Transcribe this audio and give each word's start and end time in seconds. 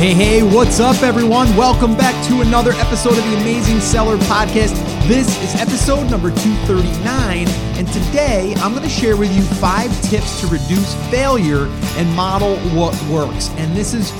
Hey, 0.00 0.14
hey, 0.14 0.42
what's 0.42 0.80
up, 0.80 1.02
everyone? 1.02 1.54
Welcome 1.58 1.94
back 1.94 2.14
to 2.28 2.40
another 2.40 2.72
episode 2.72 3.18
of 3.18 3.24
the 3.24 3.36
Amazing 3.36 3.80
Seller 3.80 4.16
Podcast. 4.16 4.74
This 5.06 5.28
is 5.42 5.60
episode 5.60 6.10
number 6.10 6.30
239, 6.30 7.46
and 7.76 7.86
today 7.88 8.54
I'm 8.60 8.70
going 8.72 8.82
to 8.82 8.88
share 8.88 9.18
with 9.18 9.30
you 9.36 9.42
five 9.42 9.90
tips 10.00 10.40
to 10.40 10.46
reduce 10.46 10.94
failure 11.10 11.66
and 11.98 12.10
model 12.16 12.56
what 12.70 12.98
works. 13.10 13.50
And 13.58 13.76
this 13.76 13.92
is 13.92 14.10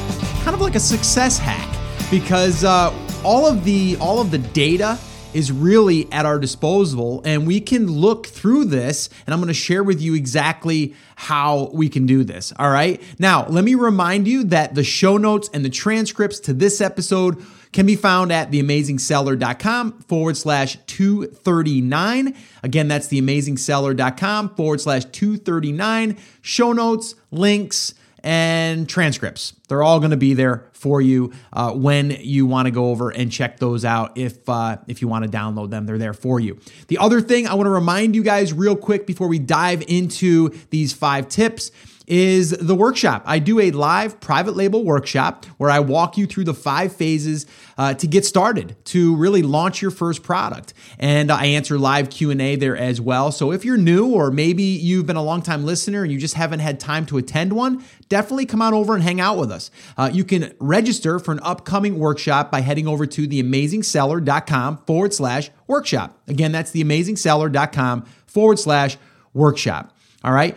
kind 0.43 0.53
of 0.53 0.61
like 0.61 0.75
a 0.75 0.81
success 0.81 1.39
hack 1.39 1.75
because 2.11 2.63
uh, 2.63 2.93
all 3.25 3.47
of 3.47 3.65
the 3.65 3.97
all 4.03 4.21
of 4.21 4.31
the 4.31 4.39
data 4.39 4.99
is 5.35 5.53
really 5.53 6.11
at 6.13 6.27
our 6.27 6.39
disposal 6.39 7.23
and 7.25 7.47
we 7.47 7.61
can 7.61 7.87
look 7.87 8.27
through 8.27 8.65
this 8.65 9.09
and 9.27 9.35
I'm 9.35 9.41
going 9.41 9.49
to 9.49 9.55
share 9.55 9.83
with 9.83 10.01
you 10.01 10.15
exactly 10.15 10.95
how 11.17 11.71
we 11.73 11.89
can 11.89 12.07
do 12.07 12.25
this. 12.25 12.53
All 12.59 12.71
right. 12.71 13.01
Now, 13.19 13.47
let 13.49 13.65
me 13.65 13.75
remind 13.75 14.27
you 14.27 14.45
that 14.45 14.75
the 14.75 14.85
show 14.85 15.17
notes 15.17 15.51
and 15.53 15.65
the 15.65 15.71
transcripts 15.71 16.41
to 16.41 16.53
this 16.53 16.81
episode 16.81 17.45
can 17.73 17.87
be 17.87 17.97
found 17.97 18.33
at 18.33 18.51
theamazingseller.com 18.51 20.01
forward 20.03 20.37
slash 20.37 20.77
239. 20.87 22.37
Again, 22.63 22.89
that's 22.89 23.09
theamazingseller.com 23.09 24.57
forward 24.57 24.81
slash 24.81 25.05
239. 25.07 26.19
Show 26.43 26.73
notes, 26.73 27.15
links, 27.31 27.95
and 28.23 28.89
transcripts. 28.89 29.55
They're 29.69 29.83
all 29.83 29.99
going 29.99 30.11
to 30.11 30.17
be 30.17 30.35
there 30.35 30.69
for 30.73 31.01
you 31.01 31.33
uh, 31.53 31.73
when 31.73 32.11
you 32.11 32.47
want 32.47 32.67
to 32.67 32.71
go 32.71 32.91
over 32.91 33.11
and 33.11 33.31
check 33.31 33.59
those 33.59 33.85
out. 33.85 34.17
If 34.17 34.49
uh, 34.49 34.79
if 34.87 35.03
you 35.03 35.09
want 35.09 35.25
to 35.25 35.31
download 35.31 35.71
them, 35.71 35.87
they're 35.87 35.99
there 35.99 36.15
for 36.15 36.41
you. 36.41 36.59
The 36.89 36.99
other 36.99 37.21
thing 37.21 37.47
I 37.47 37.55
want 37.55 37.67
to 37.67 37.71
remind 37.71 38.15
you 38.15 38.23
guys 38.23 38.53
real 38.53 38.77
quick 38.77 39.07
before 39.07 39.29
we 39.29 39.39
dive 39.39 39.83
into 39.89 40.51
these 40.71 40.93
five 40.93 41.29
tips 41.29 41.71
is 42.11 42.51
the 42.51 42.75
workshop. 42.75 43.23
I 43.25 43.39
do 43.39 43.61
a 43.61 43.71
live 43.71 44.21
private 44.21 44.57
label 44.57 44.85
workshop 44.85 45.47
where 45.59 45.71
I 45.71 45.79
walk 45.79 46.19
you 46.19 46.27
through 46.27 46.45
the 46.45 46.55
five 46.55 46.93
phases 46.93 47.47
uh, 47.79 47.95
to 47.95 48.07
get 48.09 48.27
started 48.27 48.75
to 48.87 49.15
really 49.15 49.43
launch 49.43 49.81
your 49.81 49.93
first 49.93 50.25
product, 50.25 50.75
and 50.99 51.31
I 51.31 51.47
answer 51.47 51.79
live 51.79 52.11
Q 52.11 52.33
and 52.33 52.43
A 52.43 52.57
there 52.57 52.77
as 52.77 53.01
well. 53.01 53.31
So 53.31 53.53
if 53.53 53.65
you're 53.65 53.77
new 53.77 54.09
or 54.09 54.33
maybe 54.33 54.65
you've 54.65 55.07
been 55.07 55.17
a 55.17 55.23
long 55.23 55.41
time 55.41 55.65
listener 55.65 56.03
and 56.03 56.11
you 56.11 56.19
just 56.19 56.35
haven't 56.35 56.59
had 56.59 56.81
time 56.81 57.07
to 57.07 57.17
attend 57.17 57.53
one, 57.53 57.85
definitely 58.09 58.47
come 58.47 58.61
on 58.61 58.75
over 58.75 58.95
and 58.95 59.05
hang 59.05 59.21
out 59.21 59.39
with 59.39 59.53
us. 59.53 59.71
Uh, 59.97 60.11
you 60.13 60.25
can 60.25 60.53
register 60.59 61.21
for 61.21 61.31
an 61.31 61.41
upcoming 61.45 61.99
workshop 61.99 62.51
by 62.51 62.61
heading 62.61 62.89
over 62.89 63.07
to 63.07 63.29
theamazingseller.com 63.29 64.79
forward 64.79 65.15
slash 65.15 65.51
workshop. 65.69 66.19
Again, 66.27 66.51
that's 66.51 66.73
theamazingseller.com 66.73 68.03
forward 68.27 68.59
slash 68.59 68.99
workshop. 69.33 69.97
All 70.25 70.33
right. 70.33 70.57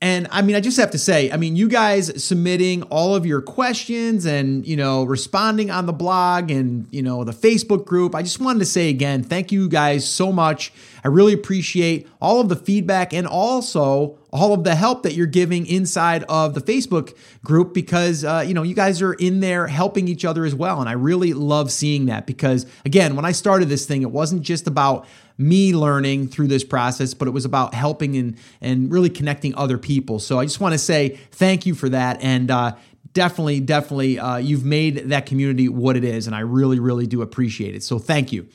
And 0.00 0.28
I 0.30 0.42
mean, 0.42 0.54
I 0.54 0.60
just 0.60 0.76
have 0.76 0.92
to 0.92 0.98
say, 0.98 1.28
I 1.32 1.36
mean, 1.36 1.56
you 1.56 1.68
guys 1.68 2.24
submitting 2.24 2.84
all 2.84 3.16
of 3.16 3.26
your 3.26 3.42
questions 3.42 4.26
and, 4.26 4.64
you 4.64 4.76
know, 4.76 5.02
responding 5.02 5.72
on 5.72 5.86
the 5.86 5.92
blog 5.92 6.52
and, 6.52 6.86
you 6.92 7.02
know, 7.02 7.24
the 7.24 7.32
Facebook 7.32 7.84
group. 7.84 8.14
I 8.14 8.22
just 8.22 8.38
wanted 8.38 8.60
to 8.60 8.64
say 8.64 8.90
again, 8.90 9.24
thank 9.24 9.50
you 9.50 9.68
guys 9.68 10.08
so 10.08 10.30
much. 10.30 10.72
I 11.02 11.08
really 11.08 11.32
appreciate 11.32 12.06
all 12.20 12.40
of 12.40 12.48
the 12.48 12.54
feedback 12.54 13.12
and 13.12 13.26
also 13.26 14.16
all 14.32 14.52
of 14.52 14.62
the 14.62 14.76
help 14.76 15.02
that 15.02 15.14
you're 15.14 15.26
giving 15.26 15.66
inside 15.66 16.22
of 16.28 16.54
the 16.54 16.60
Facebook 16.60 17.16
group 17.42 17.74
because, 17.74 18.24
uh, 18.24 18.44
you 18.46 18.54
know, 18.54 18.62
you 18.62 18.76
guys 18.76 19.02
are 19.02 19.14
in 19.14 19.40
there 19.40 19.66
helping 19.66 20.06
each 20.06 20.24
other 20.24 20.44
as 20.44 20.54
well. 20.54 20.78
And 20.80 20.88
I 20.88 20.92
really 20.92 21.32
love 21.32 21.72
seeing 21.72 22.06
that 22.06 22.24
because, 22.24 22.66
again, 22.84 23.16
when 23.16 23.24
I 23.24 23.32
started 23.32 23.68
this 23.68 23.84
thing, 23.84 24.02
it 24.02 24.12
wasn't 24.12 24.42
just 24.42 24.68
about 24.68 25.08
me 25.38 25.72
learning 25.72 26.28
through 26.28 26.48
this 26.48 26.64
process, 26.64 27.14
but 27.14 27.28
it 27.28 27.30
was 27.30 27.44
about 27.44 27.72
helping 27.72 28.16
and 28.16 28.36
and 28.60 28.92
really 28.92 29.08
connecting 29.08 29.54
other 29.54 29.78
people. 29.78 30.18
So 30.18 30.38
I 30.38 30.44
just 30.44 30.60
want 30.60 30.72
to 30.72 30.78
say 30.78 31.18
thank 31.30 31.64
you 31.64 31.74
for 31.74 31.88
that, 31.88 32.20
and 32.20 32.50
uh, 32.50 32.76
definitely, 33.12 33.60
definitely, 33.60 34.18
uh, 34.18 34.36
you've 34.36 34.64
made 34.64 35.10
that 35.10 35.26
community 35.26 35.68
what 35.68 35.96
it 35.96 36.04
is, 36.04 36.26
and 36.26 36.36
I 36.36 36.40
really, 36.40 36.78
really 36.78 37.06
do 37.06 37.22
appreciate 37.22 37.74
it. 37.74 37.82
So 37.82 37.98
thank 37.98 38.32
you. 38.32 38.48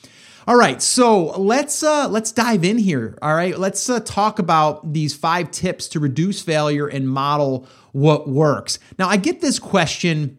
All 0.46 0.58
right, 0.58 0.82
so 0.82 1.28
let's 1.40 1.84
uh, 1.84 2.10
let's 2.10 2.34
dive 2.34 2.66
in 2.66 2.78
here. 2.78 3.18
All 3.22 3.34
right, 3.34 3.58
let's 3.58 3.90
uh, 3.90 4.02
talk 4.02 4.40
about 4.40 4.92
these 4.92 5.16
five 5.16 5.52
tips 5.52 5.88
to 5.90 6.02
reduce 6.02 6.42
failure 6.42 6.86
and 6.86 7.08
model 7.08 7.66
what 7.94 8.28
works. 8.28 8.78
Now, 9.00 9.08
I 9.08 9.16
get 9.16 9.40
this 9.40 9.58
question. 9.58 10.38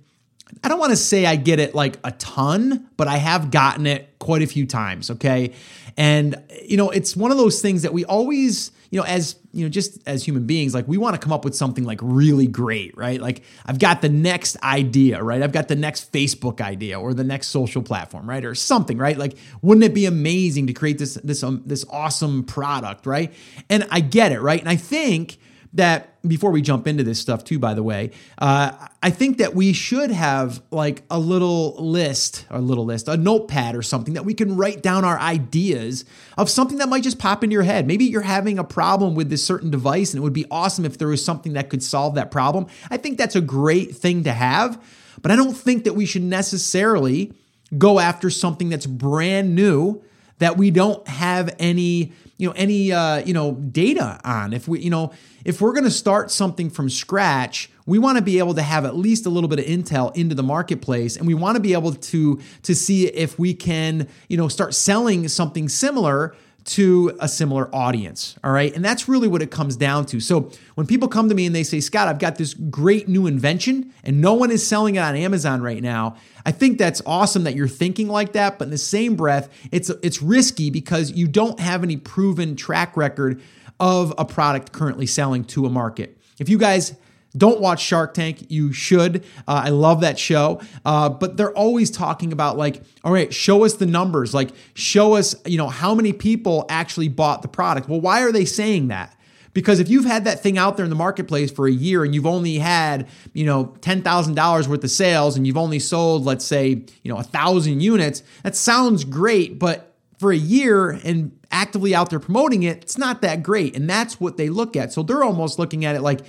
I 0.63 0.69
don't 0.69 0.79
want 0.79 0.91
to 0.91 0.97
say 0.97 1.25
I 1.25 1.37
get 1.37 1.59
it 1.59 1.75
like 1.75 1.99
a 2.05 2.13
ton, 2.13 2.87
but 2.99 3.09
I 3.09 3.17
have 3.17 3.51
gotten 3.51 3.87
it 3.87 4.19
quite 4.19 4.43
a 4.43 4.47
few 4.47 4.67
times. 4.67 5.11
Okay, 5.11 5.55
and, 5.97 6.43
you 6.63 6.77
know, 6.77 6.91
it's 6.91 7.17
one 7.17 7.31
of 7.31 7.37
those 7.37 7.63
things 7.63 7.83
that 7.83 7.93
we 7.93 8.05
always, 8.05 8.73
you 8.91 8.99
know, 8.99 9.07
as, 9.07 9.37
you 9.53 9.65
know, 9.65 9.69
just 9.69 9.99
as 10.07 10.25
human 10.25 10.47
beings, 10.47 10.75
like 10.75 10.89
we 10.89 10.97
want 10.97 11.15
to 11.15 11.21
come 11.21 11.33
up 11.33 11.45
with 11.45 11.55
something 11.55 11.85
like 11.85 12.01
really 12.03 12.47
great, 12.47 12.97
right? 12.97 13.21
Like 13.21 13.43
I've 13.65 13.79
got 13.79 14.03
the 14.03 14.09
next 14.09 14.61
idea, 14.63 15.23
right? 15.23 15.43
I've 15.43 15.53
got 15.53 15.69
the 15.69 15.77
next 15.77 16.13
Facebook 16.13 16.61
idea 16.61 16.99
or 16.99 17.15
the 17.15 17.25
next 17.25 17.49
social 17.49 17.83
platform, 17.83 18.29
right? 18.29 18.45
Or 18.45 18.55
something, 18.55 18.99
right? 18.99 19.17
Like, 19.17 19.37
wouldn't 19.63 19.85
it 19.85 19.95
be 19.95 20.07
amazing 20.07 20.67
to 20.67 20.73
create 20.73 20.99
this, 20.99 21.15
this, 21.23 21.43
um, 21.43 21.63
this 21.65 21.85
awesome 21.91 22.45
product, 22.45 23.07
right? 23.07 23.33
And 23.71 23.87
I 23.91 24.01
get 24.01 24.33
it, 24.33 24.41
right? 24.41 24.61
And 24.61 24.69
I 24.69 24.77
think, 24.77 25.39
that 25.75 26.11
before 26.27 26.51
we 26.51 26.63
jump 26.63 26.87
into 26.87 27.05
this 27.05 27.21
stuff 27.21 27.45
too 27.45 27.59
by 27.59 27.75
the 27.75 27.83
way 27.83 28.11
uh, 28.39 28.73
i 29.03 29.11
think 29.11 29.39
that 29.39 29.55
we 29.55 29.73
should 29.73 30.11
have 30.11 30.63
like 30.71 31.03
a 31.11 31.19
little 31.19 31.75
list 31.77 32.47
a 32.51 32.61
little 32.61 32.85
list 32.85 33.09
a 33.09 33.17
notepad 33.17 33.75
or 33.75 33.83
something 33.83 34.15
that 34.15 34.25
we 34.25 34.33
can 34.35 34.57
write 34.57 34.83
down 34.83 35.05
our 35.05 35.19
ideas 35.19 36.05
of 36.37 36.49
something 36.51 36.79
that 36.79 36.89
might 36.89 37.03
just 37.03 37.19
pop 37.19 37.45
into 37.45 37.55
your 37.55 37.63
head. 37.63 37.87
Maybe 37.87 38.05
you're 38.05 38.23
having 38.23 38.59
a 38.59 38.65
problem 38.65 39.15
with 39.15 39.31
this 39.31 39.45
certain 39.45 39.71
device 39.71 40.13
and 40.13 40.21
it 40.21 40.23
would 40.23 40.33
be 40.33 40.47
awesome 40.51 40.85
if 40.85 40.99
there 40.99 41.09
was 41.09 41.25
something 41.25 41.55
that 41.55 41.71
could 41.71 41.83
solve 41.83 42.15
that 42.15 42.31
problem. 42.31 42.67
I 42.91 42.97
think 42.97 43.19
that's 43.19 43.37
a 43.37 43.41
great 43.41 43.97
thing 43.97 44.25
to 44.25 44.33
have 44.33 44.83
but 45.23 45.31
i 45.31 45.37
don't 45.37 45.57
think 45.57 45.85
that 45.85 45.95
we 45.95 46.07
should 46.07 46.23
necessarily 46.23 47.33
go 47.79 47.99
after 47.99 48.31
something 48.31 48.69
that's 48.69 48.87
brand 48.87 49.55
new 49.55 50.03
that 50.39 50.57
we 50.57 50.71
don't 50.71 51.07
have 51.09 51.55
any 51.59 52.13
you 52.37 52.49
know 52.49 52.55
any 52.57 52.93
uh, 52.93 53.19
you 53.19 53.35
know 53.35 53.53
data 53.53 54.21
on. 54.25 54.53
If 54.53 54.69
we 54.69 54.81
you 54.81 54.91
know 54.91 55.13
if 55.45 55.61
we're 55.61 55.73
going 55.73 55.85
to 55.85 55.91
start 55.91 56.31
something 56.31 56.71
from 56.71 56.89
scratch 56.89 57.71
we 57.87 57.99
want 57.99 58.17
to 58.17 58.23
be 58.23 58.39
able 58.39 58.55
to 58.55 58.63
have 58.63 58.85
at 58.85 58.97
least 58.97 59.27
a 59.27 59.29
little 59.29 59.49
bit 59.49 59.59
of 59.59 59.65
intel 59.67 60.15
into 60.17 60.35
the 60.35 60.43
marketplace 60.43 61.17
and 61.17 61.27
we 61.27 61.35
want 61.35 61.57
to 61.57 61.61
be 61.61 61.73
able 61.73 61.93
to 61.93 62.41
to 62.63 62.75
see 62.75 63.07
if 63.07 63.39
we 63.39 63.55
can 63.55 64.09
you 64.29 64.37
know 64.37 64.49
start 64.49 64.75
selling 64.75 65.29
something 65.29 65.69
similar 65.69 66.35
to 66.65 67.17
a 67.21 67.29
similar 67.29 67.69
audience. 67.75 68.37
All 68.43 68.51
right. 68.51 68.75
And 68.75 68.85
that's 68.85 69.09
really 69.09 69.29
what 69.29 69.43
it 69.43 69.51
comes 69.51 69.77
down 69.77 70.07
to. 70.07 70.21
So 70.21 70.51
when 70.77 70.87
people 70.87 71.09
come 71.09 71.29
to 71.29 71.35
me 71.35 71.45
and 71.47 71.55
they 71.55 71.63
say, 71.63 71.81
Scott, 71.81 72.09
I've 72.09 72.19
got 72.19 72.37
this 72.37 72.55
great 72.55 73.07
new 73.07 73.27
invention 73.27 73.93
and 74.03 74.21
no 74.21 74.35
one 74.35 74.51
is 74.51 74.67
selling 74.67 74.97
it 74.97 75.01
on 75.01 75.15
Amazon 75.15 75.61
right 75.61 75.83
now. 75.83 76.17
I 76.47 76.53
think 76.53 76.79
that's 76.79 77.03
awesome 77.05 77.45
that 77.45 77.55
you're 77.55 77.69
thinking 77.69 78.09
like 78.09 78.33
that. 78.33 78.59
But 78.59 78.67
in 78.67 78.71
the 78.71 78.79
same 78.79 79.15
breath, 79.15 79.51
it's, 79.73 79.91
it's 80.03 80.23
risky 80.23 80.71
because 80.71 81.11
you 81.13 81.29
don't 81.29 81.61
have 81.61 81.83
any 81.83 81.97
proven 81.97 82.57
track 82.57 82.97
record 82.97 83.43
of 83.79 84.15
a 84.17 84.25
product 84.25 84.73
currently 84.73 85.07
selling 85.07 85.45
to 85.45 85.67
a 85.67 85.71
market. 85.71 86.19
If 86.39 86.49
you 86.49 86.59
guys 86.59 86.95
don't 87.37 87.61
watch 87.61 87.83
Shark 87.83 88.15
Tank. 88.15 88.47
You 88.49 88.73
should. 88.73 89.25
Uh, 89.49 89.63
I 89.65 89.71
love 89.71 90.01
that 90.03 90.19
show. 90.19 90.61
Uh, 90.85 91.09
but 91.09 91.37
they're 91.37 91.57
always 91.57 91.91
talking 91.91 92.33
about 92.33 92.57
like, 92.57 92.83
all 93.03 93.13
right, 93.13 93.33
show 93.35 93.65
us 93.65 93.75
the 93.75 93.87
numbers. 93.87 94.33
Like, 94.35 94.51
show 94.75 95.15
us, 95.15 95.35
you 95.45 95.59
know, 95.59 95.69
how 95.69 95.95
many 95.95 96.13
people 96.13 96.65
actually 96.69 97.09
bought 97.09 97.43
the 97.43 97.49
product. 97.49 97.89
Well, 97.89 98.01
why 98.01 98.23
are 98.23 98.33
they 98.33 98.45
saying 98.45 98.89
that? 98.89 99.17
Because 99.53 99.79
if 99.79 99.89
you've 99.89 100.05
had 100.05 100.25
that 100.25 100.41
thing 100.41 100.59
out 100.59 100.77
there 100.77 100.85
in 100.85 100.91
the 100.91 100.97
marketplace 100.97 101.51
for 101.51 101.67
a 101.67 101.73
year 101.73 102.05
and 102.05 102.13
you've 102.13 102.27
only 102.27 102.59
had, 102.59 103.09
you 103.33 103.47
know, 103.47 103.67
$10,000 103.81 104.69
worth 104.69 104.85
of 104.85 104.91
sales 104.91 105.37
and 105.37 105.47
you've 105.47 105.57
only 105.57 105.79
sold, 105.79 106.25
let's 106.25 106.45
say, 106.45 106.85
you 107.03 107.13
know, 107.13 107.19
a 107.19 107.23
thousand 107.23 107.81
units, 107.81 108.25
that 108.43 108.57
sounds 108.57 109.05
great, 109.05 109.61
but 109.61 109.95
for 110.19 110.33
a 110.33 110.37
year 110.37 110.91
and 110.91 111.39
actively 111.53 111.95
out 111.95 112.11
there 112.11 112.19
promoting 112.19 112.65
it, 112.65 112.83
it's 112.83 112.99
not 112.99 113.23
that 113.23 113.45
great. 113.45 113.77
And 113.77 113.89
that's 113.89 114.21
what 114.21 114.37
they 114.37 114.49
look 114.49 114.77
at. 114.77 114.93
So 114.93 115.05
they're 115.05 115.23
almost 115.23 115.59
looking 115.59 115.85
at 115.85 115.95
it 115.95 116.03
like, 116.03 116.23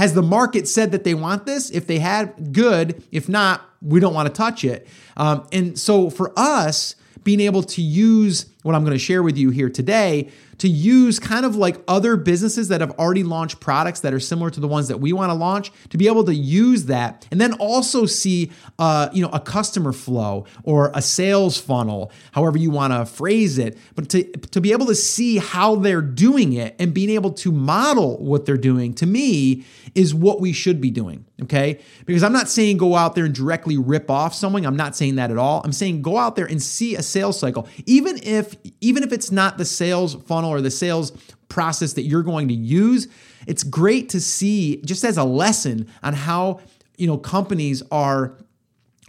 has 0.00 0.14
the 0.14 0.22
market 0.22 0.66
said 0.66 0.92
that 0.92 1.04
they 1.04 1.12
want 1.12 1.44
this? 1.44 1.68
If 1.68 1.86
they 1.86 1.98
had, 1.98 2.54
good. 2.54 3.02
If 3.12 3.28
not, 3.28 3.60
we 3.82 4.00
don't 4.00 4.14
want 4.14 4.28
to 4.28 4.32
touch 4.32 4.64
it. 4.64 4.88
Um, 5.18 5.46
and 5.52 5.78
so 5.78 6.08
for 6.08 6.32
us, 6.38 6.96
being 7.22 7.40
able 7.40 7.62
to 7.64 7.82
use 7.82 8.46
what 8.62 8.74
I'm 8.74 8.82
going 8.82 8.96
to 8.96 8.98
share 8.98 9.22
with 9.22 9.36
you 9.36 9.50
here 9.50 9.68
today 9.68 10.30
to 10.60 10.68
use 10.68 11.18
kind 11.18 11.46
of 11.46 11.56
like 11.56 11.82
other 11.88 12.16
businesses 12.16 12.68
that 12.68 12.82
have 12.82 12.90
already 12.92 13.24
launched 13.24 13.60
products 13.60 14.00
that 14.00 14.12
are 14.12 14.20
similar 14.20 14.50
to 14.50 14.60
the 14.60 14.68
ones 14.68 14.88
that 14.88 14.98
we 14.98 15.12
want 15.12 15.30
to 15.30 15.34
launch 15.34 15.72
to 15.88 15.96
be 15.96 16.06
able 16.06 16.22
to 16.22 16.34
use 16.34 16.84
that 16.84 17.26
and 17.30 17.40
then 17.40 17.54
also 17.54 18.04
see 18.06 18.52
uh, 18.78 19.08
you 19.12 19.22
know 19.22 19.30
a 19.32 19.40
customer 19.40 19.92
flow 19.92 20.44
or 20.62 20.90
a 20.94 21.00
sales 21.00 21.58
funnel 21.58 22.12
however 22.32 22.58
you 22.58 22.70
want 22.70 22.92
to 22.92 23.06
phrase 23.06 23.58
it 23.58 23.78
but 23.94 24.08
to, 24.10 24.22
to 24.24 24.60
be 24.60 24.72
able 24.72 24.86
to 24.86 24.94
see 24.94 25.38
how 25.38 25.74
they're 25.76 26.02
doing 26.02 26.52
it 26.52 26.76
and 26.78 26.92
being 26.92 27.10
able 27.10 27.32
to 27.32 27.50
model 27.50 28.18
what 28.18 28.44
they're 28.44 28.56
doing 28.56 28.92
to 28.92 29.06
me 29.06 29.64
is 29.94 30.14
what 30.14 30.40
we 30.40 30.52
should 30.52 30.80
be 30.80 30.90
doing 30.90 31.24
okay? 31.42 31.80
Because 32.06 32.22
i'm 32.22 32.32
not 32.32 32.48
saying 32.48 32.76
go 32.76 32.94
out 32.96 33.14
there 33.14 33.24
and 33.24 33.34
directly 33.34 33.76
rip 33.76 34.10
off 34.10 34.34
someone 34.34 34.64
i'm 34.64 34.76
not 34.76 34.96
saying 34.96 35.16
that 35.16 35.30
at 35.30 35.38
all. 35.38 35.62
I'm 35.64 35.72
saying 35.72 36.02
go 36.02 36.18
out 36.18 36.36
there 36.36 36.46
and 36.46 36.62
see 36.62 36.96
a 36.96 37.02
sales 37.02 37.38
cycle. 37.38 37.68
Even 37.86 38.18
if 38.22 38.56
even 38.80 39.02
if 39.02 39.12
it's 39.12 39.30
not 39.30 39.58
the 39.58 39.64
sales 39.64 40.14
funnel 40.14 40.50
or 40.50 40.60
the 40.60 40.70
sales 40.70 41.12
process 41.48 41.94
that 41.94 42.02
you're 42.02 42.22
going 42.22 42.48
to 42.48 42.54
use, 42.54 43.08
it's 43.46 43.62
great 43.62 44.08
to 44.10 44.20
see 44.20 44.80
just 44.84 45.04
as 45.04 45.16
a 45.16 45.24
lesson 45.24 45.88
on 46.02 46.14
how, 46.14 46.60
you 46.96 47.06
know, 47.06 47.18
companies 47.18 47.82
are 47.90 48.36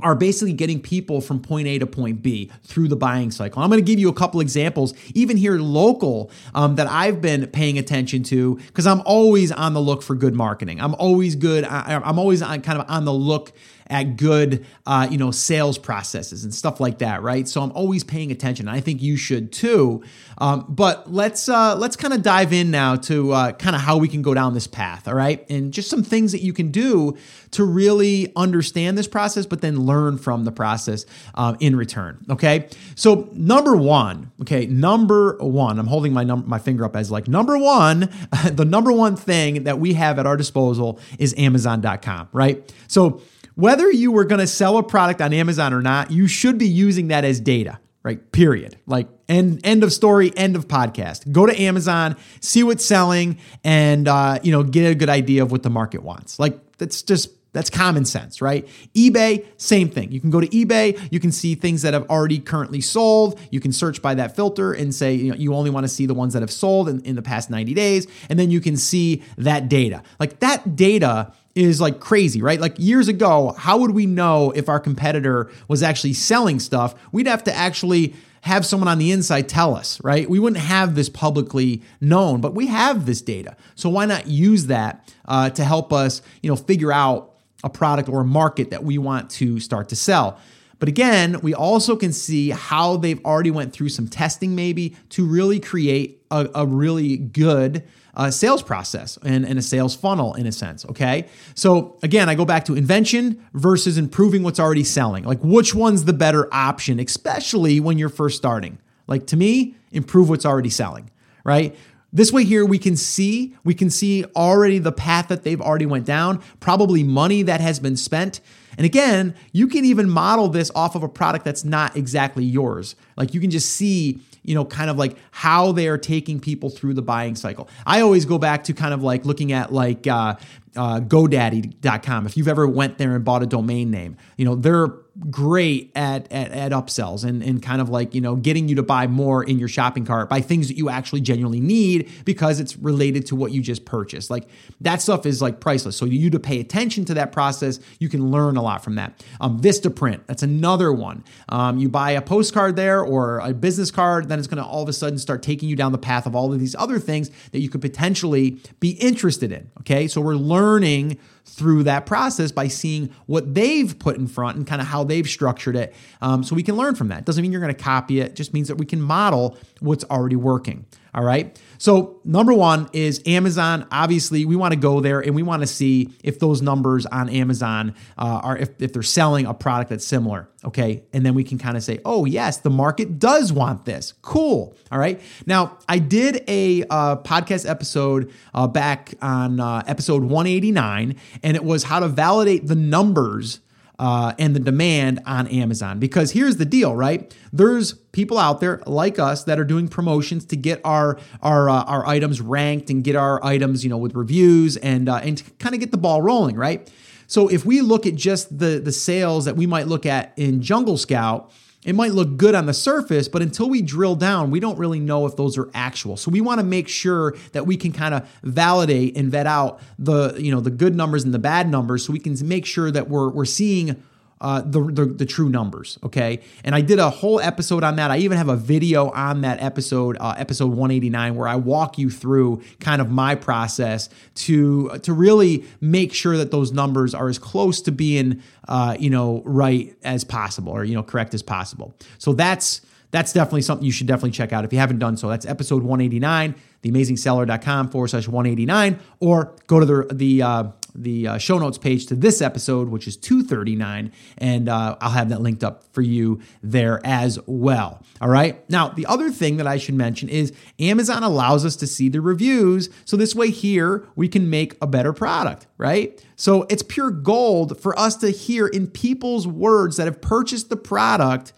are 0.01 0.15
basically 0.15 0.53
getting 0.53 0.81
people 0.81 1.21
from 1.21 1.39
point 1.39 1.67
A 1.67 1.79
to 1.79 1.87
point 1.87 2.21
B 2.21 2.51
through 2.63 2.87
the 2.87 2.95
buying 2.95 3.31
cycle. 3.31 3.61
I'm 3.61 3.69
going 3.69 3.83
to 3.83 3.85
give 3.85 3.99
you 3.99 4.09
a 4.09 4.13
couple 4.13 4.39
examples, 4.41 4.93
even 5.13 5.37
here 5.37 5.57
local, 5.57 6.31
um, 6.53 6.75
that 6.75 6.87
I've 6.87 7.21
been 7.21 7.47
paying 7.47 7.77
attention 7.77 8.23
to 8.23 8.55
because 8.55 8.87
I'm 8.87 9.01
always 9.01 9.51
on 9.51 9.73
the 9.73 9.81
look 9.81 10.03
for 10.03 10.15
good 10.15 10.33
marketing. 10.33 10.79
I'm 10.81 10.95
always 10.95 11.35
good. 11.35 11.63
I, 11.63 12.01
I'm 12.03 12.19
always 12.19 12.41
on, 12.41 12.61
kind 12.61 12.79
of 12.79 12.89
on 12.89 13.05
the 13.05 13.13
look 13.13 13.51
at 13.91 14.15
good, 14.15 14.65
uh, 14.85 15.05
you 15.11 15.17
know, 15.17 15.31
sales 15.31 15.77
processes 15.77 16.45
and 16.45 16.55
stuff 16.55 16.79
like 16.79 16.99
that, 16.99 17.21
right? 17.21 17.47
So 17.47 17.61
I'm 17.61 17.73
always 17.73 18.05
paying 18.05 18.31
attention. 18.31 18.69
I 18.69 18.79
think 18.79 19.01
you 19.01 19.17
should 19.17 19.51
too. 19.51 20.01
Um, 20.37 20.65
but 20.69 21.11
let's 21.11 21.49
uh, 21.49 21.75
let's 21.75 21.97
kind 21.97 22.13
of 22.13 22.23
dive 22.23 22.53
in 22.53 22.71
now 22.71 22.95
to 22.95 23.33
uh, 23.33 23.51
kind 23.51 23.75
of 23.75 23.81
how 23.81 23.97
we 23.97 24.07
can 24.07 24.21
go 24.21 24.33
down 24.33 24.53
this 24.53 24.65
path, 24.65 25.09
all 25.09 25.13
right? 25.13 25.47
And 25.49 25.73
just 25.73 25.89
some 25.89 26.03
things 26.03 26.31
that 26.31 26.41
you 26.41 26.53
can 26.53 26.71
do 26.71 27.17
to 27.51 27.65
really 27.65 28.31
understand 28.37 28.97
this 28.97 29.07
process, 29.07 29.45
but 29.45 29.59
then 29.59 29.81
learn 29.81 29.90
from 30.17 30.45
the 30.45 30.51
process 30.51 31.05
um, 31.35 31.57
in 31.59 31.75
return. 31.75 32.23
Okay. 32.29 32.67
So 32.95 33.29
number 33.33 33.75
one, 33.75 34.31
okay, 34.41 34.65
number 34.65 35.37
one, 35.39 35.79
I'm 35.79 35.87
holding 35.87 36.13
my 36.13 36.23
num- 36.23 36.43
my 36.47 36.59
finger 36.59 36.85
up 36.85 36.95
as 36.95 37.11
like 37.11 37.27
number 37.27 37.57
one. 37.57 38.09
the 38.51 38.65
number 38.65 38.91
one 38.91 39.15
thing 39.15 39.63
that 39.63 39.79
we 39.79 39.93
have 39.93 40.19
at 40.19 40.25
our 40.25 40.37
disposal 40.37 40.99
is 41.19 41.33
Amazon.com, 41.37 42.29
right? 42.31 42.73
So 42.87 43.21
whether 43.55 43.91
you 43.91 44.11
were 44.11 44.25
going 44.25 44.39
to 44.39 44.47
sell 44.47 44.77
a 44.77 44.83
product 44.83 45.21
on 45.21 45.33
Amazon 45.33 45.73
or 45.73 45.81
not, 45.81 46.11
you 46.11 46.27
should 46.27 46.57
be 46.57 46.67
using 46.67 47.09
that 47.09 47.25
as 47.25 47.39
data, 47.39 47.79
right? 48.03 48.31
Period. 48.31 48.77
Like 48.85 49.07
end 49.27 49.61
end 49.63 49.83
of 49.83 49.93
story, 49.93 50.31
end 50.35 50.55
of 50.55 50.67
podcast. 50.67 51.31
Go 51.31 51.45
to 51.45 51.59
Amazon, 51.59 52.15
see 52.39 52.63
what's 52.63 52.85
selling, 52.85 53.39
and 53.63 54.07
uh, 54.07 54.39
you 54.43 54.51
know 54.51 54.63
get 54.63 54.89
a 54.89 54.95
good 54.95 55.09
idea 55.09 55.43
of 55.43 55.51
what 55.51 55.63
the 55.63 55.69
market 55.69 56.03
wants. 56.03 56.39
Like 56.39 56.77
that's 56.77 57.01
just 57.01 57.29
that's 57.53 57.69
common 57.69 58.05
sense, 58.05 58.41
right? 58.41 58.67
eBay, 58.95 59.45
same 59.57 59.89
thing. 59.89 60.11
You 60.11 60.21
can 60.21 60.29
go 60.29 60.39
to 60.39 60.47
eBay, 60.47 60.99
you 61.11 61.19
can 61.19 61.31
see 61.31 61.55
things 61.55 61.81
that 61.81 61.93
have 61.93 62.09
already 62.09 62.39
currently 62.39 62.81
sold. 62.81 63.39
You 63.49 63.59
can 63.59 63.73
search 63.73 64.01
by 64.01 64.15
that 64.15 64.35
filter 64.35 64.71
and 64.73 64.93
say, 64.95 65.13
you 65.13 65.31
know, 65.31 65.37
you 65.37 65.53
only 65.53 65.69
want 65.69 65.83
to 65.83 65.89
see 65.89 66.05
the 66.05 66.13
ones 66.13 66.33
that 66.33 66.41
have 66.41 66.51
sold 66.51 66.87
in, 66.87 67.01
in 67.01 67.15
the 67.15 67.21
past 67.21 67.49
90 67.49 67.73
days. 67.73 68.07
And 68.29 68.39
then 68.39 68.51
you 68.51 68.61
can 68.61 68.77
see 68.77 69.23
that 69.37 69.67
data. 69.67 70.01
Like 70.19 70.39
that 70.39 70.75
data 70.75 71.33
is 71.53 71.81
like 71.81 71.99
crazy, 71.99 72.41
right? 72.41 72.61
Like 72.61 72.75
years 72.77 73.07
ago, 73.07 73.53
how 73.57 73.77
would 73.79 73.91
we 73.91 74.05
know 74.05 74.51
if 74.51 74.69
our 74.69 74.79
competitor 74.79 75.51
was 75.67 75.83
actually 75.83 76.13
selling 76.13 76.59
stuff? 76.59 76.95
We'd 77.11 77.27
have 77.27 77.43
to 77.45 77.53
actually 77.53 78.15
have 78.41 78.65
someone 78.65 78.87
on 78.87 78.97
the 78.97 79.11
inside 79.11 79.47
tell 79.47 79.75
us, 79.75 80.01
right? 80.03 80.29
We 80.29 80.39
wouldn't 80.39 80.61
have 80.61 80.95
this 80.95 81.09
publicly 81.09 81.83
known, 81.99 82.41
but 82.41 82.55
we 82.55 82.67
have 82.67 83.05
this 83.05 83.21
data. 83.21 83.55
So 83.75 83.89
why 83.89 84.05
not 84.05 84.27
use 84.27 84.67
that 84.67 85.13
uh, 85.25 85.49
to 85.51 85.63
help 85.63 85.93
us, 85.93 86.21
you 86.41 86.49
know, 86.49 86.55
figure 86.55 86.91
out 86.91 87.30
a 87.63 87.69
product 87.69 88.09
or 88.09 88.21
a 88.21 88.25
market 88.25 88.69
that 88.71 88.83
we 88.83 88.97
want 88.97 89.29
to 89.31 89.59
start 89.59 89.89
to 89.89 89.95
sell? 89.95 90.39
But 90.79 90.89
again, 90.89 91.39
we 91.41 91.53
also 91.53 91.95
can 91.95 92.11
see 92.11 92.49
how 92.49 92.97
they've 92.97 93.23
already 93.23 93.51
went 93.51 93.71
through 93.71 93.89
some 93.89 94.07
testing, 94.07 94.55
maybe 94.55 94.95
to 95.09 95.25
really 95.25 95.59
create 95.59 96.23
a, 96.31 96.49
a 96.55 96.65
really 96.65 97.17
good 97.17 97.83
uh, 98.15 98.31
sales 98.31 98.63
process 98.63 99.17
and, 99.23 99.45
and 99.45 99.59
a 99.59 99.61
sales 99.61 99.95
funnel 99.95 100.33
in 100.33 100.47
a 100.47 100.51
sense. 100.51 100.83
Okay. 100.85 101.27
So 101.53 101.97
again, 102.01 102.29
I 102.29 102.35
go 102.35 102.45
back 102.45 102.65
to 102.65 102.75
invention 102.75 103.45
versus 103.53 103.97
improving 103.97 104.41
what's 104.41 104.59
already 104.59 104.83
selling. 104.83 105.23
Like, 105.23 105.39
which 105.43 105.75
one's 105.75 106.05
the 106.05 106.13
better 106.13 106.51
option, 106.51 106.99
especially 106.99 107.79
when 107.79 107.99
you're 107.99 108.09
first 108.09 108.37
starting? 108.37 108.79
Like, 109.07 109.27
to 109.27 109.37
me, 109.37 109.75
improve 109.91 110.29
what's 110.29 110.45
already 110.45 110.71
selling, 110.71 111.11
right? 111.43 111.75
This 112.13 112.31
way 112.31 112.43
here 112.43 112.65
we 112.65 112.77
can 112.77 112.97
see 112.97 113.55
we 113.63 113.73
can 113.73 113.89
see 113.89 114.25
already 114.35 114.79
the 114.79 114.91
path 114.91 115.29
that 115.29 115.43
they've 115.43 115.61
already 115.61 115.85
went 115.85 116.05
down, 116.05 116.41
probably 116.59 117.03
money 117.03 117.41
that 117.43 117.61
has 117.61 117.79
been 117.79 117.95
spent. 117.95 118.41
And 118.77 118.85
again, 118.85 119.35
you 119.51 119.67
can 119.67 119.85
even 119.85 120.09
model 120.09 120.47
this 120.47 120.71
off 120.75 120.95
of 120.95 121.03
a 121.03 121.09
product 121.09 121.45
that's 121.45 121.63
not 121.63 121.95
exactly 121.95 122.43
yours. 122.43 122.95
Like 123.17 123.33
you 123.33 123.41
can 123.41 123.51
just 123.51 123.69
see 123.73 124.21
you 124.43 124.55
know, 124.55 124.65
kind 124.65 124.89
of 124.89 124.97
like 124.97 125.15
how 125.31 125.71
they 125.71 125.87
are 125.87 125.97
taking 125.97 126.39
people 126.39 126.69
through 126.69 126.93
the 126.93 127.01
buying 127.01 127.35
cycle. 127.35 127.69
I 127.85 128.01
always 128.01 128.25
go 128.25 128.37
back 128.37 128.63
to 128.65 128.73
kind 128.73 128.93
of 128.93 129.03
like 129.03 129.25
looking 129.25 129.51
at 129.51 129.71
like 129.71 130.07
uh, 130.07 130.35
uh, 130.75 130.99
GoDaddy.com. 131.01 132.25
If 132.25 132.37
you've 132.37 132.47
ever 132.47 132.67
went 132.67 132.97
there 132.97 133.15
and 133.15 133.23
bought 133.23 133.43
a 133.43 133.45
domain 133.45 133.91
name, 133.91 134.17
you 134.37 134.45
know, 134.45 134.55
they're 134.55 134.87
great 135.29 135.91
at, 135.93 136.31
at, 136.31 136.51
at 136.51 136.71
upsells 136.71 137.25
and, 137.25 137.43
and 137.43 137.61
kind 137.61 137.81
of 137.81 137.89
like, 137.89 138.15
you 138.15 138.21
know, 138.21 138.35
getting 138.35 138.69
you 138.69 138.75
to 138.75 138.83
buy 138.83 139.07
more 139.07 139.43
in 139.43 139.59
your 139.59 139.67
shopping 139.67 140.05
cart 140.05 140.29
by 140.29 140.39
things 140.39 140.69
that 140.69 140.77
you 140.77 140.89
actually 140.89 141.19
genuinely 141.19 141.59
need 141.59 142.09
because 142.23 142.61
it's 142.61 142.77
related 142.77 143.25
to 143.25 143.35
what 143.35 143.51
you 143.51 143.61
just 143.61 143.83
purchased. 143.83 144.29
Like 144.29 144.47
that 144.79 145.01
stuff 145.01 145.25
is 145.25 145.41
like 145.41 145.59
priceless. 145.59 145.97
So 145.97 146.05
you 146.05 146.29
to 146.29 146.39
pay 146.39 146.61
attention 146.61 147.03
to 147.05 147.13
that 147.15 147.33
process, 147.33 147.79
you 147.99 148.07
can 148.07 148.31
learn 148.31 148.55
a 148.55 148.61
lot 148.61 148.83
from 148.83 148.95
that. 148.95 149.21
Um, 149.41 149.59
Vistaprint, 149.59 150.21
that's 150.27 150.43
another 150.43 150.93
one. 150.93 151.25
Um, 151.49 151.77
you 151.77 151.89
buy 151.89 152.11
a 152.11 152.21
postcard 152.21 152.77
there 152.77 153.03
or 153.03 153.39
a 153.39 153.53
business 153.53 153.91
card, 153.91 154.29
then 154.29 154.39
it's 154.39 154.47
going 154.47 154.63
to 154.63 154.67
all 154.67 154.81
of 154.81 154.87
a 154.87 154.93
sudden 154.93 155.19
start 155.19 155.43
taking 155.43 155.67
you 155.67 155.75
down 155.75 155.91
the 155.91 155.97
path 155.97 156.25
of 156.25 156.35
all 156.35 156.53
of 156.53 156.59
these 156.59 156.75
other 156.75 156.99
things 156.99 157.29
that 157.51 157.59
you 157.59 157.69
could 157.69 157.81
potentially 157.81 158.61
be 158.79 158.91
interested 158.91 159.51
in. 159.51 159.69
Okay. 159.81 160.07
So 160.07 160.21
we're 160.21 160.35
learning 160.35 161.19
through 161.45 161.83
that 161.83 162.05
process 162.05 162.51
by 162.51 162.67
seeing 162.67 163.13
what 163.25 163.53
they've 163.53 163.97
put 163.99 164.17
in 164.17 164.27
front 164.27 164.57
and 164.57 164.65
kind 164.65 164.81
of 164.81 164.87
how 164.87 165.03
they've 165.03 165.27
structured 165.27 165.75
it. 165.75 165.93
Um, 166.21 166.43
so 166.43 166.55
we 166.55 166.63
can 166.63 166.75
learn 166.75 166.95
from 166.95 167.09
that. 167.09 167.25
Doesn't 167.25 167.41
mean 167.41 167.51
you're 167.51 167.61
going 167.61 167.73
to 167.73 167.83
copy 167.83 168.19
it, 168.19 168.35
just 168.35 168.53
means 168.53 168.67
that 168.67 168.75
we 168.75 168.85
can 168.85 169.01
model 169.01 169.57
what's 169.79 170.03
already 170.05 170.35
working. 170.35 170.85
All 171.13 171.23
right. 171.23 171.59
So, 171.77 172.21
number 172.23 172.53
one 172.53 172.89
is 172.93 173.21
Amazon. 173.25 173.85
Obviously, 173.91 174.45
we 174.45 174.55
want 174.55 174.73
to 174.73 174.79
go 174.79 175.01
there 175.01 175.19
and 175.19 175.35
we 175.35 175.43
want 175.43 175.61
to 175.61 175.67
see 175.67 176.09
if 176.23 176.39
those 176.39 176.61
numbers 176.61 177.05
on 177.05 177.27
Amazon 177.27 177.95
uh, 178.17 178.39
are, 178.43 178.57
if, 178.57 178.69
if 178.79 178.93
they're 178.93 179.03
selling 179.03 179.45
a 179.45 179.53
product 179.53 179.89
that's 179.89 180.05
similar. 180.05 180.47
Okay. 180.63 181.03
And 181.11 181.25
then 181.25 181.33
we 181.33 181.43
can 181.43 181.57
kind 181.57 181.75
of 181.75 181.83
say, 181.83 181.99
oh, 182.05 182.25
yes, 182.25 182.57
the 182.57 182.69
market 182.69 183.19
does 183.19 183.51
want 183.51 183.83
this. 183.83 184.13
Cool. 184.21 184.75
All 184.91 184.99
right. 184.99 185.19
Now, 185.45 185.79
I 185.89 185.99
did 185.99 186.43
a 186.47 186.83
uh, 186.83 187.17
podcast 187.17 187.67
episode 187.69 188.31
uh, 188.53 188.67
back 188.67 189.13
on 189.21 189.59
uh, 189.59 189.83
episode 189.87 190.23
189, 190.23 191.15
and 191.43 191.57
it 191.57 191.63
was 191.63 191.83
how 191.83 191.99
to 191.99 192.07
validate 192.07 192.67
the 192.67 192.75
numbers 192.75 193.59
uh, 194.01 194.33
and 194.39 194.55
the 194.55 194.59
demand 194.59 195.21
on 195.27 195.47
Amazon. 195.47 195.99
Because 195.99 196.31
here's 196.31 196.57
the 196.57 196.65
deal, 196.65 196.95
right? 196.95 197.33
There's 197.53 197.93
people 197.93 198.39
out 198.39 198.59
there 198.59 198.81
like 198.87 199.19
us 199.19 199.43
that 199.43 199.59
are 199.59 199.63
doing 199.63 199.87
promotions 199.87 200.43
to 200.45 200.57
get 200.57 200.81
our 200.83 201.19
our 201.43 201.69
uh, 201.69 201.83
our 201.83 202.05
items 202.07 202.41
ranked 202.41 202.89
and 202.89 203.03
get 203.03 203.15
our 203.15 203.43
items, 203.45 203.83
you 203.83 203.91
know, 203.91 203.99
with 203.99 204.15
reviews 204.15 204.75
and 204.77 205.07
uh, 205.07 205.17
and 205.17 205.43
kind 205.59 205.75
of 205.75 205.79
get 205.79 205.91
the 205.91 205.97
ball 205.97 206.23
rolling, 206.23 206.55
right? 206.55 206.91
So 207.27 207.47
if 207.47 207.63
we 207.63 207.81
look 207.81 208.07
at 208.07 208.15
just 208.15 208.57
the 208.57 208.79
the 208.79 208.91
sales 208.91 209.45
that 209.45 209.55
we 209.55 209.67
might 209.67 209.87
look 209.87 210.07
at 210.07 210.33
in 210.35 210.63
Jungle 210.63 210.97
Scout 210.97 211.51
it 211.83 211.95
might 211.95 212.11
look 212.11 212.37
good 212.37 212.53
on 212.53 212.67
the 212.67 212.73
surface, 212.73 213.27
but 213.27 213.41
until 213.41 213.69
we 213.69 213.81
drill 213.81 214.15
down, 214.15 214.51
we 214.51 214.59
don't 214.59 214.77
really 214.77 214.99
know 214.99 215.25
if 215.25 215.35
those 215.35 215.57
are 215.57 215.69
actual. 215.73 216.15
So 216.15 216.29
we 216.29 216.39
want 216.39 216.59
to 216.59 216.63
make 216.63 216.87
sure 216.87 217.35
that 217.53 217.65
we 217.65 217.75
can 217.75 217.91
kind 217.91 218.13
of 218.13 218.29
validate 218.43 219.17
and 219.17 219.31
vet 219.31 219.47
out 219.47 219.79
the, 219.97 220.35
you 220.37 220.51
know, 220.51 220.59
the 220.59 220.69
good 220.69 220.95
numbers 220.95 221.23
and 221.23 221.33
the 221.33 221.39
bad 221.39 221.69
numbers 221.69 222.05
so 222.05 222.13
we 222.13 222.19
can 222.19 222.35
make 222.47 222.65
sure 222.65 222.91
that 222.91 223.09
we're 223.09 223.29
we're 223.29 223.45
seeing 223.45 224.01
uh, 224.41 224.61
the, 224.61 224.81
the, 224.81 225.05
the 225.05 225.25
true 225.25 225.49
numbers. 225.49 225.97
Okay, 226.03 226.41
and 226.63 226.75
I 226.75 226.81
did 226.81 226.99
a 226.99 227.09
whole 227.09 227.39
episode 227.39 227.83
on 227.83 227.95
that. 227.95 228.11
I 228.11 228.17
even 228.17 228.37
have 228.37 228.49
a 228.49 228.55
video 228.57 229.11
on 229.11 229.41
that 229.41 229.61
episode, 229.61 230.17
uh, 230.19 230.33
episode 230.37 230.71
189, 230.71 231.35
where 231.35 231.47
I 231.47 231.55
walk 231.55 231.97
you 231.97 232.09
through 232.09 232.61
kind 232.79 233.01
of 233.01 233.09
my 233.09 233.35
process 233.35 234.09
to 234.35 234.89
to 235.03 235.13
really 235.13 235.63
make 235.79 236.13
sure 236.13 236.37
that 236.37 236.51
those 236.51 236.71
numbers 236.71 237.13
are 237.13 237.29
as 237.29 237.39
close 237.39 237.81
to 237.83 237.91
being 237.91 238.41
uh, 238.67 238.97
you 238.99 239.09
know 239.09 239.43
right 239.45 239.95
as 240.03 240.23
possible 240.23 240.73
or 240.73 240.83
you 240.83 240.95
know 240.95 241.03
correct 241.03 241.33
as 241.33 241.43
possible. 241.43 241.93
So 242.17 242.33
that's 242.33 242.81
that's 243.11 243.33
definitely 243.33 243.61
something 243.61 243.85
you 243.85 243.91
should 243.91 244.07
definitely 244.07 244.31
check 244.31 244.53
out 244.53 244.65
if 244.65 244.73
you 244.73 244.79
haven't 244.79 244.99
done 244.99 245.17
so. 245.17 245.27
That's 245.27 245.45
episode 245.45 245.83
189, 245.83 246.55
theamazingseller.com 246.83 247.89
forward 247.89 248.07
slash 248.07 248.27
189, 248.27 248.99
or 249.19 249.53
go 249.67 249.79
to 249.79 249.85
the 249.85 250.13
the 250.13 250.41
uh, 250.41 250.63
the 250.95 251.27
uh, 251.27 251.37
show 251.37 251.57
notes 251.57 251.77
page 251.77 252.05
to 252.07 252.15
this 252.15 252.41
episode, 252.41 252.89
which 252.89 253.07
is 253.07 253.17
239, 253.17 254.11
and 254.37 254.69
uh, 254.69 254.95
I'll 254.99 255.11
have 255.11 255.29
that 255.29 255.41
linked 255.41 255.63
up 255.63 255.83
for 255.93 256.01
you 256.01 256.39
there 256.61 257.01
as 257.03 257.39
well. 257.45 258.03
All 258.19 258.29
right. 258.29 258.67
Now, 258.69 258.89
the 258.89 259.05
other 259.05 259.31
thing 259.31 259.57
that 259.57 259.67
I 259.67 259.77
should 259.77 259.95
mention 259.95 260.29
is 260.29 260.53
Amazon 260.79 261.23
allows 261.23 261.65
us 261.65 261.75
to 261.77 261.87
see 261.87 262.09
the 262.09 262.21
reviews. 262.21 262.89
So 263.05 263.17
this 263.17 263.35
way, 263.35 263.49
here 263.49 264.07
we 264.15 264.27
can 264.27 264.49
make 264.49 264.77
a 264.81 264.87
better 264.87 265.13
product, 265.13 265.67
right? 265.77 266.23
So 266.35 266.65
it's 266.69 266.83
pure 266.83 267.11
gold 267.11 267.79
for 267.79 267.97
us 267.97 268.15
to 268.17 268.29
hear 268.29 268.67
in 268.67 268.87
people's 268.87 269.47
words 269.47 269.97
that 269.97 270.05
have 270.05 270.21
purchased 270.21 270.69
the 270.69 270.77
product 270.77 271.53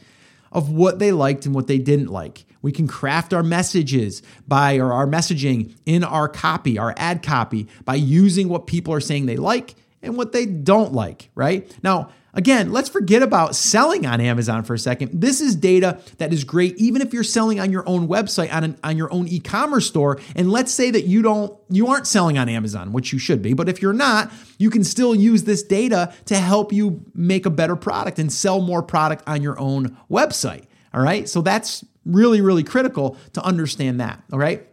of 0.52 0.70
what 0.70 1.00
they 1.00 1.12
liked 1.12 1.46
and 1.46 1.54
what 1.54 1.68
they 1.68 1.80
didn't 1.80 2.08
like. 2.08 2.46
We 2.64 2.72
can 2.72 2.88
craft 2.88 3.34
our 3.34 3.44
messages 3.44 4.24
by 4.48 4.78
or 4.78 4.92
our 4.92 5.06
messaging 5.06 5.76
in 5.86 6.04
our 6.04 6.28
copy, 6.28 6.80
our 6.80 6.96
ad 6.98 7.22
copy 7.22 7.68
by 7.86 7.96
using 7.96 8.50
what 8.50 8.66
people 8.66 8.94
are 8.94 9.00
saying 9.00 9.28
they 9.28 9.38
like 9.38 9.76
and 10.02 10.18
what 10.18 10.32
they 10.32 10.48
don't 10.48 10.94
like, 10.94 11.30
right? 11.36 11.72
Now, 11.84 12.10
Again, 12.36 12.72
let's 12.72 12.90
forget 12.90 13.22
about 13.22 13.56
selling 13.56 14.08
on 14.08 14.20
Amazon 14.20 14.64
for 14.64 14.74
a 14.74 14.80
second. 14.80 15.22
This 15.22 15.40
is 15.40 15.56
data 15.56 16.00
that 16.18 16.34
is 16.34 16.44
great 16.44 16.76
even 16.78 17.04
if 17.04 17.14
you're 17.14 17.24
selling 17.24 17.60
on 17.60 17.72
your 17.72 17.88
own 17.88 18.08
website 18.08 18.52
on 18.52 18.64
an, 18.64 18.78
on 18.84 18.98
your 18.98 19.14
own 19.14 19.28
e-commerce 19.28 19.86
store 19.86 20.20
and 20.36 20.50
let's 20.52 20.72
say 20.72 20.90
that 20.90 21.04
you 21.04 21.22
don't 21.22 21.56
you 21.70 21.88
aren't 21.88 22.08
selling 22.08 22.40
on 22.40 22.50
Amazon, 22.50 22.92
which 22.92 23.14
you 23.14 23.20
should 23.20 23.44
be, 23.44 23.54
but 23.54 23.70
if 23.70 23.84
you're 23.84 23.94
not, 23.94 24.32
you 24.58 24.72
can 24.72 24.84
still 24.84 25.14
use 25.14 25.44
this 25.44 25.62
data 25.62 26.12
to 26.26 26.36
help 26.36 26.74
you 26.74 27.06
make 27.14 27.46
a 27.46 27.52
better 27.52 27.76
product 27.76 28.18
and 28.18 28.34
sell 28.34 28.62
more 28.62 28.82
product 28.82 29.24
on 29.28 29.44
your 29.44 29.60
own 29.60 29.96
website. 30.10 30.64
All 30.92 31.02
right? 31.02 31.30
So 31.30 31.44
that's 31.44 31.86
really 32.06 32.42
really 32.42 32.64
critical 32.64 33.18
to 33.34 33.42
understand 33.44 34.00
that, 34.00 34.22
all 34.32 34.40
right? 34.40 34.68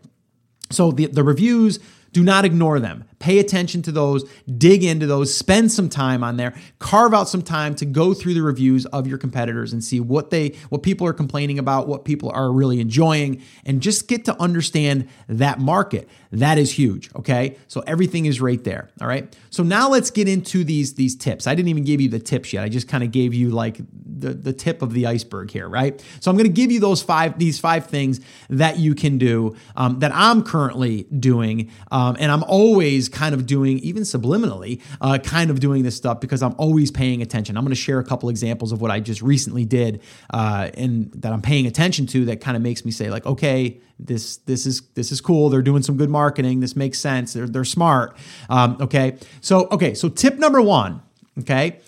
So 0.70 0.90
the 0.90 1.06
the 1.06 1.24
reviews 1.24 1.80
do 2.12 2.22
not 2.22 2.44
ignore 2.44 2.80
them. 2.80 3.04
Pay 3.18 3.38
attention 3.38 3.82
to 3.82 3.92
those, 3.92 4.28
dig 4.58 4.82
into 4.82 5.06
those, 5.06 5.32
spend 5.32 5.70
some 5.70 5.88
time 5.88 6.24
on 6.24 6.36
there, 6.36 6.54
carve 6.78 7.14
out 7.14 7.28
some 7.28 7.42
time 7.42 7.74
to 7.76 7.86
go 7.86 8.14
through 8.14 8.34
the 8.34 8.42
reviews 8.42 8.86
of 8.86 9.06
your 9.06 9.18
competitors 9.18 9.72
and 9.72 9.84
see 9.84 10.00
what 10.00 10.30
they 10.30 10.48
what 10.70 10.82
people 10.82 11.06
are 11.06 11.12
complaining 11.12 11.58
about, 11.58 11.86
what 11.86 12.04
people 12.04 12.30
are 12.30 12.50
really 12.50 12.80
enjoying 12.80 13.42
and 13.64 13.80
just 13.80 14.08
get 14.08 14.24
to 14.24 14.40
understand 14.40 15.08
that 15.28 15.60
market. 15.60 16.08
That 16.32 16.58
is 16.58 16.70
huge, 16.70 17.10
okay? 17.16 17.56
So 17.66 17.80
everything 17.86 18.26
is 18.26 18.40
right 18.40 18.62
there, 18.62 18.88
all 19.00 19.08
right? 19.08 19.34
So 19.50 19.64
now 19.64 19.88
let's 19.88 20.10
get 20.12 20.28
into 20.28 20.62
these 20.62 20.94
these 20.94 21.16
tips. 21.16 21.48
I 21.48 21.56
didn't 21.56 21.68
even 21.68 21.84
give 21.84 22.00
you 22.00 22.08
the 22.08 22.20
tips 22.20 22.52
yet. 22.52 22.62
I 22.62 22.68
just 22.68 22.86
kind 22.86 23.02
of 23.02 23.10
gave 23.10 23.34
you 23.34 23.50
like 23.50 23.78
the 24.20 24.32
the 24.32 24.52
tip 24.52 24.80
of 24.80 24.92
the 24.92 25.06
iceberg 25.06 25.50
here, 25.50 25.68
right? 25.68 26.00
So 26.20 26.30
I'm 26.30 26.36
going 26.36 26.46
to 26.46 26.52
give 26.52 26.70
you 26.70 26.78
those 26.78 27.02
five 27.02 27.36
these 27.38 27.58
five 27.58 27.86
things 27.86 28.20
that 28.48 28.78
you 28.78 28.94
can 28.94 29.18
do 29.18 29.56
um, 29.76 29.98
that 30.00 30.12
I'm 30.14 30.44
currently 30.44 31.02
doing, 31.04 31.70
um, 31.90 32.16
and 32.20 32.30
I'm 32.30 32.44
always 32.44 33.08
kind 33.08 33.34
of 33.34 33.46
doing, 33.46 33.80
even 33.80 34.04
subliminally, 34.04 34.80
uh, 35.00 35.18
kind 35.18 35.50
of 35.50 35.58
doing 35.58 35.82
this 35.82 35.96
stuff 35.96 36.20
because 36.20 36.44
I'm 36.44 36.54
always 36.58 36.92
paying 36.92 37.22
attention. 37.22 37.56
I'm 37.56 37.64
going 37.64 37.74
to 37.74 37.80
share 37.80 37.98
a 37.98 38.04
couple 38.04 38.28
examples 38.28 38.70
of 38.70 38.80
what 38.80 38.92
I 38.92 39.00
just 39.00 39.20
recently 39.20 39.64
did 39.64 40.00
uh, 40.32 40.70
and 40.74 41.10
that 41.14 41.32
I'm 41.32 41.42
paying 41.42 41.66
attention 41.66 42.06
to 42.08 42.26
that 42.26 42.40
kind 42.40 42.56
of 42.56 42.62
makes 42.62 42.84
me 42.84 42.92
say 42.92 43.10
like, 43.10 43.26
okay, 43.26 43.80
this 44.06 44.38
this 44.38 44.66
is 44.66 44.82
this 44.94 45.12
is 45.12 45.20
cool. 45.20 45.50
They're 45.50 45.62
doing 45.62 45.82
some 45.82 45.96
good 45.96 46.10
marketing. 46.10 46.60
This 46.60 46.76
makes 46.76 46.98
sense. 46.98 47.32
They're 47.32 47.46
they're 47.46 47.64
smart. 47.64 48.16
Um, 48.48 48.76
okay, 48.80 49.16
so 49.40 49.68
okay, 49.70 49.94
so 49.94 50.08
tip 50.08 50.38
number 50.38 50.60
one, 50.62 51.02
okay, 51.40 51.78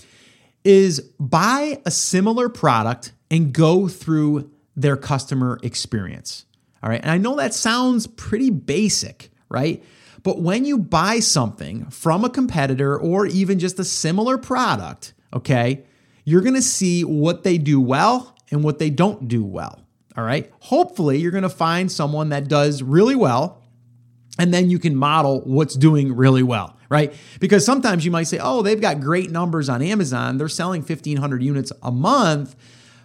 is 0.64 1.00
buy 1.18 1.80
a 1.84 1.90
similar 1.90 2.48
product 2.48 3.12
and 3.30 3.52
go 3.52 3.88
through 3.88 4.50
their 4.76 4.96
customer 4.96 5.58
experience. 5.62 6.44
All 6.82 6.90
right, 6.90 7.00
and 7.00 7.10
I 7.10 7.18
know 7.18 7.36
that 7.36 7.54
sounds 7.54 8.06
pretty 8.06 8.50
basic, 8.50 9.30
right? 9.48 9.82
But 10.22 10.40
when 10.40 10.64
you 10.64 10.78
buy 10.78 11.18
something 11.18 11.86
from 11.90 12.24
a 12.24 12.30
competitor 12.30 12.96
or 12.96 13.26
even 13.26 13.58
just 13.58 13.78
a 13.78 13.84
similar 13.84 14.38
product, 14.38 15.14
okay, 15.32 15.84
you're 16.24 16.42
gonna 16.42 16.62
see 16.62 17.04
what 17.04 17.42
they 17.42 17.58
do 17.58 17.80
well 17.80 18.36
and 18.50 18.62
what 18.62 18.78
they 18.78 18.90
don't 18.90 19.28
do 19.28 19.44
well. 19.44 19.80
All 20.16 20.24
right. 20.24 20.50
Hopefully, 20.60 21.18
you're 21.18 21.30
gonna 21.32 21.48
find 21.48 21.90
someone 21.90 22.30
that 22.30 22.48
does 22.48 22.82
really 22.82 23.14
well, 23.14 23.62
and 24.38 24.52
then 24.52 24.70
you 24.70 24.78
can 24.78 24.94
model 24.94 25.40
what's 25.44 25.74
doing 25.74 26.14
really 26.14 26.42
well, 26.42 26.76
right? 26.88 27.12
Because 27.40 27.64
sometimes 27.64 28.04
you 28.04 28.10
might 28.10 28.24
say, 28.24 28.38
oh, 28.40 28.62
they've 28.62 28.80
got 28.80 29.00
great 29.00 29.30
numbers 29.30 29.68
on 29.68 29.82
Amazon, 29.82 30.38
they're 30.38 30.48
selling 30.48 30.82
1,500 30.82 31.42
units 31.42 31.72
a 31.82 31.90
month 31.90 32.56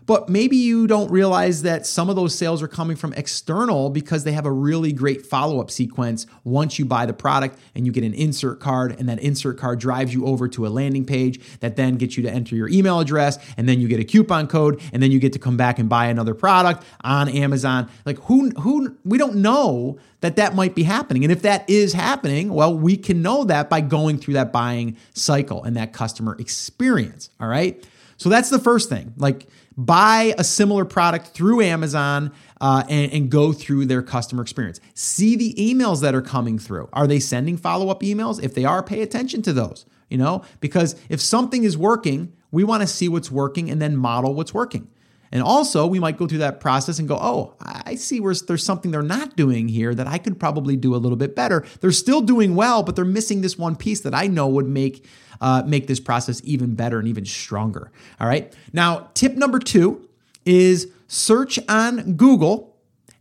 but 0.08 0.30
maybe 0.30 0.58
you 0.58 0.88
don't 0.88 1.12
realize 1.12 1.62
that 1.62 1.86
some 1.86 2.10
of 2.10 2.16
those 2.16 2.34
sales 2.34 2.64
are 2.64 2.68
coming 2.68 2.96
from 2.96 3.14
external 3.14 3.92
because 3.92 4.24
they 4.24 4.32
have 4.32 4.46
a 4.46 4.52
really 4.52 4.92
great 4.92 5.26
follow 5.26 5.62
up 5.62 5.70
sequence 5.70 6.26
once 6.44 6.80
you 6.80 6.86
buy 6.86 7.06
the 7.06 7.14
product 7.14 7.60
and 7.76 7.86
you 7.86 7.92
get 7.92 8.04
an 8.04 8.14
insert 8.14 8.60
card, 8.60 8.96
and 8.98 9.08
that 9.10 9.20
insert 9.20 9.58
card 9.60 9.80
drives 9.80 10.14
you 10.14 10.26
over 10.26 10.48
to 10.48 10.66
a 10.66 10.70
landing 10.70 11.06
page 11.06 11.60
that 11.60 11.76
then 11.76 11.98
gets 11.98 12.18
you 12.18 12.24
to 12.24 12.32
enter 12.32 12.56
your 12.56 12.70
email 12.70 13.00
address, 13.00 13.38
and 13.58 13.70
then 13.70 13.80
you 13.80 13.88
get 13.88 14.00
a 14.00 14.04
coupon 14.04 14.48
code, 14.48 14.82
and 14.94 15.04
then 15.04 15.12
you 15.12 15.20
get 15.20 15.34
to 15.34 15.40
come 15.40 15.58
back 15.58 15.78
and 15.78 15.90
buy 15.90 16.08
another 16.08 16.34
product 16.34 16.84
on 17.04 17.28
Amazon. 17.30 17.90
Like, 18.06 18.18
who, 18.24 18.50
who, 18.52 18.96
we 19.04 19.18
don't 19.18 19.36
know 19.36 20.00
that 20.22 20.38
that 20.38 20.56
might 20.56 20.74
be 20.74 20.84
happening. 20.84 21.24
And 21.26 21.32
if 21.32 21.42
that 21.42 21.70
is 21.70 21.92
happening, 21.92 22.54
well, 22.54 22.74
we 22.74 22.96
can 22.96 23.22
know 23.22 23.44
that 23.44 23.70
by 23.70 23.82
going 23.82 24.18
through 24.18 24.36
that 24.36 24.54
buying 24.54 24.96
cycle 25.14 25.64
and 25.64 25.76
that 25.76 25.92
customer 25.92 26.36
experience. 26.40 27.30
All 27.40 27.48
right. 27.48 27.86
So 28.16 28.30
that's 28.30 28.50
the 28.50 28.58
first 28.58 28.90
thing. 28.90 29.14
Like, 29.18 29.48
buy 29.78 30.34
a 30.38 30.44
similar 30.44 30.84
product 30.84 31.28
through 31.28 31.62
Amazon 31.62 32.34
uh, 32.60 32.84
and, 32.90 33.14
and, 33.14 33.30
go 33.30 33.54
through 33.54 33.86
their 33.86 34.02
customer 34.02 34.42
experience. 34.42 34.80
See 34.96 35.36
the 35.36 35.54
emails 35.54 36.02
that 36.02 36.16
are 36.16 36.22
coming 36.22 36.58
through. 36.58 36.90
Are 36.92 37.06
they 37.06 37.20
sending 37.20 37.56
follow 37.56 37.90
up 37.90 38.02
emails? 38.02 38.42
If 38.42 38.56
they 38.56 38.66
are, 38.66 38.82
pay 38.82 39.04
attention 39.04 39.44
to 39.44 39.54
those, 39.54 39.86
you 40.10 40.18
know, 40.18 40.44
because 40.60 40.96
if 41.10 41.22
something 41.22 41.64
is 41.64 41.78
working, 41.78 42.34
we 42.50 42.64
want 42.64 42.82
to 42.82 42.88
see 42.88 43.08
what's 43.08 43.30
working 43.30 43.70
and 43.70 43.80
then 43.80 43.96
model 43.96 44.34
what's 44.34 44.54
working. 44.54 44.90
And 45.32 45.44
also, 45.44 45.86
we 45.86 46.00
might 46.00 46.18
go 46.18 46.26
through 46.26 46.38
that 46.40 46.60
process 46.60 47.00
and 47.00 47.08
go, 47.08 47.18
oh, 47.20 47.56
I 47.60 47.96
see 47.96 48.20
where 48.20 48.34
there's 48.34 48.64
something 48.64 48.92
they're 48.92 49.02
not 49.02 49.36
doing 49.36 49.68
here 49.68 49.94
that 49.94 50.08
I 50.08 50.18
could 50.18 50.40
probably 50.40 50.78
do 50.78 50.96
a 50.96 50.98
little 50.98 51.18
bit 51.18 51.36
better. 51.36 51.66
They're 51.82 51.92
still 51.92 52.22
doing 52.22 52.56
well, 52.56 52.82
but 52.82 52.96
they're 52.96 53.06
missing 53.06 53.42
this 53.42 53.58
one 53.58 53.76
piece 53.76 54.00
that 54.02 54.16
I 54.16 54.28
know 54.28 54.48
would 54.48 54.68
make 54.68 55.06
uh, 55.42 55.64
make 55.66 55.88
this 55.88 56.00
process 56.00 56.42
even 56.44 56.76
better 56.76 57.00
and 57.00 57.08
even 57.08 57.26
stronger. 57.26 57.92
All 58.20 58.28
right. 58.28 58.54
Now, 58.74 59.10
tip 59.14 59.36
number 59.36 59.60
two 59.60 60.08
is 60.46 60.92
search 61.08 61.60
on 61.68 62.14
Google 62.14 62.76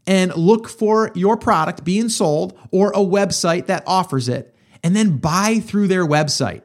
and 0.06 0.35
look 0.37 0.68
for 0.68 1.11
your 1.14 1.37
product 1.37 1.85
being 1.85 2.08
sold 2.08 2.58
or 2.70 2.90
a 2.90 2.99
website 2.99 3.66
that 3.66 3.82
offers 3.87 4.28
it, 4.28 4.54
and 4.82 4.94
then 4.94 5.16
buy 5.16 5.58
through 5.58 5.88
their 5.88 6.06
website. 6.06 6.62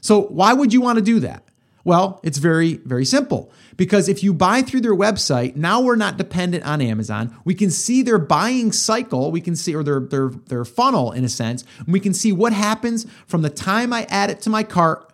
So, 0.00 0.22
why 0.22 0.52
would 0.52 0.72
you 0.72 0.80
want 0.80 0.96
to 0.96 1.04
do 1.04 1.20
that? 1.20 1.44
Well, 1.84 2.20
it's 2.22 2.38
very, 2.38 2.74
very 2.84 3.04
simple. 3.04 3.52
Because 3.76 4.08
if 4.08 4.22
you 4.22 4.34
buy 4.34 4.62
through 4.62 4.82
their 4.82 4.94
website, 4.94 5.56
now 5.56 5.80
we're 5.80 5.96
not 5.96 6.18
dependent 6.18 6.64
on 6.64 6.82
Amazon. 6.82 7.34
We 7.44 7.54
can 7.54 7.70
see 7.70 8.02
their 8.02 8.18
buying 8.18 8.72
cycle, 8.72 9.30
we 9.30 9.40
can 9.40 9.56
see, 9.56 9.74
or 9.74 9.82
their, 9.82 10.00
their, 10.00 10.28
their 10.28 10.64
funnel 10.64 11.12
in 11.12 11.24
a 11.24 11.28
sense, 11.28 11.64
and 11.78 11.88
we 11.88 12.00
can 12.00 12.12
see 12.12 12.32
what 12.32 12.52
happens 12.52 13.06
from 13.26 13.42
the 13.42 13.50
time 13.50 13.92
I 13.92 14.06
add 14.10 14.30
it 14.30 14.42
to 14.42 14.50
my 14.50 14.62
cart 14.62 15.10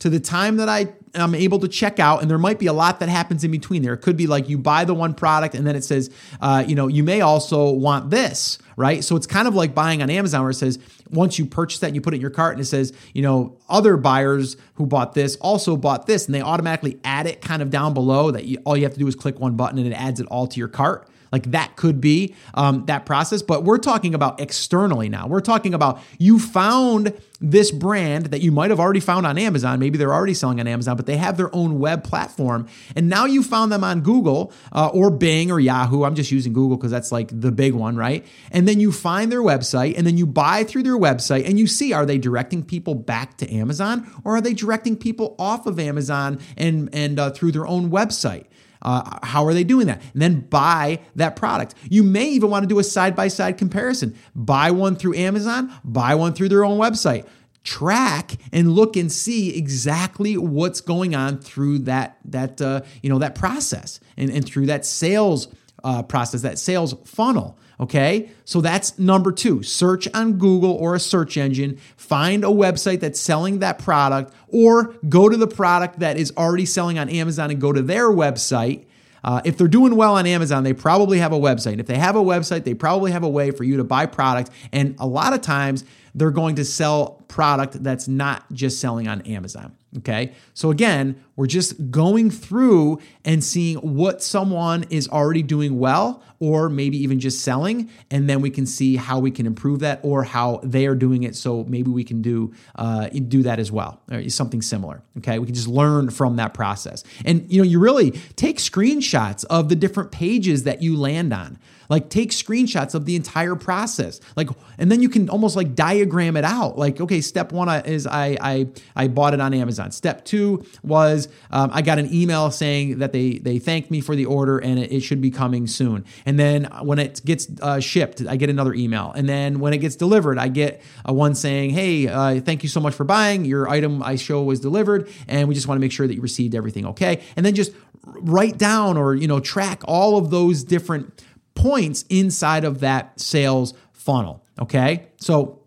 to 0.00 0.08
the 0.08 0.20
time 0.20 0.56
that 0.56 0.68
I 0.68 0.92
am 1.14 1.34
able 1.34 1.58
to 1.60 1.68
check 1.68 2.00
out. 2.00 2.22
And 2.22 2.30
there 2.30 2.38
might 2.38 2.58
be 2.58 2.66
a 2.66 2.72
lot 2.72 3.00
that 3.00 3.08
happens 3.08 3.44
in 3.44 3.50
between 3.50 3.82
there. 3.82 3.94
It 3.94 3.98
could 3.98 4.16
be 4.16 4.26
like 4.26 4.48
you 4.48 4.58
buy 4.58 4.84
the 4.84 4.94
one 4.94 5.14
product 5.14 5.54
and 5.54 5.66
then 5.66 5.76
it 5.76 5.84
says, 5.84 6.10
uh, 6.40 6.64
you 6.66 6.74
know, 6.74 6.88
you 6.88 7.04
may 7.04 7.20
also 7.20 7.70
want 7.70 8.10
this, 8.10 8.58
right? 8.80 9.04
So 9.04 9.14
it's 9.14 9.26
kind 9.26 9.46
of 9.46 9.54
like 9.54 9.74
buying 9.74 10.00
on 10.02 10.08
Amazon 10.08 10.40
where 10.40 10.50
it 10.50 10.54
says, 10.54 10.78
once 11.10 11.38
you 11.38 11.44
purchase 11.44 11.80
that 11.80 11.88
and 11.88 11.94
you 11.94 12.00
put 12.00 12.14
it 12.14 12.16
in 12.16 12.20
your 12.22 12.30
cart 12.30 12.54
and 12.54 12.62
it 12.62 12.64
says, 12.64 12.94
you 13.12 13.20
know, 13.20 13.58
other 13.68 13.98
buyers 13.98 14.56
who 14.74 14.86
bought 14.86 15.12
this 15.12 15.36
also 15.36 15.76
bought 15.76 16.06
this, 16.06 16.24
and 16.24 16.34
they 16.34 16.40
automatically 16.40 16.98
add 17.04 17.26
it 17.26 17.42
kind 17.42 17.60
of 17.60 17.68
down 17.68 17.92
below 17.92 18.30
that 18.30 18.46
you, 18.46 18.56
all 18.64 18.76
you 18.76 18.84
have 18.84 18.94
to 18.94 18.98
do 18.98 19.06
is 19.06 19.14
click 19.14 19.38
one 19.38 19.54
button 19.54 19.78
and 19.78 19.86
it 19.86 19.92
adds 19.92 20.18
it 20.18 20.26
all 20.28 20.46
to 20.46 20.58
your 20.58 20.68
cart. 20.68 21.06
Like 21.32 21.50
that 21.52 21.76
could 21.76 22.00
be 22.00 22.34
um, 22.54 22.86
that 22.86 23.06
process, 23.06 23.42
but 23.42 23.64
we're 23.64 23.78
talking 23.78 24.14
about 24.14 24.40
externally 24.40 25.08
now. 25.08 25.26
We're 25.28 25.40
talking 25.40 25.74
about 25.74 26.00
you 26.18 26.38
found 26.38 27.14
this 27.40 27.70
brand 27.70 28.26
that 28.26 28.42
you 28.42 28.52
might 28.52 28.70
have 28.70 28.78
already 28.78 29.00
found 29.00 29.26
on 29.26 29.38
Amazon. 29.38 29.78
Maybe 29.78 29.96
they're 29.96 30.12
already 30.12 30.34
selling 30.34 30.60
on 30.60 30.66
Amazon, 30.66 30.96
but 30.96 31.06
they 31.06 31.16
have 31.16 31.38
their 31.38 31.54
own 31.54 31.78
web 31.78 32.04
platform. 32.04 32.68
And 32.94 33.08
now 33.08 33.24
you 33.24 33.42
found 33.42 33.72
them 33.72 33.82
on 33.82 34.02
Google 34.02 34.52
uh, 34.72 34.88
or 34.88 35.10
Bing 35.10 35.50
or 35.50 35.58
Yahoo. 35.58 36.04
I'm 36.04 36.14
just 36.14 36.30
using 36.30 36.52
Google 36.52 36.76
because 36.76 36.90
that's 36.90 37.10
like 37.10 37.28
the 37.38 37.50
big 37.50 37.72
one, 37.72 37.96
right? 37.96 38.26
And 38.50 38.68
then 38.68 38.78
you 38.78 38.92
find 38.92 39.32
their 39.32 39.40
website 39.40 39.96
and 39.96 40.06
then 40.06 40.18
you 40.18 40.26
buy 40.26 40.64
through 40.64 40.82
their 40.82 40.98
website 40.98 41.48
and 41.48 41.58
you 41.58 41.66
see 41.66 41.92
are 41.92 42.04
they 42.04 42.18
directing 42.18 42.62
people 42.62 42.94
back 42.94 43.38
to 43.38 43.50
Amazon 43.50 44.10
or 44.22 44.36
are 44.36 44.40
they 44.40 44.52
directing 44.52 44.96
people 44.96 45.34
off 45.38 45.66
of 45.66 45.78
Amazon 45.78 46.40
and, 46.58 46.90
and 46.92 47.18
uh, 47.18 47.30
through 47.30 47.52
their 47.52 47.66
own 47.66 47.90
website? 47.90 48.46
Uh, 48.82 49.18
how 49.22 49.44
are 49.44 49.54
they 49.54 49.64
doing 49.64 49.86
that? 49.86 50.02
And 50.12 50.22
then 50.22 50.40
buy 50.40 51.00
that 51.16 51.36
product. 51.36 51.74
You 51.88 52.02
may 52.02 52.28
even 52.30 52.50
want 52.50 52.62
to 52.62 52.68
do 52.68 52.78
a 52.78 52.84
side 52.84 53.14
by 53.14 53.28
side 53.28 53.58
comparison. 53.58 54.16
Buy 54.34 54.70
one 54.70 54.96
through 54.96 55.16
Amazon, 55.16 55.72
buy 55.84 56.14
one 56.14 56.32
through 56.32 56.48
their 56.48 56.64
own 56.64 56.78
website. 56.78 57.26
Track 57.62 58.36
and 58.52 58.72
look 58.72 58.96
and 58.96 59.12
see 59.12 59.54
exactly 59.54 60.38
what's 60.38 60.80
going 60.80 61.14
on 61.14 61.38
through 61.38 61.80
that 61.80 62.16
that 62.24 62.58
uh, 62.62 62.80
you 63.02 63.10
know 63.10 63.18
that 63.18 63.34
process 63.34 64.00
and, 64.16 64.30
and 64.30 64.46
through 64.46 64.66
that 64.66 64.86
sales 64.86 65.48
uh, 65.84 66.02
process, 66.02 66.42
that 66.42 66.58
sales 66.58 66.94
funnel. 67.04 67.58
Okay, 67.80 68.30
so 68.44 68.60
that's 68.60 68.98
number 68.98 69.32
two. 69.32 69.62
Search 69.62 70.06
on 70.12 70.34
Google 70.34 70.72
or 70.72 70.94
a 70.94 71.00
search 71.00 71.38
engine, 71.38 71.78
find 71.96 72.44
a 72.44 72.48
website 72.48 73.00
that's 73.00 73.18
selling 73.18 73.60
that 73.60 73.78
product, 73.78 74.34
or 74.48 74.94
go 75.08 75.30
to 75.30 75.36
the 75.36 75.46
product 75.46 76.00
that 76.00 76.18
is 76.18 76.30
already 76.36 76.66
selling 76.66 76.98
on 76.98 77.08
Amazon 77.08 77.50
and 77.50 77.58
go 77.58 77.72
to 77.72 77.80
their 77.80 78.08
website. 78.08 78.84
Uh, 79.24 79.40
if 79.46 79.56
they're 79.56 79.66
doing 79.66 79.96
well 79.96 80.16
on 80.16 80.26
Amazon, 80.26 80.62
they 80.62 80.74
probably 80.74 81.20
have 81.20 81.32
a 81.32 81.38
website. 81.38 81.72
And 81.72 81.80
If 81.80 81.86
they 81.86 81.96
have 81.96 82.16
a 82.16 82.22
website, 82.22 82.64
they 82.64 82.74
probably 82.74 83.12
have 83.12 83.22
a 83.22 83.28
way 83.28 83.50
for 83.50 83.64
you 83.64 83.78
to 83.78 83.84
buy 83.84 84.04
product. 84.04 84.50
And 84.72 84.94
a 84.98 85.06
lot 85.06 85.32
of 85.32 85.40
times, 85.40 85.84
they're 86.14 86.30
going 86.30 86.56
to 86.56 86.64
sell 86.66 87.19
product 87.30 87.82
that's 87.82 88.08
not 88.08 88.44
just 88.52 88.80
selling 88.80 89.08
on 89.08 89.22
Amazon. 89.22 89.74
Okay. 89.98 90.34
So 90.54 90.70
again, 90.70 91.20
we're 91.34 91.46
just 91.46 91.90
going 91.90 92.30
through 92.30 93.00
and 93.24 93.42
seeing 93.42 93.78
what 93.78 94.22
someone 94.22 94.84
is 94.90 95.08
already 95.08 95.42
doing 95.42 95.80
well, 95.80 96.22
or 96.38 96.68
maybe 96.68 96.96
even 96.98 97.18
just 97.18 97.42
selling. 97.42 97.90
And 98.10 98.28
then 98.28 98.40
we 98.40 98.50
can 98.50 98.66
see 98.66 98.96
how 98.96 99.18
we 99.18 99.30
can 99.30 99.46
improve 99.46 99.80
that 99.80 100.00
or 100.02 100.22
how 100.22 100.60
they 100.62 100.86
are 100.86 100.94
doing 100.94 101.24
it. 101.24 101.34
So 101.34 101.64
maybe 101.64 101.90
we 101.90 102.04
can 102.04 102.22
do, 102.22 102.52
uh, 102.76 103.08
do 103.08 103.42
that 103.42 103.58
as 103.58 103.72
well, 103.72 104.00
or 104.10 104.28
something 104.28 104.62
similar. 104.62 105.02
Okay. 105.18 105.38
We 105.38 105.46
can 105.46 105.54
just 105.54 105.68
learn 105.68 106.10
from 106.10 106.36
that 106.36 106.54
process. 106.54 107.02
And, 107.24 107.50
you 107.50 107.60
know, 107.60 107.68
you 107.68 107.80
really 107.80 108.12
take 108.36 108.58
screenshots 108.58 109.44
of 109.46 109.68
the 109.68 109.76
different 109.76 110.12
pages 110.12 110.64
that 110.64 110.82
you 110.82 110.96
land 110.96 111.32
on. 111.32 111.58
Like 111.88 112.08
take 112.08 112.30
screenshots 112.30 112.94
of 112.94 113.04
the 113.04 113.16
entire 113.16 113.56
process. 113.56 114.20
Like, 114.36 114.48
and 114.78 114.92
then 114.92 115.02
you 115.02 115.08
can 115.08 115.28
almost 115.28 115.56
like 115.56 115.74
diagram 115.74 116.36
it 116.36 116.44
out. 116.44 116.78
Like, 116.78 117.00
okay, 117.00 117.19
step 117.20 117.52
one 117.52 117.68
is 117.86 118.06
I 118.06 118.36
I 118.40 118.68
I 118.96 119.08
bought 119.08 119.34
it 119.34 119.40
on 119.40 119.54
Amazon. 119.54 119.90
Step 119.90 120.24
two 120.24 120.64
was 120.82 121.28
um, 121.50 121.70
I 121.72 121.82
got 121.82 121.98
an 121.98 122.12
email 122.12 122.50
saying 122.50 122.98
that 122.98 123.12
they 123.12 123.38
they 123.38 123.58
thanked 123.58 123.90
me 123.90 124.00
for 124.00 124.14
the 124.16 124.26
order 124.26 124.58
and 124.58 124.78
it, 124.78 124.92
it 124.92 125.00
should 125.00 125.20
be 125.20 125.30
coming 125.30 125.66
soon. 125.66 126.04
And 126.26 126.38
then 126.38 126.64
when 126.82 126.98
it 126.98 127.20
gets 127.24 127.48
uh, 127.60 127.80
shipped, 127.80 128.22
I 128.26 128.36
get 128.36 128.50
another 128.50 128.74
email. 128.74 129.12
And 129.14 129.28
then 129.28 129.60
when 129.60 129.72
it 129.72 129.78
gets 129.78 129.96
delivered, 129.96 130.38
I 130.38 130.48
get 130.48 130.82
a 131.04 131.12
one 131.12 131.34
saying, 131.34 131.70
hey, 131.70 132.08
uh, 132.08 132.40
thank 132.40 132.62
you 132.62 132.68
so 132.68 132.80
much 132.80 132.94
for 132.94 133.04
buying. 133.04 133.44
Your 133.44 133.68
item 133.68 134.02
I 134.02 134.16
show 134.16 134.42
was 134.42 134.60
delivered, 134.60 135.08
and 135.28 135.48
we 135.48 135.54
just 135.54 135.68
want 135.68 135.78
to 135.78 135.80
make 135.80 135.92
sure 135.92 136.06
that 136.06 136.14
you 136.14 136.20
received 136.20 136.54
everything 136.54 136.86
okay. 136.86 137.22
And 137.36 137.44
then 137.44 137.54
just 137.54 137.72
write 138.04 138.58
down 138.58 138.96
or 138.96 139.14
you 139.14 139.28
know 139.28 139.40
track 139.40 139.82
all 139.84 140.16
of 140.16 140.30
those 140.30 140.64
different 140.64 141.22
points 141.54 142.04
inside 142.08 142.64
of 142.64 142.80
that 142.80 143.20
sales 143.20 143.74
funnel. 143.92 144.44
Okay. 144.58 145.08
So, 145.18 145.59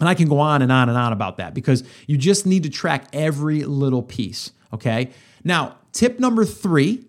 and 0.00 0.08
I 0.08 0.14
can 0.14 0.28
go 0.28 0.38
on 0.38 0.62
and 0.62 0.72
on 0.72 0.88
and 0.88 0.98
on 0.98 1.12
about 1.12 1.36
that 1.36 1.54
because 1.54 1.84
you 2.06 2.16
just 2.16 2.46
need 2.46 2.64
to 2.64 2.70
track 2.70 3.06
every 3.12 3.62
little 3.64 4.02
piece. 4.02 4.52
Okay. 4.72 5.10
Now, 5.44 5.76
tip 5.92 6.18
number 6.18 6.44
three 6.44 7.04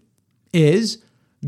is 0.53 0.99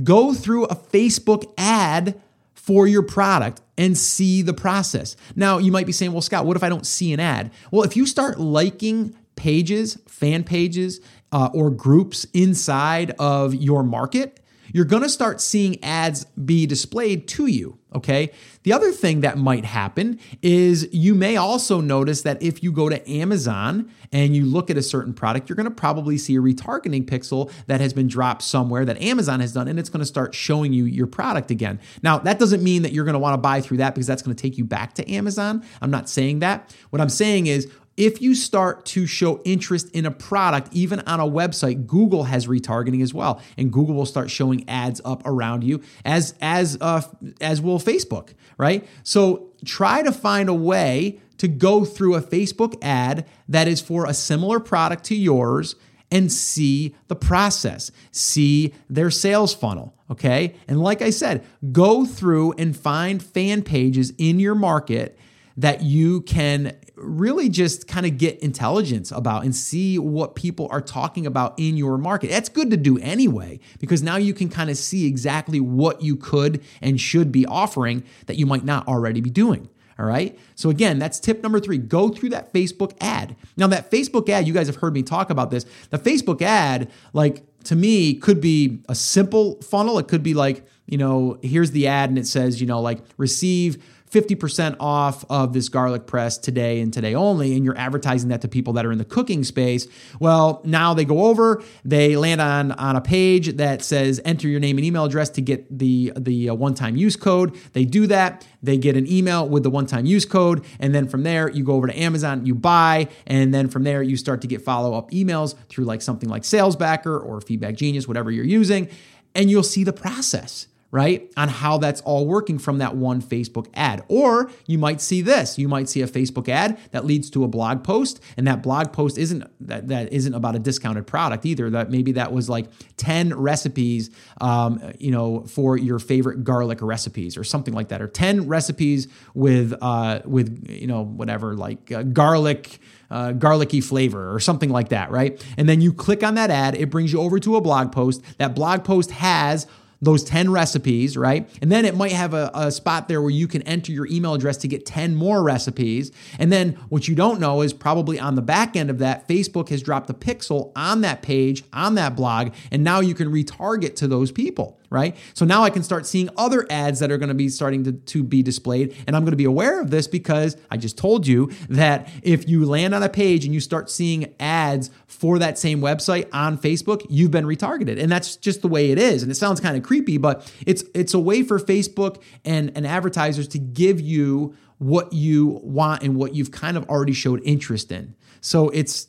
go 0.04 0.34
through 0.34 0.66
a 0.66 0.76
Facebook 0.76 1.52
ad 1.58 2.20
for 2.54 2.88
your 2.88 3.04
product 3.04 3.62
and 3.78 3.98
see 3.98 4.42
the 4.42 4.54
process. 4.54 5.16
Now, 5.36 5.58
you 5.58 5.72
might 5.72 5.86
be 5.86 5.92
saying, 5.92 6.12
well, 6.12 6.22
Scott, 6.22 6.46
what 6.46 6.58
if 6.58 6.64
I 6.64 6.70
don't 6.70 6.86
see 6.86 7.14
an 7.14 7.20
ad? 7.20 7.52
Well, 7.72 7.84
if 7.84 7.96
you 7.96 8.06
start 8.06 8.40
liking 8.40 9.16
pages, 9.36 9.98
fan 10.08 10.44
pages, 10.44 11.00
uh, 11.32 11.50
or 11.54 11.70
groups 11.70 12.26
inside 12.34 13.12
of 13.20 13.54
your 13.54 13.84
market, 13.84 14.40
you're 14.74 14.86
going 14.86 15.04
to 15.04 15.10
start 15.10 15.42
seeing 15.42 15.84
ads 15.84 16.26
be 16.26 16.66
displayed 16.66 17.28
to 17.30 17.48
you. 17.48 17.78
Okay. 17.96 18.32
The 18.64 18.74
other 18.74 18.92
thing 18.92 19.22
that 19.22 19.38
might 19.38 19.64
happen 19.64 20.20
is 20.42 20.90
you 20.92 21.16
may 21.16 21.38
also 21.38 21.80
notice 21.80 22.22
that 22.24 22.42
if 22.44 22.62
you 22.62 22.72
go 22.72 22.90
to 22.90 23.10
Amazon 23.10 23.90
and 24.12 24.36
you 24.36 24.46
look 24.46 24.70
at 24.70 24.78
a 24.78 24.84
certain 24.84 25.14
product, 25.14 25.48
you're 25.48 25.56
going 25.56 25.70
to 25.70 25.72
probably 25.72 26.18
see 26.18 26.36
a 26.36 26.40
retargeting 26.40 27.06
pixel 27.06 27.52
that 27.68 27.80
has 27.80 27.94
been 27.94 28.08
dropped 28.08 28.42
somewhere 28.42 28.84
that 28.84 29.02
Amazon 29.02 29.40
has 29.40 29.54
done, 29.54 29.70
and 29.70 29.80
it's 29.80 29.90
going 29.90 30.02
to 30.02 30.06
start 30.06 30.36
showing 30.36 30.74
you 30.74 30.84
your 30.84 31.08
product 31.08 31.50
again. 31.50 31.80
Now, 32.04 32.20
that 32.20 32.40
doesn't 32.40 32.62
mean 32.62 32.82
that 32.82 32.92
you're 32.92 33.06
going 33.06 33.14
to 33.14 33.20
want 33.20 33.34
to 33.34 33.38
buy 33.38 33.62
through 33.62 33.78
that 33.78 33.96
because 33.96 34.08
that's 34.08 34.22
going 34.22 34.36
to 34.36 34.42
take 34.42 34.58
you 34.58 34.66
back 34.66 34.94
to 34.96 35.10
Amazon. 35.10 35.64
I'm 35.82 35.92
not 35.92 36.10
saying 36.10 36.40
that. 36.40 36.76
What 36.90 37.02
I'm 37.02 37.10
saying 37.10 37.48
is, 37.48 37.72
if 37.98 38.22
you 38.22 38.36
start 38.36 38.86
to 38.86 39.08
show 39.08 39.42
interest 39.44 39.90
in 39.90 40.06
a 40.06 40.12
product, 40.12 40.70
even 40.72 41.00
on 41.02 41.20
a 41.20 41.26
website, 41.26 41.88
Google 41.88 42.24
has 42.24 42.46
retargeting 42.46 43.02
as 43.02 43.14
well, 43.14 43.42
and 43.58 43.74
Google 43.74 43.96
will 43.96 44.06
start 44.06 44.30
showing 44.30 44.68
ads 44.70 45.02
up 45.04 45.26
around 45.26 45.64
you, 45.64 45.82
as 46.06 46.36
as 46.40 46.78
uh, 46.80 47.02
as 47.42 47.60
will 47.60 47.80
Facebook, 47.80 48.34
right? 48.58 48.88
So 49.04 49.52
try 49.66 50.04
to 50.04 50.12
find 50.12 50.48
a 50.48 50.54
way 50.54 51.20
to 51.40 51.48
go 51.48 51.86
through 51.86 52.16
a 52.16 52.22
Facebook 52.22 52.78
ad 52.82 53.26
that 53.50 53.68
is 53.68 53.82
for 53.82 54.06
a 54.06 54.14
similar 54.14 54.60
product 54.60 55.04
to 55.06 55.16
yours 55.16 55.76
and 56.10 56.32
see 56.32 56.96
the 57.08 57.16
process, 57.16 57.92
see 58.12 58.74
their 58.90 59.12
sales 59.12 59.54
funnel. 59.54 59.94
Okay. 60.10 60.56
And 60.68 60.82
like 60.82 61.02
I 61.02 61.10
said, 61.10 61.46
go 61.72 62.06
through 62.06 62.54
and 62.54 62.78
find 62.78 63.22
fan 63.22 63.62
pages 63.62 64.14
in 64.18 64.40
your 64.40 64.56
market 64.56 65.18
that 65.58 65.82
you 65.82 66.22
can 66.22 66.74
really 66.98 67.48
just 67.48 67.88
kind 67.88 68.06
of 68.06 68.18
get 68.18 68.40
intelligence 68.40 69.12
about 69.12 69.44
and 69.44 69.56
see 69.56 70.00
what 70.00 70.36
people 70.36 70.68
are 70.72 70.82
talking 70.82 71.26
about 71.26 71.54
in 71.58 71.78
your 71.78 71.98
market. 71.98 72.30
That's 72.30 72.50
good 72.50 72.72
to 72.72 72.78
do 72.78 72.98
anyway, 72.98 73.60
because 73.80 74.04
now 74.04 74.18
you 74.18 74.34
can 74.34 74.50
kind 74.50 74.70
of 74.70 74.78
see 74.78 75.06
exactly 75.06 75.60
what 75.60 76.02
you 76.02 76.16
could 76.16 76.64
and 76.82 77.00
should 77.00 77.32
be 77.32 77.46
offering 77.46 78.04
that 78.26 78.38
you 78.38 78.46
might 78.46 78.66
not 78.66 78.88
already 78.88 79.22
be 79.22 79.30
doing. 79.30 79.70
All 80.00 80.06
right. 80.06 80.38
So, 80.54 80.70
again, 80.70 81.00
that's 81.00 81.20
tip 81.20 81.42
number 81.42 81.60
three 81.60 81.80
go 81.80 82.10
through 82.10 82.30
that 82.30 82.54
Facebook 82.54 82.96
ad. 83.02 83.36
Now, 83.56 83.66
that 83.68 83.90
Facebook 83.90 84.30
ad, 84.30 84.48
you 84.48 84.54
guys 84.54 84.68
have 84.68 84.76
heard 84.76 84.94
me 84.94 85.02
talk 85.02 85.32
about 85.32 85.50
this. 85.50 85.66
The 85.90 85.98
Facebook 85.98 86.42
ad, 86.44 86.92
like 87.14 87.44
to 87.64 87.76
me, 87.76 88.14
could 88.14 88.40
be 88.40 88.80
a 88.88 88.94
simple 88.94 89.60
funnel. 89.62 89.98
It 89.98 90.08
could 90.08 90.22
be 90.22 90.36
like, 90.36 90.66
you 90.86 90.98
know, 90.98 91.40
here's 91.42 91.72
the 91.72 91.88
ad 91.88 92.10
and 92.10 92.18
it 92.20 92.28
says, 92.28 92.62
you 92.62 92.68
know, 92.68 92.80
like 92.80 93.00
receive 93.18 93.84
50% 94.12 94.78
off 94.80 95.26
of 95.30 95.54
this 95.54 95.70
garlic 95.70 96.06
press 96.06 96.38
today 96.38 96.80
and 96.80 96.94
today 96.94 97.14
only, 97.14 97.56
and 97.56 97.66
you're 97.66 97.78
advertising 97.78 98.30
that 98.30 98.42
to 98.42 98.48
people 98.48 98.74
that 98.74 98.86
are 98.86 98.92
in 98.92 98.98
the 98.98 99.06
cooking 99.06 99.44
space. 99.44 99.88
Well, 100.20 100.62
now 100.64 100.94
they 100.94 101.06
go 101.06 101.26
over, 101.26 101.62
they 101.84 102.16
land 102.16 102.40
on, 102.40 102.72
on 102.74 102.96
a 102.96 103.02
page 103.02 103.58
that 103.58 103.82
says 103.82 104.22
enter 104.24 104.48
your 104.48 104.60
name 104.60 104.78
and 104.78 104.86
email 104.86 105.06
address 105.06 105.30
to 105.32 105.42
get 105.42 105.78
the, 105.78 106.14
the 106.16 106.50
uh, 106.50 106.54
one 106.54 106.74
time 106.74 106.96
use 106.96 107.16
code. 107.16 107.56
They 107.74 107.84
do 107.84 108.08
that, 108.08 108.48
they 108.64 108.78
get 108.78 108.96
an 108.96 109.12
email 109.12 109.48
with 109.48 109.64
the 109.64 109.70
one 109.70 109.86
time 109.86 110.06
use 110.06 110.26
code, 110.26 110.64
and 110.80 110.96
then 110.96 111.08
from 111.08 111.24
there, 111.24 111.50
you 111.50 111.64
go 111.64 111.74
over 111.74 111.88
to 111.88 112.00
Amazon, 112.00 112.46
you 112.46 112.56
buy, 112.56 113.10
and 113.26 113.54
then 113.54 113.68
from 113.68 113.84
there, 113.84 114.02
you 114.02 114.16
start 114.16 114.42
to 114.42 114.48
get 114.48 114.62
follow 114.62 114.98
up 114.98 115.12
emails 115.12 115.56
through 115.68 115.86
like 115.86 116.02
something 116.02 116.30
like 116.30 116.44
SalesBacker 116.44 117.24
or 117.24 117.42
Feedback 117.42 117.76
Genius, 117.76 118.08
whatever 118.08 118.32
you're 118.32 118.46
using, 118.46 118.88
and 119.36 119.50
you'll 119.52 119.64
see 119.64 119.84
the 119.84 119.94
process 119.94 120.68
right? 120.92 121.32
On 121.36 121.50
how 121.50 121.78
that's 121.78 122.02
all 122.02 122.26
working 122.26 122.60
from 122.60 122.78
that 122.78 122.96
one 122.96 123.22
Facebook 123.22 123.68
ad. 123.74 124.04
Or 124.08 124.50
you 124.66 124.78
might 124.78 125.02
see 125.02 125.22
this. 125.22 125.58
You 125.58 125.68
might 125.68 125.90
see 125.90 126.02
a 126.02 126.08
Facebook 126.08 126.48
ad 126.48 126.80
that 126.92 127.06
leads 127.06 127.30
to 127.32 127.44
a 127.44 127.48
blog 127.48 127.84
post 127.84 128.22
and 128.38 128.48
that 128.48 128.64
blog 128.64 128.94
post 128.94 129.18
isn't 129.18 129.44
that, 129.68 129.88
that 129.90 130.14
isn't 130.14 130.34
about 130.34 130.56
a 130.56 130.60
discounted 130.60 131.06
product 131.06 131.46
either. 131.46 131.70
That 131.70 131.90
maybe 131.92 132.14
that 132.14 132.32
was 132.32 132.50
like 132.50 132.68
10 132.98 133.36
recipes 133.38 134.10
um, 134.40 134.82
you 135.00 135.12
know, 135.12 135.42
for 135.42 135.78
your 135.78 136.00
favorite 136.00 136.44
garlic 136.44 136.82
recipes 136.82 137.38
or 137.38 137.44
something 137.44 137.74
like 137.74 137.90
that 137.90 138.02
or 138.02 138.08
10 138.08 138.48
recipes 138.48 139.08
with 139.34 139.74
uh 139.82 140.22
with 140.26 140.68
you 140.70 140.88
know 140.88 141.04
whatever 141.04 141.56
like 141.56 141.92
uh, 141.92 142.04
garlic 142.04 142.80
uh, 143.10 143.32
garlicky 143.34 143.82
flavor 143.82 144.34
or 144.34 144.40
something 144.40 144.70
like 144.70 144.90
that, 144.90 145.12
right? 145.12 145.44
And 145.58 145.68
then 145.68 145.82
you 145.82 145.94
click 145.94 146.24
on 146.24 146.36
that 146.36 146.50
ad, 146.50 146.76
it 146.76 146.90
brings 146.90 147.14
you 147.14 147.22
over 147.22 147.40
to 147.40 147.56
a 147.56 147.62
blog 147.62 147.92
post. 147.92 148.22
That 148.38 148.56
blog 148.56 148.84
post 148.84 149.12
has 149.12 149.66
those 150.02 150.24
10 150.24 150.52
recipes, 150.52 151.18
right? 151.18 151.50
And 151.62 151.72
then 151.72 151.86
it 151.86 151.96
might 151.96 152.12
have 152.12 152.34
a, 152.34 152.52
a, 152.54 152.72
spot 152.72 153.08
there 153.08 153.22
where 153.22 153.32
you 153.32 153.48
can 153.48 153.62
enter 153.64 153.92
your 153.92 154.06
email 154.08 154.34
address 154.34 154.58
to 154.58 154.68
get 154.68 154.86
10 154.86 155.16
more 155.16 155.42
recipes. 155.42 156.12
And 156.38 156.52
then 156.52 156.74
what 156.90 157.08
you 157.08 157.16
don't 157.16 157.40
know 157.40 157.62
is 157.62 157.74
probably 157.74 158.20
on 158.20 158.36
the 158.36 158.42
back 158.42 158.76
end 158.76 158.90
of 158.90 159.00
that, 159.00 159.28
Facebook 159.28 159.70
has 159.70 159.82
dropped 159.82 160.10
a 160.10 160.14
pixel 160.14 160.72
on 160.76 161.02
that 161.02 161.22
page, 161.22 161.64
on 161.74 161.96
that 161.96 162.16
blog, 162.16 162.54
and 162.72 162.84
now 162.84 163.00
you 163.00 163.16
can 163.16 163.32
retarget 163.32 163.96
to 163.96 164.08
those 164.08 164.32
people 164.32 164.80
right? 164.90 165.16
So 165.34 165.46
now 165.46 165.64
I 165.64 165.70
can 165.70 165.84
start 165.84 166.06
seeing 166.06 166.30
other 166.38 166.66
ads 166.70 167.00
that 167.00 167.12
are 167.12 167.18
going 167.18 167.30
to 167.30 167.36
be 167.36 167.50
starting 167.50 167.84
to, 167.84 167.92
to 167.92 168.24
be 168.24 168.42
displayed. 168.42 168.96
And 169.06 169.16
I'm 169.16 169.24
going 169.24 169.32
to 169.32 169.38
be 169.38 169.46
aware 169.46 169.82
of 169.82 169.90
this 169.90 170.08
because 170.08 170.56
I 170.72 170.78
just 170.78 170.98
told 170.98 171.28
you 171.28 171.52
that 171.70 172.10
if 172.24 172.48
you 172.48 172.66
land 172.66 172.94
on 172.94 173.04
a 173.04 173.10
page 173.10 173.46
and 173.46 173.54
you 173.54 173.60
start 173.60 173.90
seeing 173.90 174.34
ads 174.40 174.90
for 175.06 175.40
that 175.40 175.58
same 175.58 175.82
website 175.82 176.28
on 176.32 176.58
Facebook, 176.58 177.06
you've 177.10 177.32
been 177.32 177.46
retargeted. 177.46 178.02
And 178.02 178.12
that's 178.12 178.36
just 178.36 178.62
the 178.62 178.68
way 178.68 178.92
it 178.92 179.00
is. 179.00 179.24
And 179.24 179.32
it 179.32 179.36
sounds 179.36 179.60
kind 179.60 179.76
of 179.76 179.84
creepy, 179.84 180.18
but 180.18 180.52
it's 180.66 180.84
it's 180.94 181.14
a 181.14 181.20
way 181.20 181.44
for 181.44 181.60
Facebook 181.60 182.22
and, 182.46 182.72
and 182.76 182.88
advertisers 182.88 183.48
to 183.50 183.60
give 183.60 184.00
you 184.00 184.56
what 184.78 185.12
you 185.12 185.60
want 185.64 186.04
and 186.04 186.16
what 186.16 186.36
you've 186.36 186.52
kind 186.52 186.78
of 186.78 186.88
already 186.90 187.14
showed 187.14 187.42
interest 187.44 187.92
in. 187.92 188.16
So 188.42 188.70
it's 188.70 189.08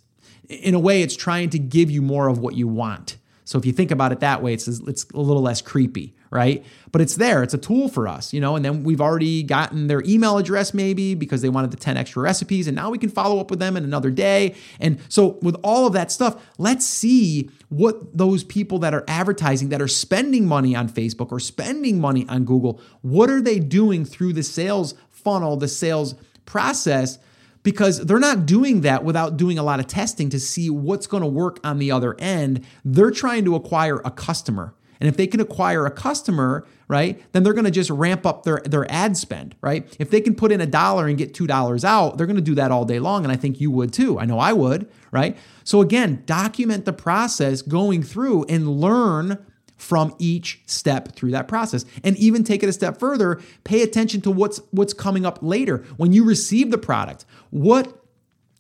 in 0.49 0.75
a 0.75 0.79
way, 0.79 1.03
it's 1.03 1.17
trying 1.17 1.51
to 1.51 1.59
give 1.59 1.91
you 1.91 2.03
more 2.03 2.29
of 2.29 2.39
what 2.39 2.55
you 2.55 2.67
want. 2.67 3.19
So 3.49 3.59
if 3.59 3.65
you 3.65 3.73
think 3.73 3.91
about 3.91 4.13
it 4.13 4.21
that 4.21 4.43
way, 4.43 4.53
it's 4.53 4.69
it's 4.69 5.07
a 5.15 5.21
little 5.21 5.41
less 5.41 5.63
creepy, 5.63 6.15
right? 6.31 6.67
But 6.93 7.01
it's 7.01 7.17
there. 7.17 7.43
It's 7.43 7.55
a 7.55 7.59
tool 7.59 7.89
for 7.89 8.07
us, 8.07 8.35
you 8.35 8.43
know. 8.43 8.57
And 8.57 8.63
then 8.63 8.85
we've 8.85 9.01
already 9.01 9.43
gotten 9.43 9.87
their 9.87 10.03
email 10.05 10.37
address 10.37 10.75
maybe 10.75 11.15
because 11.15 11.41
they 11.41 11.49
wanted 11.49 11.71
the 11.71 11.79
10 11.79 11.97
extra 11.97 12.21
recipes 12.21 12.67
and 12.67 12.77
now 12.77 12.91
we 12.91 12.99
can 12.99 13.09
follow 13.09 13.41
up 13.41 13.51
with 13.51 13.59
them 13.59 13.75
in 13.79 13.85
another 13.85 14.11
day. 14.11 14.55
And 14.81 15.01
so 15.09 15.39
with 15.41 15.57
all 15.63 15.87
of 15.87 15.95
that 15.95 16.13
stuff, 16.13 16.47
let's 16.59 16.85
see 16.85 17.49
what 17.71 18.15
those 18.15 18.45
people 18.45 18.81
that 18.81 18.93
are 18.93 19.05
advertising 19.09 19.71
that 19.71 19.81
are 19.81 19.89
spending 19.89 20.47
money 20.47 20.77
on 20.77 20.87
Facebook 20.87 21.33
or 21.33 21.41
spending 21.41 22.03
money 22.03 22.29
on 22.29 22.45
Google, 22.45 22.83
what 23.01 23.31
are 23.31 23.41
they 23.41 23.61
doing 23.61 24.05
through 24.05 24.35
the 24.35 24.43
sales 24.43 24.95
funnel, 25.11 25.57
the 25.57 25.69
sales 25.69 26.17
process 26.45 27.19
because 27.63 28.05
they're 28.07 28.19
not 28.19 28.47
doing 28.47 28.83
that 28.83 29.05
without 29.05 29.37
doing 29.37 29.59
a 29.59 29.63
lot 29.63 29.81
of 29.81 29.87
testing 29.87 30.31
to 30.31 30.41
see 30.41 30.71
what's 30.71 31.07
going 31.07 31.23
to 31.23 31.29
work 31.29 31.61
on 31.65 31.79
the 31.79 31.91
other 31.91 32.15
end. 32.19 32.65
They're 32.85 33.11
trying 33.11 33.45
to 33.45 33.55
acquire 33.55 34.01
a 34.05 34.11
customer. 34.11 34.75
And 35.01 35.09
if 35.09 35.17
they 35.17 35.27
can 35.27 35.41
acquire 35.41 35.87
a 35.87 35.91
customer, 35.91 36.67
right, 36.89 37.23
then 37.33 37.43
they're 37.43 37.53
going 37.53 37.65
to 37.65 37.71
just 37.71 37.91
ramp 37.91 38.27
up 38.27 38.43
their, 38.43 38.61
their 38.65 38.91
ad 38.91 39.17
spend, 39.17 39.55
right? 39.61 39.87
If 39.99 40.11
they 40.11 40.21
can 40.21 40.35
put 40.35 40.51
in 40.51 40.61
a 40.61 40.67
dollar 40.67 41.07
and 41.07 41.17
get 41.17 41.35
$2 41.35 41.85
out, 41.85 42.19
they're 42.19 42.27
going 42.27 42.37
to 42.37 42.43
do 42.43 42.57
that 42.57 42.73
all 42.73 42.85
day 42.85 42.99
long. 42.99 43.25
And 43.25 43.33
I 43.33 43.37
think 43.37 43.61
you 43.61 43.71
would 43.71 43.93
too. 43.93 44.19
I 44.19 44.25
know 44.25 44.39
I 44.39 44.53
would, 44.53 44.91
right? 45.13 45.37
So 45.65 45.81
again, 45.81 46.23
document 46.27 46.85
the 46.85 46.93
process 46.93 47.63
going 47.63 48.03
through 48.03 48.45
and 48.45 48.81
learn 48.81 49.39
from 49.79 50.15
each 50.19 50.61
step 50.67 51.15
through 51.15 51.31
that 51.31 51.47
process 51.47 51.85
and 52.03 52.17
even 52.17 52.43
take 52.43 52.63
it 52.65 52.69
a 52.69 52.73
step 52.73 52.99
further 52.99 53.41
pay 53.63 53.81
attention 53.83 54.21
to 54.21 54.29
what's 54.31 54.61
what's 54.73 54.93
coming 54.93 55.25
up 55.25 55.39
later 55.41 55.85
when 55.97 56.13
you 56.13 56.25
receive 56.25 56.73
the 56.73 56.77
product 56.79 57.25
what 57.51 58.05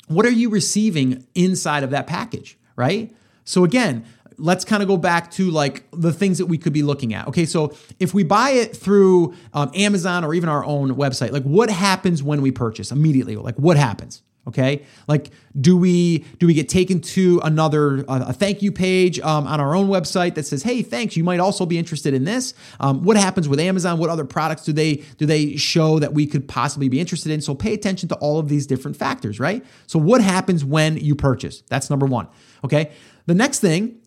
what 0.07 0.25
are 0.25 0.31
you 0.31 0.49
receiving 0.49 1.27
inside 1.35 1.83
of 1.83 1.91
that 1.91 2.07
package 2.07 2.59
right 2.77 3.15
so 3.45 3.65
again 3.65 4.05
let's 4.39 4.65
kind 4.65 4.83
of 4.83 4.89
go 4.89 4.97
back 4.97 5.31
to 5.33 5.51
like 5.51 5.85
the 5.93 6.13
things 6.13 6.39
that 6.39 6.47
we 6.47 6.57
could 6.57 6.73
be 6.73 6.83
looking 6.83 7.13
at. 7.13 7.27
Okay, 7.29 7.45
so 7.45 7.75
if 7.99 8.15
we 8.15 8.23
buy 8.23 8.51
it 8.51 8.75
through 8.75 9.35
um, 9.53 9.71
Amazon 9.75 10.25
or 10.25 10.33
even 10.33 10.49
our 10.49 10.65
own 10.65 10.91
website, 10.91 11.33
like 11.33 11.43
what 11.43 11.69
happens 11.71 12.23
when 12.23 12.41
we 12.41 12.51
purchase 12.51 12.91
immediately? 12.91 13.37
Like 13.37 13.57
what 13.57 13.77
happens? 13.77 14.23
Okay, 14.49 14.87
like 15.07 15.31
do 15.61 15.77
we 15.77 16.25
do 16.39 16.47
we 16.47 16.55
get 16.55 16.69
taken 16.69 17.01
to 17.03 17.39
another 17.45 18.05
uh, 18.09 18.25
a 18.29 18.33
thank 18.33 18.63
you 18.63 18.73
page 18.73 19.21
um, 19.21 19.47
on 19.47 19.61
our 19.61 19.75
own 19.75 19.89
website 19.89 20.35
that 20.37 20.47
says, 20.47 20.63
"Hey, 20.63 20.83
thanks, 20.83 21.17
you 21.17 21.23
might 21.23 21.39
also 21.39 21.67
be 21.67 21.79
interested 21.79 22.15
in 22.15 22.25
this." 22.25 22.55
Um, 22.81 23.05
what 23.05 23.19
happens 23.19 23.49
with 23.49 23.61
Amazon? 23.61 23.99
What 23.99 24.09
other 24.09 24.25
products 24.25 24.65
do 24.65 24.73
they 24.73 24.97
do 25.19 25.27
they 25.27 25.57
show 25.57 25.99
that 25.99 26.15
we 26.15 26.27
could 26.27 26.49
possibly 26.49 26.89
be 26.89 26.99
interested 26.99 27.31
in? 27.31 27.43
So 27.43 27.55
pay 27.55 27.75
attention 27.75 28.09
to 28.09 28.15
all 28.17 28.39
of 28.39 28.49
these 28.49 28.67
different 28.67 28.97
factors, 28.97 29.39
right? 29.39 29.65
So 29.87 29.99
what 29.99 30.23
happens 30.23 30.65
when 30.65 30.97
you 30.97 31.15
purchase? 31.15 31.63
That's 31.69 31.91
number 31.91 32.07
one. 32.07 32.27
Okay, 32.65 32.91
the 33.27 33.35
next 33.35 33.61
thing 33.61 34.01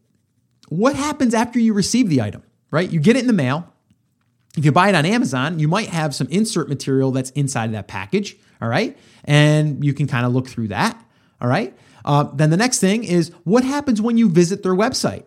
what 0.71 0.95
happens 0.95 1.34
after 1.34 1.60
you 1.60 1.73
receive 1.73 2.08
the 2.08 2.21
item, 2.21 2.43
right? 2.71 2.89
You 2.89 3.01
get 3.01 3.17
it 3.17 3.19
in 3.19 3.27
the 3.27 3.34
mail. 3.34 3.70
If 4.57 4.65
you 4.65 4.71
buy 4.71 4.89
it 4.89 4.95
on 4.95 5.05
Amazon, 5.05 5.59
you 5.59 5.67
might 5.67 5.89
have 5.89 6.13
some 6.13 6.27
insert 6.27 6.67
material 6.67 7.11
that's 7.11 7.29
inside 7.31 7.65
of 7.65 7.71
that 7.71 7.87
package, 7.87 8.35
all 8.61 8.67
right? 8.67 8.97
And 9.23 9.83
you 9.83 9.93
can 9.93 10.07
kind 10.07 10.25
of 10.25 10.33
look 10.33 10.47
through 10.47 10.69
that, 10.69 11.01
all 11.39 11.47
right? 11.47 11.73
Uh, 12.03 12.23
then 12.33 12.49
the 12.49 12.57
next 12.57 12.79
thing 12.79 13.03
is 13.03 13.29
what 13.43 13.63
happens 13.63 14.01
when 14.01 14.17
you 14.17 14.29
visit 14.29 14.63
their 14.63 14.75
website? 14.75 15.25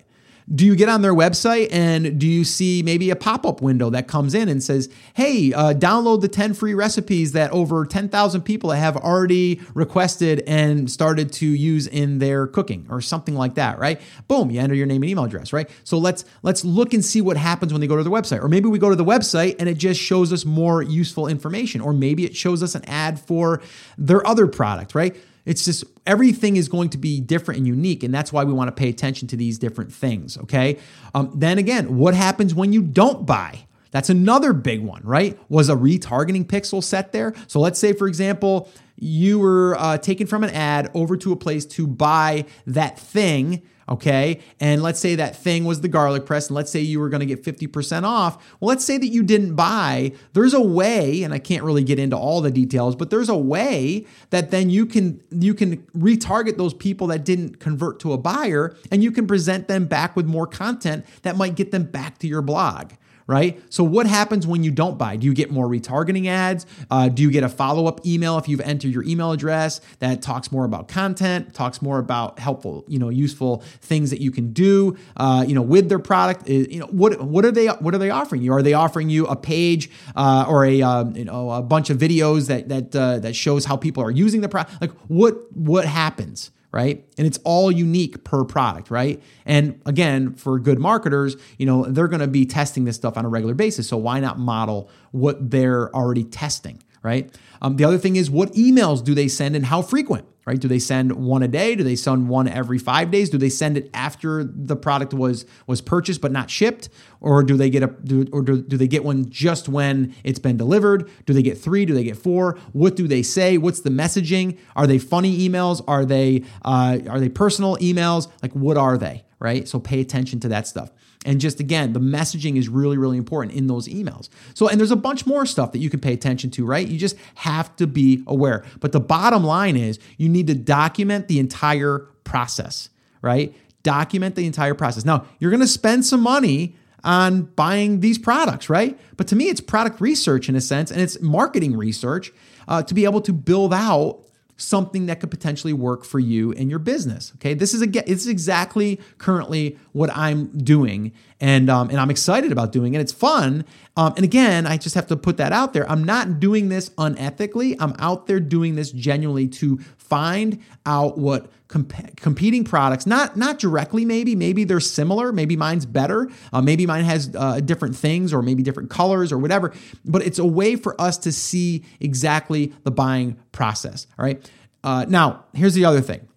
Do 0.52 0.66
you 0.66 0.76
get 0.76 0.90
on 0.90 1.00
their 1.00 1.14
website 1.14 1.68
and 1.72 2.18
do 2.20 2.26
you 2.26 2.44
see 2.44 2.82
maybe 2.82 3.08
a 3.08 3.16
pop 3.16 3.46
up 3.46 3.62
window 3.62 3.88
that 3.90 4.08
comes 4.08 4.34
in 4.34 4.50
and 4.50 4.62
says, 4.62 4.90
hey, 5.14 5.54
uh, 5.54 5.72
download 5.72 6.20
the 6.20 6.28
10 6.28 6.52
free 6.52 6.74
recipes 6.74 7.32
that 7.32 7.50
over 7.50 7.86
10,000 7.86 8.42
people 8.42 8.70
have 8.70 8.94
already 8.94 9.62
requested 9.72 10.42
and 10.46 10.90
started 10.90 11.32
to 11.34 11.46
use 11.46 11.86
in 11.86 12.18
their 12.18 12.46
cooking 12.46 12.86
or 12.90 13.00
something 13.00 13.34
like 13.34 13.54
that, 13.54 13.78
right? 13.78 14.00
Boom, 14.28 14.50
you 14.50 14.60
enter 14.60 14.74
your 14.74 14.86
name 14.86 15.02
and 15.02 15.10
email 15.10 15.24
address, 15.24 15.52
right? 15.52 15.70
So 15.82 15.96
let's 15.96 16.26
let's 16.42 16.62
look 16.62 16.92
and 16.92 17.02
see 17.02 17.22
what 17.22 17.38
happens 17.38 17.72
when 17.72 17.80
they 17.80 17.86
go 17.86 17.96
to 17.96 18.04
the 18.04 18.10
website. 18.10 18.42
Or 18.42 18.48
maybe 18.48 18.68
we 18.68 18.78
go 18.78 18.90
to 18.90 18.96
the 18.96 19.04
website 19.04 19.56
and 19.58 19.68
it 19.68 19.78
just 19.78 19.98
shows 19.98 20.30
us 20.30 20.44
more 20.44 20.82
useful 20.82 21.26
information. 21.26 21.80
Or 21.80 21.94
maybe 21.94 22.26
it 22.26 22.36
shows 22.36 22.62
us 22.62 22.74
an 22.74 22.84
ad 22.84 23.18
for 23.18 23.62
their 23.96 24.26
other 24.26 24.46
product, 24.46 24.94
right? 24.94 25.16
It's 25.44 25.64
just 25.64 25.84
everything 26.06 26.56
is 26.56 26.68
going 26.68 26.90
to 26.90 26.98
be 26.98 27.20
different 27.20 27.58
and 27.58 27.66
unique. 27.66 28.02
And 28.02 28.12
that's 28.14 28.32
why 28.32 28.44
we 28.44 28.52
want 28.52 28.68
to 28.68 28.72
pay 28.72 28.88
attention 28.88 29.28
to 29.28 29.36
these 29.36 29.58
different 29.58 29.92
things. 29.92 30.38
Okay. 30.38 30.78
Um, 31.14 31.30
then 31.34 31.58
again, 31.58 31.96
what 31.96 32.14
happens 32.14 32.54
when 32.54 32.72
you 32.72 32.82
don't 32.82 33.26
buy? 33.26 33.66
That's 33.90 34.10
another 34.10 34.52
big 34.52 34.80
one, 34.80 35.02
right? 35.04 35.38
Was 35.48 35.68
a 35.68 35.76
retargeting 35.76 36.46
pixel 36.46 36.82
set 36.82 37.12
there? 37.12 37.32
So 37.46 37.60
let's 37.60 37.78
say, 37.78 37.92
for 37.92 38.08
example, 38.08 38.68
you 38.96 39.38
were 39.38 39.76
uh, 39.78 39.98
taken 39.98 40.26
from 40.26 40.42
an 40.42 40.50
ad 40.50 40.90
over 40.94 41.16
to 41.18 41.32
a 41.32 41.36
place 41.36 41.64
to 41.66 41.86
buy 41.86 42.46
that 42.66 42.98
thing 42.98 43.62
okay? 43.88 44.40
And 44.60 44.82
let's 44.82 45.00
say 45.00 45.14
that 45.16 45.36
thing 45.36 45.64
was 45.64 45.80
the 45.80 45.88
garlic 45.88 46.26
press, 46.26 46.48
and 46.48 46.56
let's 46.56 46.70
say 46.70 46.80
you 46.80 47.00
were 47.00 47.08
going 47.08 47.20
to 47.20 47.26
get 47.26 47.42
50% 47.42 48.04
off. 48.04 48.36
Well, 48.60 48.68
let's 48.68 48.84
say 48.84 48.98
that 48.98 49.08
you 49.08 49.22
didn't 49.22 49.54
buy. 49.54 50.12
There's 50.32 50.54
a 50.54 50.60
way, 50.60 51.22
and 51.22 51.34
I 51.34 51.38
can't 51.38 51.64
really 51.64 51.84
get 51.84 51.98
into 51.98 52.16
all 52.16 52.40
the 52.40 52.50
details, 52.50 52.96
but 52.96 53.10
there's 53.10 53.28
a 53.28 53.36
way 53.36 54.06
that 54.30 54.50
then 54.50 54.70
you 54.70 54.86
can 54.86 55.20
you 55.30 55.54
can 55.54 55.78
retarget 55.96 56.56
those 56.56 56.74
people 56.74 57.06
that 57.08 57.24
didn't 57.24 57.60
convert 57.60 58.00
to 58.00 58.12
a 58.12 58.18
buyer, 58.18 58.76
and 58.90 59.02
you 59.02 59.10
can 59.10 59.26
present 59.26 59.68
them 59.68 59.86
back 59.86 60.16
with 60.16 60.26
more 60.26 60.46
content 60.46 61.04
that 61.22 61.36
might 61.36 61.54
get 61.54 61.70
them 61.70 61.84
back 61.84 62.18
to 62.18 62.26
your 62.26 62.42
blog 62.42 62.92
right? 63.26 63.60
So, 63.70 63.84
what 63.84 64.06
happens 64.06 64.46
when 64.46 64.62
you 64.64 64.70
don't 64.70 64.98
buy? 64.98 65.16
Do 65.16 65.26
you 65.26 65.34
get 65.34 65.50
more 65.50 65.66
retargeting 65.66 66.26
ads? 66.26 66.66
Uh, 66.90 67.08
do 67.08 67.22
you 67.22 67.30
get 67.30 67.42
a 67.42 67.48
follow 67.48 67.86
up 67.86 68.04
email 68.06 68.38
if 68.38 68.48
you've 68.48 68.60
entered 68.60 68.92
your 68.92 69.04
email 69.04 69.32
address 69.32 69.80
that 70.00 70.22
talks 70.22 70.52
more 70.52 70.64
about 70.64 70.88
content, 70.88 71.54
talks 71.54 71.80
more 71.80 71.98
about 71.98 72.38
helpful, 72.38 72.84
you 72.88 72.98
know, 72.98 73.08
useful 73.08 73.62
things 73.80 74.10
that 74.10 74.20
you 74.20 74.30
can 74.30 74.52
do, 74.52 74.96
uh, 75.16 75.44
you 75.46 75.54
know, 75.54 75.62
with 75.62 75.88
their 75.88 75.98
product? 75.98 76.48
You 76.48 76.80
know, 76.80 76.86
what 76.86 77.20
what 77.20 77.44
are 77.44 77.52
they 77.52 77.66
what 77.66 77.94
are 77.94 77.98
they 77.98 78.10
offering 78.10 78.42
you? 78.42 78.52
Are 78.52 78.62
they 78.62 78.74
offering 78.74 79.08
you 79.08 79.26
a 79.26 79.36
page 79.36 79.90
uh, 80.16 80.44
or 80.48 80.64
a 80.64 80.82
uh, 80.82 81.04
you 81.10 81.24
know 81.24 81.50
a 81.50 81.62
bunch 81.62 81.90
of 81.90 81.98
videos 81.98 82.48
that 82.48 82.68
that 82.68 82.94
uh, 82.94 83.18
that 83.20 83.34
shows 83.34 83.64
how 83.64 83.76
people 83.76 84.02
are 84.02 84.10
using 84.10 84.40
the 84.40 84.48
product? 84.48 84.80
Like, 84.80 84.92
what 85.08 85.50
what 85.56 85.84
happens? 85.84 86.50
Right? 86.74 87.04
And 87.16 87.24
it's 87.24 87.38
all 87.44 87.70
unique 87.70 88.24
per 88.24 88.44
product, 88.44 88.90
right? 88.90 89.22
And 89.46 89.80
again, 89.86 90.34
for 90.34 90.58
good 90.58 90.80
marketers, 90.80 91.36
you 91.56 91.66
know, 91.66 91.84
they're 91.84 92.08
going 92.08 92.20
to 92.20 92.26
be 92.26 92.44
testing 92.44 92.84
this 92.84 92.96
stuff 92.96 93.16
on 93.16 93.24
a 93.24 93.28
regular 93.28 93.54
basis. 93.54 93.88
So 93.88 93.96
why 93.96 94.18
not 94.18 94.40
model 94.40 94.90
what 95.12 95.52
they're 95.52 95.94
already 95.94 96.24
testing, 96.24 96.82
right? 97.04 97.32
Um, 97.62 97.76
the 97.76 97.84
other 97.84 97.96
thing 97.96 98.16
is 98.16 98.28
what 98.28 98.52
emails 98.54 99.04
do 99.04 99.14
they 99.14 99.28
send 99.28 99.54
and 99.54 99.66
how 99.66 99.82
frequent? 99.82 100.26
Right? 100.46 100.60
Do 100.60 100.68
they 100.68 100.78
send 100.78 101.12
one 101.12 101.42
a 101.42 101.48
day? 101.48 101.74
Do 101.74 101.84
they 101.84 101.96
send 101.96 102.28
one 102.28 102.48
every 102.48 102.78
five 102.78 103.10
days? 103.10 103.30
Do 103.30 103.38
they 103.38 103.48
send 103.48 103.76
it 103.76 103.90
after 103.94 104.44
the 104.44 104.76
product 104.76 105.14
was 105.14 105.46
was 105.66 105.80
purchased 105.80 106.20
but 106.20 106.32
not 106.32 106.50
shipped, 106.50 106.88
or 107.20 107.42
do 107.42 107.56
they 107.56 107.70
get 107.70 107.82
a 107.82 107.86
do, 107.86 108.26
or 108.32 108.42
do, 108.42 108.62
do 108.62 108.76
they 108.76 108.88
get 108.88 109.04
one 109.04 109.28
just 109.30 109.68
when 109.68 110.14
it's 110.24 110.38
been 110.38 110.56
delivered? 110.56 111.10
Do 111.26 111.32
they 111.32 111.42
get 111.42 111.58
three? 111.58 111.84
Do 111.84 111.94
they 111.94 112.04
get 112.04 112.16
four? 112.16 112.58
What 112.72 112.96
do 112.96 113.08
they 113.08 113.22
say? 113.22 113.58
What's 113.58 113.80
the 113.80 113.90
messaging? 113.90 114.58
Are 114.76 114.86
they 114.86 114.98
funny 114.98 115.48
emails? 115.48 115.82
Are 115.88 116.04
they 116.04 116.44
uh, 116.64 116.98
are 117.08 117.20
they 117.20 117.28
personal 117.28 117.76
emails? 117.78 118.28
Like 118.42 118.52
what 118.52 118.76
are 118.76 118.98
they? 118.98 119.24
Right. 119.38 119.68
So 119.68 119.78
pay 119.78 120.00
attention 120.00 120.40
to 120.40 120.48
that 120.48 120.66
stuff. 120.66 120.90
And 121.24 121.40
just 121.40 121.60
again, 121.60 121.92
the 121.92 122.00
messaging 122.00 122.56
is 122.56 122.68
really, 122.68 122.98
really 122.98 123.16
important 123.16 123.56
in 123.56 123.66
those 123.66 123.88
emails. 123.88 124.28
So, 124.54 124.68
and 124.68 124.78
there's 124.78 124.90
a 124.90 124.96
bunch 124.96 125.26
more 125.26 125.46
stuff 125.46 125.72
that 125.72 125.78
you 125.78 125.90
can 125.90 126.00
pay 126.00 126.12
attention 126.12 126.50
to, 126.52 126.66
right? 126.66 126.86
You 126.86 126.98
just 126.98 127.16
have 127.36 127.74
to 127.76 127.86
be 127.86 128.22
aware. 128.26 128.64
But 128.80 128.92
the 128.92 129.00
bottom 129.00 129.44
line 129.44 129.76
is 129.76 129.98
you 130.18 130.28
need 130.28 130.46
to 130.48 130.54
document 130.54 131.28
the 131.28 131.38
entire 131.38 132.00
process, 132.24 132.90
right? 133.22 133.54
Document 133.82 134.34
the 134.34 134.46
entire 134.46 134.74
process. 134.74 135.04
Now, 135.04 135.26
you're 135.38 135.50
going 135.50 135.60
to 135.60 135.66
spend 135.66 136.04
some 136.04 136.20
money 136.20 136.76
on 137.04 137.42
buying 137.42 138.00
these 138.00 138.18
products, 138.18 138.70
right? 138.70 138.98
But 139.16 139.28
to 139.28 139.36
me, 139.36 139.48
it's 139.48 139.60
product 139.60 140.00
research 140.00 140.48
in 140.48 140.56
a 140.56 140.60
sense, 140.60 140.90
and 140.90 141.00
it's 141.00 141.20
marketing 141.20 141.76
research 141.76 142.32
uh, 142.66 142.82
to 142.82 142.94
be 142.94 143.04
able 143.04 143.20
to 143.22 143.32
build 143.32 143.74
out 143.74 144.23
something 144.56 145.06
that 145.06 145.20
could 145.20 145.30
potentially 145.30 145.72
work 145.72 146.04
for 146.04 146.18
you 146.18 146.52
and 146.52 146.70
your 146.70 146.78
business. 146.78 147.32
Okay, 147.36 147.54
this 147.54 147.74
is 147.74 147.82
a 147.82 147.86
this 147.86 148.22
is 148.22 148.28
exactly 148.28 149.00
currently 149.18 149.78
what 149.92 150.10
I'm 150.14 150.46
doing, 150.58 151.12
and 151.40 151.68
um, 151.68 151.90
and 151.90 151.98
I'm 151.98 152.10
excited 152.10 152.52
about 152.52 152.72
doing 152.72 152.94
it. 152.94 153.00
It's 153.00 153.12
fun, 153.12 153.64
um, 153.96 154.14
and 154.16 154.24
again, 154.24 154.66
I 154.66 154.76
just 154.76 154.94
have 154.94 155.06
to 155.08 155.16
put 155.16 155.36
that 155.38 155.52
out 155.52 155.72
there. 155.72 155.90
I'm 155.90 156.04
not 156.04 156.40
doing 156.40 156.68
this 156.68 156.90
unethically. 156.90 157.76
I'm 157.80 157.94
out 157.98 158.26
there 158.26 158.40
doing 158.40 158.74
this 158.74 158.90
genuinely 158.92 159.48
to 159.48 159.78
find 159.96 160.60
out 160.86 161.18
what 161.18 161.50
comp- 161.74 162.16
competing 162.16 162.64
products, 162.64 163.04
not 163.04 163.36
not 163.36 163.58
directly, 163.58 164.04
maybe 164.04 164.36
maybe 164.36 164.64
they're 164.64 164.80
similar. 164.80 165.32
Maybe 165.32 165.56
mine's 165.56 165.84
better. 165.84 166.30
Uh, 166.52 166.62
maybe 166.62 166.86
mine 166.86 167.04
has 167.04 167.30
uh, 167.34 167.60
different 167.60 167.96
things, 167.96 168.32
or 168.32 168.42
maybe 168.42 168.62
different 168.62 168.90
colors, 168.90 169.32
or 169.32 169.38
whatever. 169.38 169.72
But 170.04 170.22
it's 170.22 170.38
a 170.38 170.46
way 170.46 170.76
for 170.76 170.98
us 171.00 171.18
to 171.18 171.32
see 171.32 171.84
exactly 172.00 172.72
the 172.84 172.90
buying 172.90 173.36
process. 173.52 174.06
All 174.18 174.24
right. 174.24 174.50
Uh, 174.84 175.04
now, 175.08 175.44
here's 175.54 175.74
the 175.74 175.84
other 175.84 176.00
thing. 176.00 176.28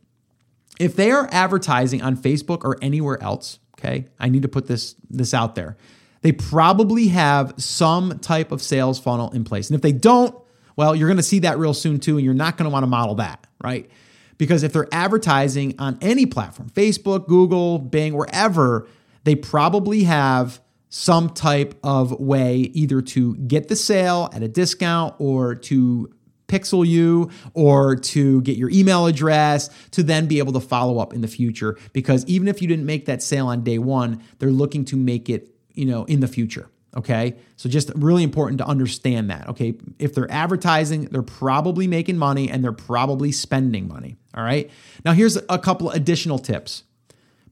If 0.80 0.96
they 0.96 1.12
are 1.12 1.30
advertising 1.32 2.02
on 2.02 2.18
Facebook 2.18 2.64
or 2.64 2.78
anywhere 2.82 3.22
else, 3.22 3.60
okay, 3.78 4.06
I 4.20 4.30
need 4.30 4.42
to 4.42 4.50
put 4.50 4.68
this 4.68 4.96
this 5.10 5.34
out 5.34 5.56
there. 5.56 5.78
They 6.22 6.32
probably 6.32 7.10
have 7.10 7.54
some 7.58 8.20
type 8.20 8.52
of 8.52 8.62
sales 8.62 9.00
funnel 9.00 9.32
in 9.32 9.44
place, 9.44 9.70
and 9.70 9.76
if 9.76 9.82
they 9.84 9.92
don't, 9.92 10.36
well, 10.76 10.96
you're 10.96 11.08
going 11.08 11.18
to 11.18 11.24
see 11.24 11.40
that 11.40 11.60
real 11.60 11.76
soon 11.76 12.00
too, 12.00 12.18
and 12.18 12.26
you're 12.26 12.34
not 12.34 12.58
going 12.58 12.66
to 12.66 12.74
want 12.74 12.84
to 12.84 12.88
model 12.88 13.16
that, 13.16 13.46
right? 13.64 13.90
Because 14.38 14.64
if 14.64 14.74
they're 14.74 14.88
advertising 14.92 15.76
on 15.80 15.98
any 16.02 16.26
platform, 16.26 16.70
Facebook, 16.70 17.28
Google, 17.28 17.80
Bing, 17.80 18.14
wherever, 18.14 18.88
they 19.24 19.36
probably 19.36 20.04
have 20.04 20.62
some 20.90 21.30
type 21.30 21.78
of 21.84 22.20
way 22.20 22.58
either 22.58 23.02
to 23.02 23.36
get 23.36 23.68
the 23.68 23.76
sale 23.76 24.30
at 24.34 24.44
a 24.44 24.48
discount 24.48 25.16
or 25.20 25.54
to 25.54 26.14
pixel 26.48 26.88
you 26.88 27.30
or 27.54 27.96
to 27.96 28.42
get 28.42 28.58
your 28.58 28.70
email 28.70 29.06
address 29.06 29.70
to 29.92 30.02
then 30.02 30.28
be 30.28 30.40
able 30.40 30.54
to 30.54 30.62
follow 30.62 31.00
up 31.00 31.14
in 31.14 31.22
the 31.22 31.28
future. 31.28 31.78
Because 31.92 32.26
even 32.26 32.48
if 32.48 32.62
you 32.62 32.68
didn't 32.68 32.86
make 32.86 33.06
that 33.06 33.22
sale 33.22 33.48
on 33.48 33.64
day 33.64 33.78
1 33.78 34.24
they're 34.40 34.50
looking 34.50 34.86
to 34.86 34.96
make 34.96 35.30
it 35.30 35.50
you 35.74 35.86
know 35.86 36.06
in 36.06 36.22
the 36.22 36.28
future 36.28 36.70
Okay. 36.96 37.36
So 37.58 37.70
just 37.70 37.92
really 37.96 38.24
important 38.24 38.58
to 38.60 38.66
understand 38.66 39.30
that. 39.30 39.48
Okay. 39.50 39.76
If 40.00 40.16
they're 40.16 40.32
advertising, 40.32 41.06
they're 41.06 41.22
probably 41.22 41.86
making 41.88 42.18
money 42.18 42.50
and 42.50 42.64
they're 42.64 42.72
probably 42.72 43.32
spending 43.32 43.88
money. 43.88 44.18
All 44.34 44.44
right. 44.44 44.70
Now, 45.04 45.14
here's 45.14 45.38
a 45.50 45.60
couple 45.60 45.90
additional 45.92 46.40
tips 46.40 46.84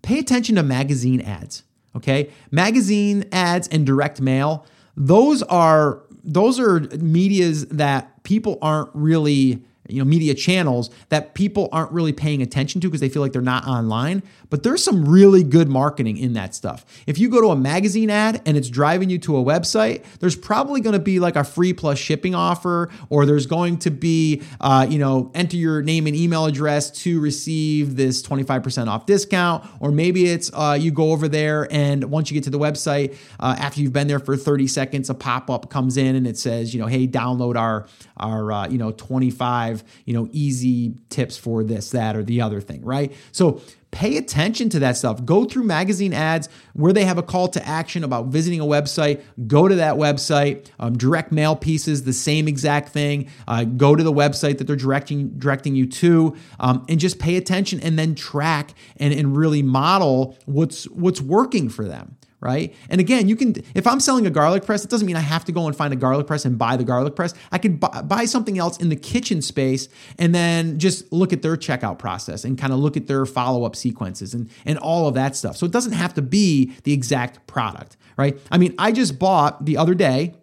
pay 0.01 0.19
attention 0.19 0.55
to 0.55 0.63
magazine 0.63 1.21
ads. 1.21 1.63
Okay. 1.95 2.31
Magazine 2.51 3.25
ads 3.31 3.67
and 3.67 3.85
direct 3.85 4.21
mail, 4.21 4.65
those 4.95 5.43
are 5.43 6.01
those 6.23 6.59
are 6.59 6.79
medias 6.79 7.67
that 7.67 8.23
people 8.23 8.57
aren't 8.61 8.89
really 8.93 9.63
you 9.87 9.99
know 9.99 10.05
media 10.05 10.33
channels 10.33 10.89
that 11.09 11.33
people 11.33 11.69
aren't 11.71 11.91
really 11.91 12.13
paying 12.13 12.41
attention 12.41 12.81
to 12.81 12.87
because 12.87 13.01
they 13.01 13.09
feel 13.09 13.21
like 13.21 13.33
they're 13.33 13.41
not 13.41 13.67
online 13.67 14.23
but 14.49 14.63
there's 14.63 14.83
some 14.83 15.07
really 15.07 15.43
good 15.43 15.67
marketing 15.67 16.17
in 16.17 16.33
that 16.33 16.55
stuff. 16.55 16.85
If 17.07 17.17
you 17.17 17.29
go 17.29 17.41
to 17.41 17.47
a 17.47 17.55
magazine 17.55 18.09
ad 18.09 18.41
and 18.45 18.55
it's 18.55 18.69
driving 18.69 19.09
you 19.09 19.17
to 19.19 19.37
a 19.37 19.43
website 19.43 20.03
there's 20.19 20.35
probably 20.35 20.81
going 20.81 20.93
to 20.93 20.99
be 20.99 21.19
like 21.19 21.35
a 21.35 21.43
free 21.43 21.73
plus 21.73 21.97
shipping 21.97 22.35
offer 22.35 22.89
or 23.09 23.25
there's 23.25 23.45
going 23.45 23.77
to 23.79 23.91
be 23.91 24.41
uh, 24.61 24.85
you 24.89 24.99
know 24.99 25.31
enter 25.33 25.57
your 25.57 25.81
name 25.81 26.07
and 26.07 26.15
email 26.15 26.45
address 26.45 26.91
to 26.91 27.19
receive 27.19 27.95
this 27.95 28.21
25% 28.21 28.87
off 28.87 29.05
discount 29.05 29.65
or 29.79 29.91
maybe 29.91 30.27
it's 30.27 30.51
uh, 30.53 30.77
you 30.79 30.91
go 30.91 31.11
over 31.11 31.27
there 31.27 31.67
and 31.71 32.03
once 32.05 32.29
you 32.29 32.35
get 32.35 32.43
to 32.43 32.49
the 32.49 32.59
website 32.59 33.15
uh, 33.39 33.55
after 33.59 33.81
you've 33.81 33.93
been 33.93 34.07
there 34.07 34.19
for 34.19 34.37
30 34.37 34.67
seconds 34.67 35.09
a 35.09 35.13
pop-up 35.13 35.69
comes 35.69 35.97
in 35.97 36.15
and 36.15 36.27
it 36.27 36.37
says 36.37 36.73
you 36.73 36.79
know 36.79 36.87
hey 36.87 37.07
download 37.07 37.55
our 37.55 37.87
our 38.17 38.51
uh, 38.51 38.67
you 38.67 38.77
know 38.77 38.91
25 38.91 39.74
five, 39.75 40.01
you 40.05 40.13
know, 40.13 40.29
easy 40.31 40.95
tips 41.09 41.37
for 41.37 41.63
this, 41.63 41.91
that, 41.91 42.15
or 42.15 42.23
the 42.23 42.41
other 42.41 42.61
thing, 42.61 42.83
right? 42.83 43.13
So 43.31 43.61
pay 43.91 44.17
attention 44.17 44.69
to 44.69 44.79
that 44.79 44.97
stuff. 44.97 45.23
Go 45.23 45.45
through 45.45 45.63
magazine 45.63 46.13
ads 46.13 46.49
where 46.73 46.91
they 46.91 47.05
have 47.05 47.17
a 47.17 47.23
call 47.23 47.47
to 47.49 47.65
action 47.65 48.03
about 48.03 48.27
visiting 48.27 48.59
a 48.59 48.65
website. 48.65 49.21
Go 49.47 49.67
to 49.67 49.75
that 49.75 49.95
website. 49.95 50.67
Um, 50.79 50.97
direct 50.97 51.31
mail 51.31 51.55
pieces, 51.55 52.03
the 52.03 52.13
same 52.13 52.47
exact 52.47 52.89
thing. 52.89 53.29
Uh, 53.47 53.63
go 53.63 53.95
to 53.95 54.03
the 54.03 54.13
website 54.13 54.57
that 54.57 54.67
they're 54.67 54.75
directing 54.75 55.37
directing 55.37 55.75
you 55.75 55.87
to, 55.87 56.35
um, 56.59 56.85
and 56.89 56.99
just 56.99 57.19
pay 57.19 57.37
attention 57.37 57.79
and 57.79 57.97
then 57.97 58.15
track 58.15 58.73
and, 58.97 59.13
and 59.13 59.37
really 59.37 59.61
model 59.61 60.37
what's 60.45 60.85
what's 60.89 61.21
working 61.21 61.69
for 61.69 61.85
them 61.85 62.17
right? 62.45 62.75
And 62.91 63.01
again, 63.01 63.27
you 63.27 63.35
can, 63.35 63.55
if 63.73 63.87
I'm 63.87 63.99
selling 63.99 64.27
a 64.27 64.29
garlic 64.29 64.63
press, 64.63 64.85
it 64.85 64.91
doesn't 64.91 65.07
mean 65.07 65.15
I 65.15 65.21
have 65.21 65.43
to 65.45 65.51
go 65.51 65.65
and 65.65 65.75
find 65.75 65.91
a 65.91 65.95
garlic 65.95 66.27
press 66.27 66.45
and 66.45 66.59
buy 66.59 66.77
the 66.77 66.83
garlic 66.83 67.15
press. 67.15 67.33
I 67.51 67.57
could 67.57 67.79
buy, 67.79 68.03
buy 68.03 68.25
something 68.25 68.59
else 68.59 68.77
in 68.77 68.89
the 68.89 68.95
kitchen 68.95 69.41
space 69.41 69.89
and 70.19 70.33
then 70.33 70.77
just 70.77 71.11
look 71.11 71.33
at 71.33 71.41
their 71.41 71.57
checkout 71.57 71.97
process 71.97 72.45
and 72.45 72.55
kind 72.55 72.71
of 72.71 72.77
look 72.77 72.95
at 72.95 73.07
their 73.07 73.25
follow 73.25 73.63
up 73.65 73.75
sequences 73.75 74.35
and, 74.35 74.47
and 74.63 74.77
all 74.77 75.07
of 75.07 75.15
that 75.15 75.35
stuff. 75.35 75.57
So 75.57 75.65
it 75.65 75.71
doesn't 75.71 75.93
have 75.93 76.13
to 76.13 76.21
be 76.21 76.71
the 76.83 76.93
exact 76.93 77.47
product, 77.47 77.97
right? 78.15 78.39
I 78.51 78.59
mean, 78.59 78.75
I 78.77 78.91
just 78.91 79.17
bought 79.17 79.65
the 79.65 79.77
other 79.77 79.95
day, 79.95 80.35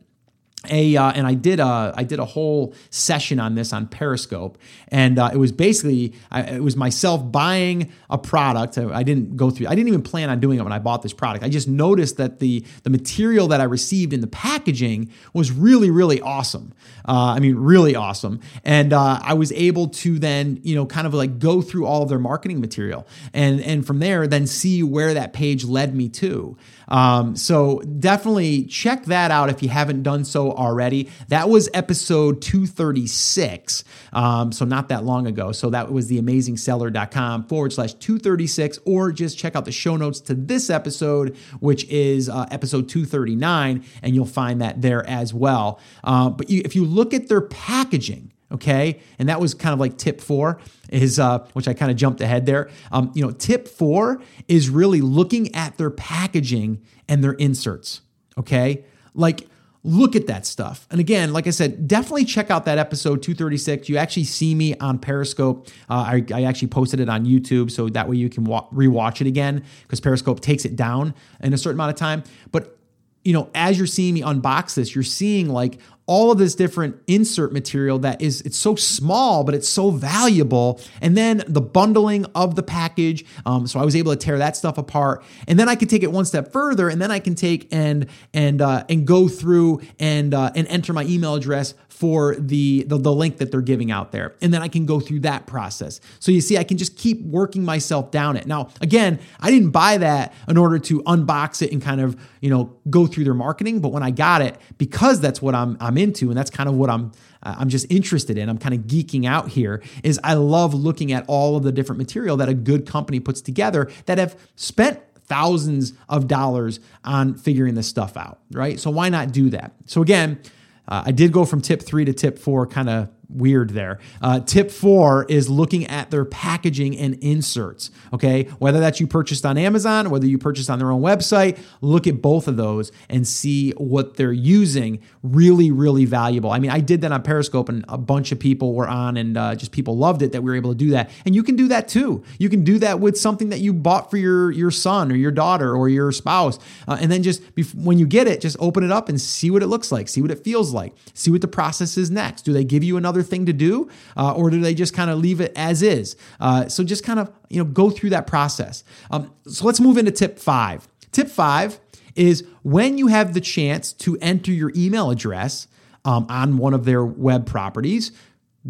a 0.70 0.96
uh, 0.96 1.11
and 1.11 1.27
I 1.27 1.35
did 1.35 1.61
a 1.61 1.92
I 1.96 2.05
did 2.05 2.18
a 2.18 2.25
whole 2.25 2.75
session 2.90 3.40
on 3.40 3.55
this 3.55 3.72
on 3.72 3.88
Periscope, 3.88 4.59
and 4.88 5.18
uh, 5.18 5.31
it 5.33 5.37
was 5.37 5.51
basically 5.51 6.14
I, 6.31 6.42
it 6.42 6.62
was 6.62 6.77
myself 6.77 7.33
buying 7.33 7.92
a 8.09 8.18
product. 8.18 8.79
I, 8.79 8.98
I, 8.98 9.03
didn't 9.03 9.37
go 9.37 9.51
through. 9.51 9.66
I 9.66 9.75
didn't 9.75 9.88
even 9.88 10.03
plan 10.03 10.31
on 10.31 10.38
doing 10.38 10.59
it 10.59 10.62
when 10.62 10.72
I 10.72 10.79
bought 10.79 11.03
this 11.03 11.12
product. 11.12 11.44
I 11.44 11.48
just 11.48 11.66
noticed 11.66 12.16
that 12.18 12.38
the 12.38 12.64
the 12.85 12.90
material 12.90 13.48
that 13.48 13.61
I 13.61 13.64
received 13.64 14.12
in 14.12 14.20
the 14.20 14.27
packaging 14.29 15.11
was 15.33 15.51
really 15.51 15.90
really 15.90 16.20
awesome. 16.20 16.72
Uh, 17.09 17.35
I 17.37 17.40
mean, 17.40 17.57
really 17.57 17.96
awesome, 17.96 18.40
and 18.64 18.92
uh, 18.92 19.18
I 19.22 19.35
was 19.35 19.51
able 19.53 19.88
to 19.88 20.18
then 20.18 20.61
you 20.62 20.77
know 20.77 20.87
kind 20.87 21.07
of 21.07 21.14
like 21.14 21.40
go 21.40 21.61
through 21.61 21.87
all 21.87 22.03
of 22.03 22.09
their 22.09 22.20
marketing 22.20 22.61
material, 22.61 23.07
and 23.33 23.61
and 23.61 23.85
from 23.85 23.98
there 23.98 24.27
then 24.29 24.46
see 24.46 24.83
where 24.83 25.14
that 25.14 25.33
page 25.33 25.64
led 25.64 25.94
me 25.94 26.09
to. 26.11 26.57
Um, 26.92 27.35
so 27.35 27.81
definitely 27.81 28.64
check 28.64 29.07
that 29.07 29.31
out 29.31 29.48
if 29.48 29.62
you 29.62 29.70
haven't 29.70 30.02
done 30.02 30.24
so 30.24 30.52
already. 30.52 31.09
That 31.28 31.48
was 31.48 31.68
episode 31.72 32.42
236. 32.42 33.83
Um, 34.12 34.52
so 34.52 34.64
not 34.64 34.90
that 34.90 35.05
long 35.05 35.26
ago. 35.26 35.52
So 35.52 35.70
that 35.70 35.90
was 35.90 36.11
theamazingseller.com 36.11 37.44
forward 37.44 37.72
slash 37.72 37.94
236, 37.94 38.78
or 38.85 39.11
just 39.11 39.38
check 39.38 39.57
out 39.57 39.64
the 39.64 39.72
show 39.72 39.96
notes 39.96 40.20
to 40.20 40.35
this 40.35 40.68
episode, 40.68 41.37
which 41.61 41.85
is 41.88 42.28
uh, 42.28 42.46
episode 42.50 42.88
239, 42.88 43.85
and 44.02 44.14
you'll 44.14 44.26
find 44.26 44.61
that 44.61 44.83
there 44.83 45.09
as 45.09 45.33
well. 45.33 45.81
Uh, 46.05 46.28
but 46.28 46.50
you, 46.50 46.61
if 46.64 46.76
you 46.76 46.85
look 46.85 47.14
at 47.14 47.28
their 47.28 47.40
packaging, 47.40 48.33
okay? 48.53 49.01
And 49.19 49.29
that 49.29 49.41
was 49.41 49.55
kind 49.55 49.73
of 49.73 49.81
like 49.81 49.97
tip 49.99 50.21
four 50.21 50.61
is 50.91 51.19
uh, 51.19 51.38
which 51.55 51.67
i 51.67 51.75
kind 51.75 51.91
of 51.91 51.97
jumped 51.97 52.21
ahead 52.21 52.47
there. 52.47 52.71
Um, 52.91 53.11
you 53.15 53.25
know 53.25 53.31
tip 53.33 53.67
four 53.67 54.21
is 54.49 54.69
really 54.69 55.01
looking 55.01 55.55
at 55.55 55.79
their 55.79 55.91
packaging 55.91 56.83
and 57.09 57.25
their 57.25 57.33
inserts 57.33 58.03
okay? 58.38 58.85
Like 59.15 59.49
look 59.85 60.15
at 60.15 60.29
that 60.29 60.47
stuff. 60.47 60.87
And 60.91 61.01
again 61.01 61.33
like 61.33 61.47
i 61.47 61.51
said 61.51 61.88
definitely 61.88 62.25
check 62.25 62.51
out 62.51 62.67
that 62.67 62.79
episode 62.79 63.23
236 63.23 63.88
you 63.88 63.97
actually 63.97 64.25
see 64.25 64.55
me 64.55 64.77
on 64.77 64.99
periscope. 64.99 65.69
Uh, 65.91 65.95
I, 65.95 66.25
I, 66.33 66.45
actually 66.45 66.69
posted 66.69 67.01
it 67.01 67.09
on 67.09 67.27
youtube 67.27 67.71
so 67.71 67.88
that 67.88 68.09
way 68.09 68.17
you 68.17 68.29
can 68.29 68.45
wa- 68.45 68.69
rewatch 68.71 69.21
it 69.21 69.27
again 69.27 69.65
because 69.83 70.01
periscope 70.01 70.41
takes 70.41 70.65
it 70.65 70.77
down 70.77 71.15
in 71.41 71.53
a 71.53 71.59
certain 71.59 71.77
amount 71.77 71.91
of 71.91 71.97
time. 71.97 72.23
But 72.53 72.79
you 73.25 73.33
know, 73.33 73.51
as 73.55 73.79
you're 73.79 73.87
seeing 73.87 74.15
me 74.15 74.23
unbox 74.23 74.75
this, 74.75 74.95
you're 74.95 75.05
seeing 75.05 75.49
like 75.49 75.79
all 76.12 76.31
of 76.31 76.37
this 76.37 76.55
different 76.55 76.94
insert 77.07 77.55
material 77.55 77.98
that 77.98 78.20
is 78.20 78.42
it's 78.42 78.59
so 78.59 78.75
small 78.75 79.44
but 79.44 79.55
it's 79.55 79.66
so 79.66 79.90
valuable. 79.90 80.79
And 81.01 81.16
then 81.16 81.42
the 81.48 81.62
bundling 81.62 82.27
of 82.35 82.55
the 82.55 82.62
package 82.62 83.25
um, 83.46 83.66
so 83.66 83.81
i 83.81 83.85
was 83.85 83.96
able 83.96 84.12
to 84.12 84.18
tear 84.18 84.37
that 84.37 84.55
stuff 84.55 84.77
apart. 84.77 85.25
And 85.48 85.59
then 85.59 85.70
i 85.70 85.75
could 85.75 85.88
take 85.88 86.03
it 86.03 86.12
one 86.12 86.27
step 86.27 86.53
further 86.53 86.90
and 86.90 87.01
then 87.01 87.11
i 87.11 87.18
can 87.18 87.35
take 87.35 87.66
and 87.72 88.09
and 88.35 88.61
uh, 88.61 88.85
and 88.90 89.07
go 89.07 89.27
through 89.27 89.81
and 89.98 90.35
uh, 90.35 90.53
and 90.55 90.66
enter 90.68 90.92
my 90.92 91.05
email 91.05 91.35
address 91.35 91.72
for 91.88 92.35
the, 92.37 92.83
the 92.83 92.98
the 92.98 93.12
link 93.12 93.38
that 93.38 93.51
they're 93.51 93.61
giving 93.62 93.90
out 93.90 94.12
there. 94.12 94.35
And 94.42 94.53
then 94.53 94.61
i 94.61 94.68
can 94.68 94.85
go 94.85 95.01
through 95.01 95.20
that 95.20 95.46
process. 95.46 95.98
So 96.20 96.31
you 96.31 96.42
see 96.42 96.59
i 96.59 96.64
can 96.64 96.77
just 96.77 96.98
keep 96.98 97.22
working 97.22 97.64
myself 97.64 98.11
down 98.11 98.37
it. 98.37 98.46
Now 98.46 98.68
again 98.83 99.18
i 99.40 99.51
didn't 99.51 99.70
buy 99.70 99.96
that 99.96 100.35
in 100.46 100.59
order 100.59 100.79
to 100.90 101.03
unbox 101.05 101.62
it 101.62 101.72
and 101.72 101.81
kind 101.81 102.03
of 102.03 102.20
you 102.42 102.51
know 102.51 102.77
go 102.90 103.07
through 103.07 103.25
their 103.25 103.35
marketing 103.35 103.81
but 103.81 103.90
when 103.90 104.03
i 104.03 104.11
got 104.11 104.42
it 104.42 104.57
because 104.77 105.20
that's 105.20 105.40
what 105.40 105.55
i'm, 105.55 105.77
I'm 105.81 105.96
into 106.03 106.29
and 106.29 106.37
that's 106.37 106.51
kind 106.51 106.69
of 106.69 106.75
what 106.75 106.91
i'm 106.91 107.12
i'm 107.43 107.69
just 107.69 107.87
interested 107.91 108.37
in. 108.38 108.49
I'm 108.49 108.59
kind 108.59 108.75
of 108.75 108.83
geeking 108.83 109.27
out 109.27 109.49
here 109.49 109.83
is 110.03 110.21
i 110.23 110.35
love 110.35 110.75
looking 110.75 111.12
at 111.12 111.25
all 111.29 111.57
of 111.57 111.62
the 111.62 111.73
different 111.73 111.99
material 111.99 112.37
that 112.38 112.49
a 112.49 112.55
good 112.55 112.87
company 112.87 113.21
puts 113.21 113.41
together 113.41 113.91
that 114.07 114.19
have 114.19 114.38
spent 114.57 115.01
thousands 115.25 115.95
of 116.09 116.29
dollars 116.29 116.81
on 117.05 117.35
figuring 117.35 117.75
this 117.75 117.87
stuff 117.87 118.17
out 118.17 118.41
right? 118.51 118.79
So 118.79 118.91
why 118.91 119.09
not 119.09 119.33
do 119.33 119.51
that? 119.51 119.73
So 119.87 120.03
again 120.03 120.41
uh, 120.88 121.05
I 121.07 121.12
did 121.12 121.33
go 121.33 121.45
from 121.45 121.61
tip 121.61 121.83
three 121.83 122.05
to 122.05 122.12
tip 122.12 122.38
four, 122.38 122.67
kind 122.67 122.88
of 122.88 123.09
weird 123.33 123.71
there. 123.71 123.99
Uh, 124.21 124.40
tip 124.40 124.71
four 124.71 125.25
is 125.29 125.49
looking 125.49 125.87
at 125.87 126.11
their 126.11 126.25
packaging 126.25 126.97
and 126.97 127.14
inserts. 127.23 127.90
Okay, 128.12 128.45
whether 128.59 128.81
that's 128.81 129.01
you 129.01 129.07
purchased 129.07 129.45
on 129.45 129.59
Amazon, 129.59 130.11
whether 130.11 130.27
you 130.27 130.38
purchased 130.38 130.71
on 130.71 130.79
their 130.79 130.90
own 130.90 131.03
website, 131.03 131.59
look 131.81 132.07
at 132.07 132.23
both 132.23 132.49
of 132.49 132.57
those 132.57 132.92
and 133.09 133.27
see 133.27 133.71
what 133.73 134.16
they're 134.16 134.33
using. 134.33 135.01
Really, 135.23 135.71
really 135.71 136.05
valuable. 136.05 136.51
I 136.51 136.59
mean, 136.59 136.71
I 136.71 136.81
did 136.81 137.01
that 137.03 137.12
on 137.12 137.23
Periscope, 137.23 137.68
and 137.68 137.85
a 137.88 137.99
bunch 137.99 138.33
of 138.33 138.38
people 138.38 138.75
were 138.75 138.88
on, 138.88 139.16
and 139.16 139.37
uh, 139.37 139.55
just 139.55 139.73
people 139.73 139.97
loved 139.97 140.23
it 140.23 140.33
that 140.33 140.42
we 140.42 140.51
were 140.51 140.57
able 140.57 140.73
to 140.73 140.79
do 140.79 140.90
that. 140.90 141.11
And 141.25 141.35
you 141.35 141.42
can 141.42 141.57
do 141.57 141.68
that 141.68 141.88
too. 141.88 142.23
You 142.38 142.49
can 142.49 142.64
do 142.64 142.79
that 142.79 143.01
with 143.01 143.18
something 143.18 143.49
that 143.51 143.61
you 143.61 143.73
bought 143.73 144.11
for 144.11 144.16
your 144.16 144.51
your 144.51 144.71
son 144.71 145.11
or 145.11 145.16
your 145.16 145.31
daughter 145.31 145.75
or 145.75 145.88
your 145.88 146.12
spouse, 146.12 146.59
uh, 146.88 146.99
and 147.01 147.11
then 147.11 147.23
just 147.23 147.42
when 147.75 147.99
you 147.99 148.07
get 148.07 148.27
it, 148.27 148.40
just 148.40 148.57
open 148.61 148.85
it 148.85 148.90
up 148.90 149.09
and 149.09 149.21
see 149.21 149.51
what 149.51 149.62
it 149.62 149.68
looks 149.68 149.92
like, 149.92 150.09
see 150.09 150.23
what 150.23 150.31
it 150.31 150.42
feels 150.45 150.73
like, 150.73 150.95
see 151.14 151.31
what 151.31 151.40
the 151.40 151.49
process 151.49 151.97
is 151.97 152.11
next. 152.11 152.42
Do 152.42 152.53
they 152.53 152.64
give 152.64 152.83
you 152.85 152.97
another 152.97 153.21
thing 153.22 153.46
to 153.46 153.52
do, 153.52 153.88
uh, 154.16 154.35
or 154.35 154.50
do 154.50 154.61
they 154.61 154.74
just 154.74 154.94
kind 154.94 155.11
of 155.11 155.18
leave 155.18 155.40
it 155.40 155.52
as 155.56 155.82
is? 155.82 156.16
Uh, 156.40 156.68
so 156.68 156.85
just 156.85 157.04
kind 157.04 157.18
of 157.18 157.30
you 157.48 157.58
know 157.58 157.64
go 157.64 157.90
through 157.90 158.11
that 158.11 158.26
process. 158.26 158.85
Um, 159.11 159.32
so 159.46 159.66
let's 159.66 159.80
move 159.80 159.98
into 159.98 160.11
tip 160.11 160.38
five. 160.38 160.88
Tip 161.12 161.28
five 161.28 161.80
is 162.14 162.44
when 162.62 162.98
you 162.98 163.06
have 163.06 163.35
the 163.35 163.40
chance 163.40 163.92
to 163.92 164.18
enter 164.20 164.50
your 164.50 164.72
email 164.76 165.11
address 165.11 165.66
um, 166.04 166.26
on 166.28 166.58
one 166.58 166.74
of 166.74 166.85
their 166.85 167.04
web 167.04 167.46
properties, 167.46 168.12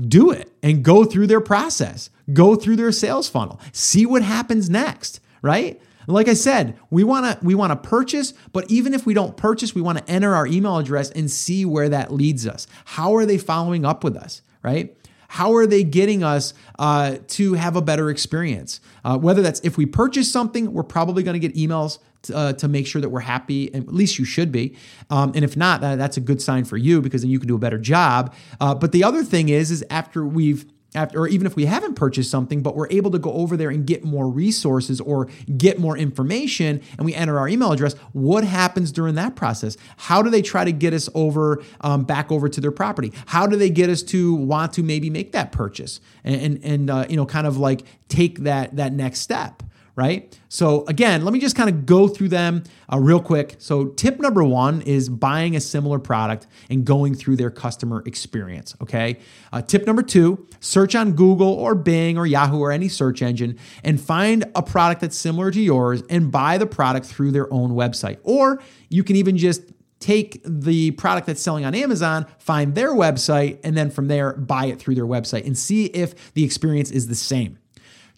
do 0.00 0.30
it 0.30 0.50
and 0.62 0.82
go 0.82 1.04
through 1.04 1.26
their 1.26 1.40
process, 1.40 2.10
go 2.32 2.54
through 2.56 2.76
their 2.76 2.92
sales 2.92 3.28
funnel, 3.28 3.60
see 3.72 4.06
what 4.06 4.22
happens 4.22 4.70
next, 4.70 5.20
right? 5.42 5.80
Like 6.06 6.28
I 6.28 6.34
said, 6.34 6.78
we 6.90 7.04
want 7.04 7.40
to 7.40 7.44
we 7.44 7.54
want 7.54 7.70
to 7.70 7.88
purchase, 7.88 8.32
but 8.52 8.70
even 8.70 8.94
if 8.94 9.06
we 9.06 9.14
don't 9.14 9.36
purchase, 9.36 9.74
we 9.74 9.82
want 9.82 9.98
to 9.98 10.10
enter 10.10 10.34
our 10.34 10.46
email 10.46 10.78
address 10.78 11.10
and 11.10 11.30
see 11.30 11.64
where 11.64 11.88
that 11.88 12.12
leads 12.12 12.46
us. 12.46 12.66
How 12.84 13.14
are 13.16 13.26
they 13.26 13.38
following 13.38 13.84
up 13.84 14.04
with 14.04 14.16
us, 14.16 14.42
right? 14.62 14.96
How 15.28 15.54
are 15.54 15.66
they 15.66 15.82
getting 15.82 16.22
us 16.22 16.52
uh, 16.78 17.16
to 17.28 17.54
have 17.54 17.74
a 17.74 17.80
better 17.80 18.10
experience? 18.10 18.80
Uh, 19.02 19.16
whether 19.16 19.40
that's 19.40 19.60
if 19.60 19.78
we 19.78 19.86
purchase 19.86 20.30
something, 20.30 20.74
we're 20.74 20.82
probably 20.82 21.22
going 21.22 21.40
to 21.40 21.48
get 21.48 21.56
emails 21.56 21.98
to, 22.24 22.36
uh, 22.36 22.52
to, 22.52 22.68
make 22.68 22.86
sure 22.86 23.00
that 23.00 23.08
we're 23.08 23.20
happy, 23.20 23.72
at 23.74 23.88
least 23.88 24.18
you 24.18 24.26
should 24.26 24.52
be. 24.52 24.76
Um, 25.08 25.32
and 25.34 25.42
if 25.42 25.56
not, 25.56 25.80
that, 25.80 25.96
that's 25.96 26.18
a 26.18 26.20
good 26.20 26.42
sign 26.42 26.64
for 26.64 26.76
you 26.76 27.00
because 27.00 27.22
then 27.22 27.30
you 27.30 27.38
can 27.38 27.48
do 27.48 27.54
a 27.54 27.58
better 27.58 27.78
job. 27.78 28.34
Uh, 28.60 28.74
but 28.74 28.92
the 28.92 29.02
other 29.02 29.24
thing 29.24 29.48
is, 29.48 29.70
is 29.70 29.82
after 29.90 30.26
we've 30.26 30.66
after, 30.94 31.20
or 31.20 31.28
even 31.28 31.46
if 31.46 31.56
we 31.56 31.64
haven't 31.64 31.94
purchased 31.94 32.30
something, 32.30 32.62
but 32.62 32.76
we're 32.76 32.88
able 32.90 33.10
to 33.10 33.18
go 33.18 33.32
over 33.32 33.56
there 33.56 33.70
and 33.70 33.86
get 33.86 34.04
more 34.04 34.28
resources 34.28 35.00
or 35.00 35.28
get 35.56 35.78
more 35.78 35.96
information 35.96 36.80
and 36.98 37.04
we 37.04 37.14
enter 37.14 37.38
our 37.38 37.48
email 37.48 37.72
address, 37.72 37.94
what 38.12 38.44
happens 38.44 38.92
during 38.92 39.14
that 39.14 39.34
process? 39.34 39.76
How 39.96 40.22
do 40.22 40.30
they 40.30 40.42
try 40.42 40.64
to 40.64 40.72
get 40.72 40.92
us 40.92 41.08
over, 41.14 41.62
um, 41.80 42.04
back 42.04 42.30
over 42.30 42.48
to 42.48 42.60
their 42.60 42.72
property? 42.72 43.12
How 43.26 43.46
do 43.46 43.56
they 43.56 43.70
get 43.70 43.88
us 43.88 44.02
to 44.04 44.34
want 44.34 44.74
to 44.74 44.82
maybe 44.82 45.08
make 45.10 45.32
that 45.32 45.52
purchase 45.52 46.00
and, 46.24 46.40
and, 46.40 46.64
and 46.64 46.90
uh, 46.90 47.06
you 47.08 47.16
know, 47.16 47.26
kind 47.26 47.46
of 47.46 47.56
like 47.56 47.84
take 48.08 48.40
that, 48.40 48.76
that 48.76 48.92
next 48.92 49.20
step? 49.20 49.62
Right? 49.94 50.38
So, 50.48 50.84
again, 50.86 51.24
let 51.24 51.32
me 51.32 51.38
just 51.38 51.56
kind 51.56 51.68
of 51.68 51.84
go 51.84 52.08
through 52.08 52.28
them 52.28 52.64
uh, 52.92 52.98
real 52.98 53.20
quick. 53.20 53.56
So, 53.58 53.86
tip 53.86 54.18
number 54.20 54.42
one 54.42 54.82
is 54.82 55.08
buying 55.08 55.54
a 55.56 55.60
similar 55.60 55.98
product 55.98 56.46
and 56.70 56.84
going 56.84 57.14
through 57.14 57.36
their 57.36 57.50
customer 57.50 58.02
experience, 58.06 58.74
okay? 58.80 59.18
Uh, 59.52 59.60
tip 59.60 59.86
number 59.86 60.02
two 60.02 60.46
search 60.60 60.94
on 60.94 61.12
Google 61.12 61.52
or 61.52 61.74
Bing 61.74 62.16
or 62.16 62.26
Yahoo 62.26 62.58
or 62.58 62.72
any 62.72 62.88
search 62.88 63.20
engine 63.22 63.58
and 63.84 64.00
find 64.00 64.44
a 64.54 64.62
product 64.62 65.00
that's 65.00 65.16
similar 65.16 65.50
to 65.50 65.60
yours 65.60 66.02
and 66.08 66.30
buy 66.30 66.56
the 66.58 66.66
product 66.66 67.06
through 67.06 67.32
their 67.32 67.52
own 67.52 67.72
website. 67.72 68.18
Or 68.22 68.62
you 68.88 69.04
can 69.04 69.16
even 69.16 69.36
just 69.36 69.62
take 70.02 70.40
the 70.44 70.90
product 70.92 71.26
that's 71.28 71.40
selling 71.40 71.64
on 71.64 71.74
Amazon, 71.74 72.26
find 72.38 72.74
their 72.74 72.90
website, 72.90 73.60
and 73.62 73.76
then 73.76 73.90
from 73.90 74.08
there, 74.08 74.32
buy 74.34 74.66
it 74.66 74.78
through 74.78 74.96
their 74.96 75.06
website 75.06 75.46
and 75.46 75.56
see 75.56 75.86
if 75.86 76.32
the 76.34 76.44
experience 76.44 76.90
is 76.90 77.06
the 77.06 77.14
same. 77.14 77.58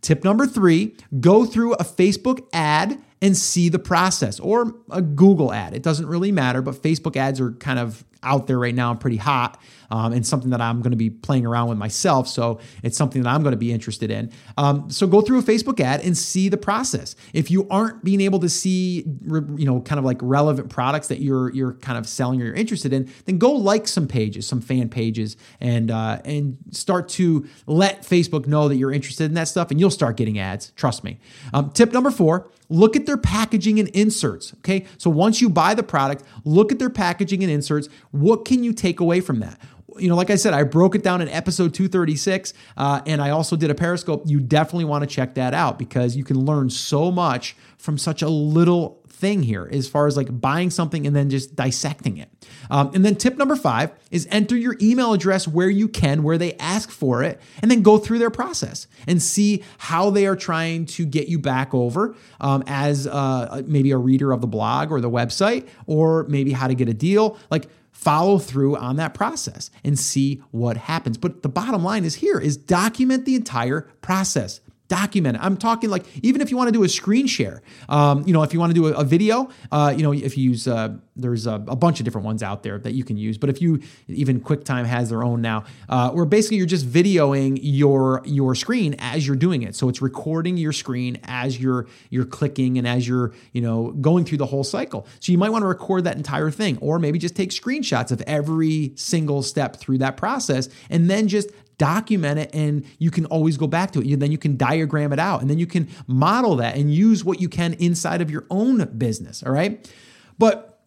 Tip 0.04 0.22
number 0.22 0.46
three 0.46 0.94
go 1.18 1.46
through 1.46 1.72
a 1.74 1.82
Facebook 1.82 2.46
ad 2.52 3.00
and 3.22 3.34
see 3.34 3.70
the 3.70 3.78
process 3.78 4.38
or 4.38 4.74
a 4.90 5.00
Google 5.00 5.50
ad. 5.50 5.72
It 5.72 5.82
doesn't 5.82 6.06
really 6.06 6.30
matter, 6.30 6.60
but 6.60 6.74
Facebook 6.74 7.16
ads 7.16 7.40
are 7.40 7.52
kind 7.52 7.78
of 7.78 8.04
out 8.24 8.46
there 8.46 8.58
right 8.58 8.74
now 8.74 8.90
and 8.90 9.00
pretty 9.00 9.16
hot 9.16 9.60
um, 9.90 10.12
and 10.12 10.26
something 10.26 10.50
that 10.50 10.60
I'm 10.60 10.80
going 10.80 10.90
to 10.90 10.96
be 10.96 11.10
playing 11.10 11.46
around 11.46 11.68
with 11.68 11.78
myself. 11.78 12.28
So 12.28 12.58
it's 12.82 12.96
something 12.96 13.22
that 13.22 13.28
I'm 13.28 13.42
going 13.42 13.52
to 13.52 13.58
be 13.58 13.72
interested 13.72 14.10
in. 14.10 14.32
Um, 14.56 14.90
so 14.90 15.06
go 15.06 15.20
through 15.20 15.38
a 15.38 15.42
Facebook 15.42 15.80
ad 15.80 16.00
and 16.00 16.16
see 16.16 16.48
the 16.48 16.56
process. 16.56 17.14
If 17.32 17.50
you 17.50 17.68
aren't 17.68 18.04
being 18.04 18.20
able 18.20 18.40
to 18.40 18.48
see, 18.48 19.04
you 19.26 19.64
know, 19.64 19.80
kind 19.80 19.98
of 19.98 20.04
like 20.04 20.18
relevant 20.20 20.70
products 20.70 21.08
that 21.08 21.20
you're 21.20 21.52
you're 21.52 21.74
kind 21.74 21.98
of 21.98 22.08
selling 22.08 22.42
or 22.42 22.46
you're 22.46 22.54
interested 22.54 22.92
in, 22.92 23.10
then 23.26 23.38
go 23.38 23.52
like 23.52 23.86
some 23.86 24.08
pages, 24.08 24.46
some 24.46 24.60
fan 24.60 24.88
pages, 24.88 25.36
and 25.60 25.90
uh, 25.90 26.20
and 26.24 26.58
start 26.70 27.08
to 27.10 27.46
let 27.66 28.02
Facebook 28.02 28.46
know 28.46 28.68
that 28.68 28.76
you're 28.76 28.92
interested 28.92 29.24
in 29.24 29.34
that 29.34 29.48
stuff, 29.48 29.70
and 29.70 29.78
you'll 29.78 29.90
start 29.90 30.16
getting 30.16 30.38
ads. 30.38 30.72
Trust 30.72 31.04
me. 31.04 31.18
Um, 31.52 31.70
tip 31.70 31.92
number 31.92 32.10
four 32.10 32.50
Look 32.70 32.96
at 32.96 33.04
their 33.04 33.18
packaging 33.18 33.78
and 33.78 33.88
inserts. 33.90 34.54
Okay. 34.58 34.86
So 34.96 35.10
once 35.10 35.40
you 35.40 35.50
buy 35.50 35.74
the 35.74 35.82
product, 35.82 36.24
look 36.44 36.72
at 36.72 36.78
their 36.78 36.90
packaging 36.90 37.42
and 37.42 37.52
inserts. 37.52 37.88
What 38.14 38.44
can 38.44 38.62
you 38.62 38.72
take 38.72 39.00
away 39.00 39.20
from 39.20 39.40
that? 39.40 39.60
you 39.98 40.08
know, 40.08 40.16
like 40.16 40.30
I 40.30 40.36
said, 40.36 40.54
I 40.54 40.62
broke 40.64 40.94
it 40.94 41.02
down 41.02 41.22
in 41.22 41.28
episode 41.28 41.74
236, 41.74 42.52
uh, 42.76 43.00
and 43.06 43.22
I 43.22 43.30
also 43.30 43.56
did 43.56 43.70
a 43.70 43.74
Periscope. 43.74 44.24
You 44.26 44.40
definitely 44.40 44.86
want 44.86 45.02
to 45.02 45.06
check 45.06 45.34
that 45.34 45.54
out 45.54 45.78
because 45.78 46.16
you 46.16 46.24
can 46.24 46.44
learn 46.44 46.70
so 46.70 47.10
much 47.10 47.56
from 47.78 47.98
such 47.98 48.22
a 48.22 48.28
little 48.28 49.00
thing 49.08 49.42
here 49.42 49.68
as 49.70 49.88
far 49.88 50.06
as 50.06 50.16
like 50.16 50.40
buying 50.40 50.70
something 50.70 51.06
and 51.06 51.14
then 51.14 51.30
just 51.30 51.54
dissecting 51.54 52.16
it. 52.16 52.28
Um, 52.70 52.90
and 52.94 53.04
then 53.04 53.14
tip 53.14 53.36
number 53.36 53.54
five 53.54 53.92
is 54.10 54.26
enter 54.30 54.56
your 54.56 54.76
email 54.82 55.12
address 55.12 55.46
where 55.46 55.70
you 55.70 55.88
can, 55.88 56.22
where 56.22 56.36
they 56.36 56.54
ask 56.54 56.90
for 56.90 57.22
it, 57.22 57.40
and 57.62 57.70
then 57.70 57.82
go 57.82 57.96
through 57.96 58.18
their 58.18 58.30
process 58.30 58.88
and 59.06 59.22
see 59.22 59.62
how 59.78 60.10
they 60.10 60.26
are 60.26 60.36
trying 60.36 60.86
to 60.86 61.06
get 61.06 61.28
you 61.28 61.38
back 61.38 61.72
over 61.72 62.16
um, 62.40 62.64
as 62.66 63.06
uh, 63.06 63.62
maybe 63.66 63.92
a 63.92 63.98
reader 63.98 64.32
of 64.32 64.40
the 64.40 64.46
blog 64.46 64.90
or 64.90 65.00
the 65.00 65.10
website, 65.10 65.68
or 65.86 66.24
maybe 66.24 66.52
how 66.52 66.66
to 66.66 66.74
get 66.74 66.88
a 66.88 66.94
deal. 66.94 67.38
Like, 67.50 67.68
follow 67.94 68.38
through 68.38 68.76
on 68.76 68.96
that 68.96 69.14
process 69.14 69.70
and 69.82 69.98
see 69.98 70.42
what 70.50 70.76
happens. 70.76 71.16
But 71.16 71.42
the 71.42 71.48
bottom 71.48 71.82
line 71.82 72.04
is 72.04 72.16
here 72.16 72.38
is 72.38 72.56
document 72.56 73.24
the 73.24 73.36
entire 73.36 73.82
process 74.02 74.60
document 74.88 75.34
it. 75.34 75.40
I'm 75.42 75.56
talking 75.56 75.90
like 75.90 76.04
even 76.22 76.40
if 76.40 76.50
you 76.50 76.56
want 76.56 76.68
to 76.68 76.72
do 76.72 76.84
a 76.84 76.88
screen 76.88 77.26
share, 77.26 77.62
um, 77.88 78.24
you 78.26 78.32
know, 78.32 78.42
if 78.42 78.52
you 78.52 78.60
want 78.60 78.70
to 78.70 78.74
do 78.74 78.86
a, 78.88 78.92
a 78.92 79.04
video, 79.04 79.48
uh, 79.72 79.92
you 79.96 80.02
know, 80.02 80.12
if 80.12 80.36
you 80.36 80.50
use 80.50 80.66
uh, 80.68 80.96
there's 81.16 81.46
a, 81.46 81.54
a, 81.54 81.76
bunch 81.76 82.00
of 82.00 82.04
different 82.04 82.24
ones 82.24 82.42
out 82.42 82.62
there 82.62 82.78
that 82.78 82.92
you 82.92 83.04
can 83.04 83.16
use. 83.16 83.38
But 83.38 83.48
if 83.48 83.62
you 83.62 83.80
even 84.08 84.40
QuickTime 84.40 84.84
has 84.84 85.10
their 85.10 85.22
own 85.22 85.40
now, 85.40 85.64
uh, 85.88 86.10
where 86.10 86.24
basically 86.24 86.56
you're 86.56 86.66
just 86.66 86.86
videoing 86.86 87.58
your 87.62 88.22
your 88.24 88.54
screen 88.54 88.96
as 88.98 89.26
you're 89.26 89.36
doing 89.36 89.62
it. 89.62 89.74
So 89.74 89.88
it's 89.88 90.02
recording 90.02 90.56
your 90.56 90.72
screen 90.72 91.18
as 91.24 91.60
you're 91.60 91.86
you're 92.10 92.24
clicking 92.24 92.78
and 92.78 92.86
as 92.86 93.06
you're 93.06 93.32
you 93.52 93.60
know 93.60 93.92
going 93.92 94.24
through 94.24 94.38
the 94.38 94.46
whole 94.46 94.64
cycle. 94.64 95.06
So 95.20 95.32
you 95.32 95.38
might 95.38 95.50
want 95.50 95.62
to 95.62 95.68
record 95.68 96.04
that 96.04 96.16
entire 96.16 96.50
thing, 96.50 96.78
or 96.78 96.98
maybe 96.98 97.18
just 97.18 97.36
take 97.36 97.50
screenshots 97.50 98.10
of 98.10 98.20
every 98.22 98.92
single 98.96 99.42
step 99.42 99.76
through 99.76 99.98
that 99.98 100.16
process, 100.16 100.68
and 100.90 101.08
then 101.08 101.28
just 101.28 101.48
document 101.78 102.38
it 102.38 102.54
and 102.54 102.84
you 102.98 103.10
can 103.10 103.26
always 103.26 103.56
go 103.56 103.66
back 103.66 103.92
to 103.92 104.00
it. 104.00 104.06
You, 104.06 104.16
then 104.16 104.32
you 104.32 104.38
can 104.38 104.56
diagram 104.56 105.12
it 105.12 105.18
out 105.18 105.40
and 105.40 105.50
then 105.50 105.58
you 105.58 105.66
can 105.66 105.88
model 106.06 106.56
that 106.56 106.76
and 106.76 106.92
use 106.92 107.24
what 107.24 107.40
you 107.40 107.48
can 107.48 107.74
inside 107.74 108.20
of 108.20 108.30
your 108.30 108.44
own 108.50 108.84
business. 108.98 109.42
All 109.42 109.52
right. 109.52 109.90
But 110.38 110.80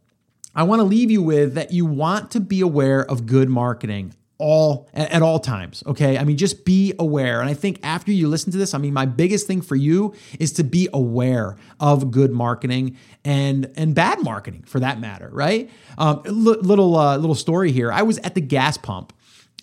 I 0.55 0.63
want 0.63 0.79
to 0.79 0.83
leave 0.83 1.11
you 1.11 1.21
with 1.21 1.53
that 1.53 1.71
you 1.71 1.85
want 1.85 2.31
to 2.31 2.39
be 2.39 2.61
aware 2.61 3.05
of 3.05 3.25
good 3.25 3.49
marketing 3.49 4.13
all 4.39 4.87
at, 4.93 5.21
all 5.23 5.39
times 5.39 5.83
okay 5.87 6.17
i 6.17 6.23
mean 6.23 6.37
just 6.37 6.63
be 6.63 6.93
aware 6.99 7.41
and 7.41 7.49
i 7.49 7.53
think 7.55 7.79
after 7.81 8.11
you 8.11 8.27
listen 8.27 8.51
to 8.51 8.57
this 8.57 8.75
i 8.75 8.77
mean 8.77 8.93
my 8.93 9.05
biggest 9.05 9.47
thing 9.47 9.61
for 9.61 9.75
you 9.75 10.13
is 10.39 10.53
to 10.53 10.63
be 10.63 10.87
aware 10.93 11.55
of 11.79 12.11
good 12.11 12.31
marketing 12.31 12.95
and 13.25 13.71
and 13.75 13.95
bad 13.95 14.21
marketing 14.23 14.63
for 14.67 14.79
that 14.79 14.99
matter 14.99 15.29
right 15.31 15.71
um, 15.97 16.21
little 16.25 16.95
uh, 16.95 17.17
little 17.17 17.35
story 17.35 17.71
here 17.71 17.91
i 17.91 18.03
was 18.03 18.19
at 18.19 18.35
the 18.35 18.41
gas 18.41 18.77
pump 18.77 19.11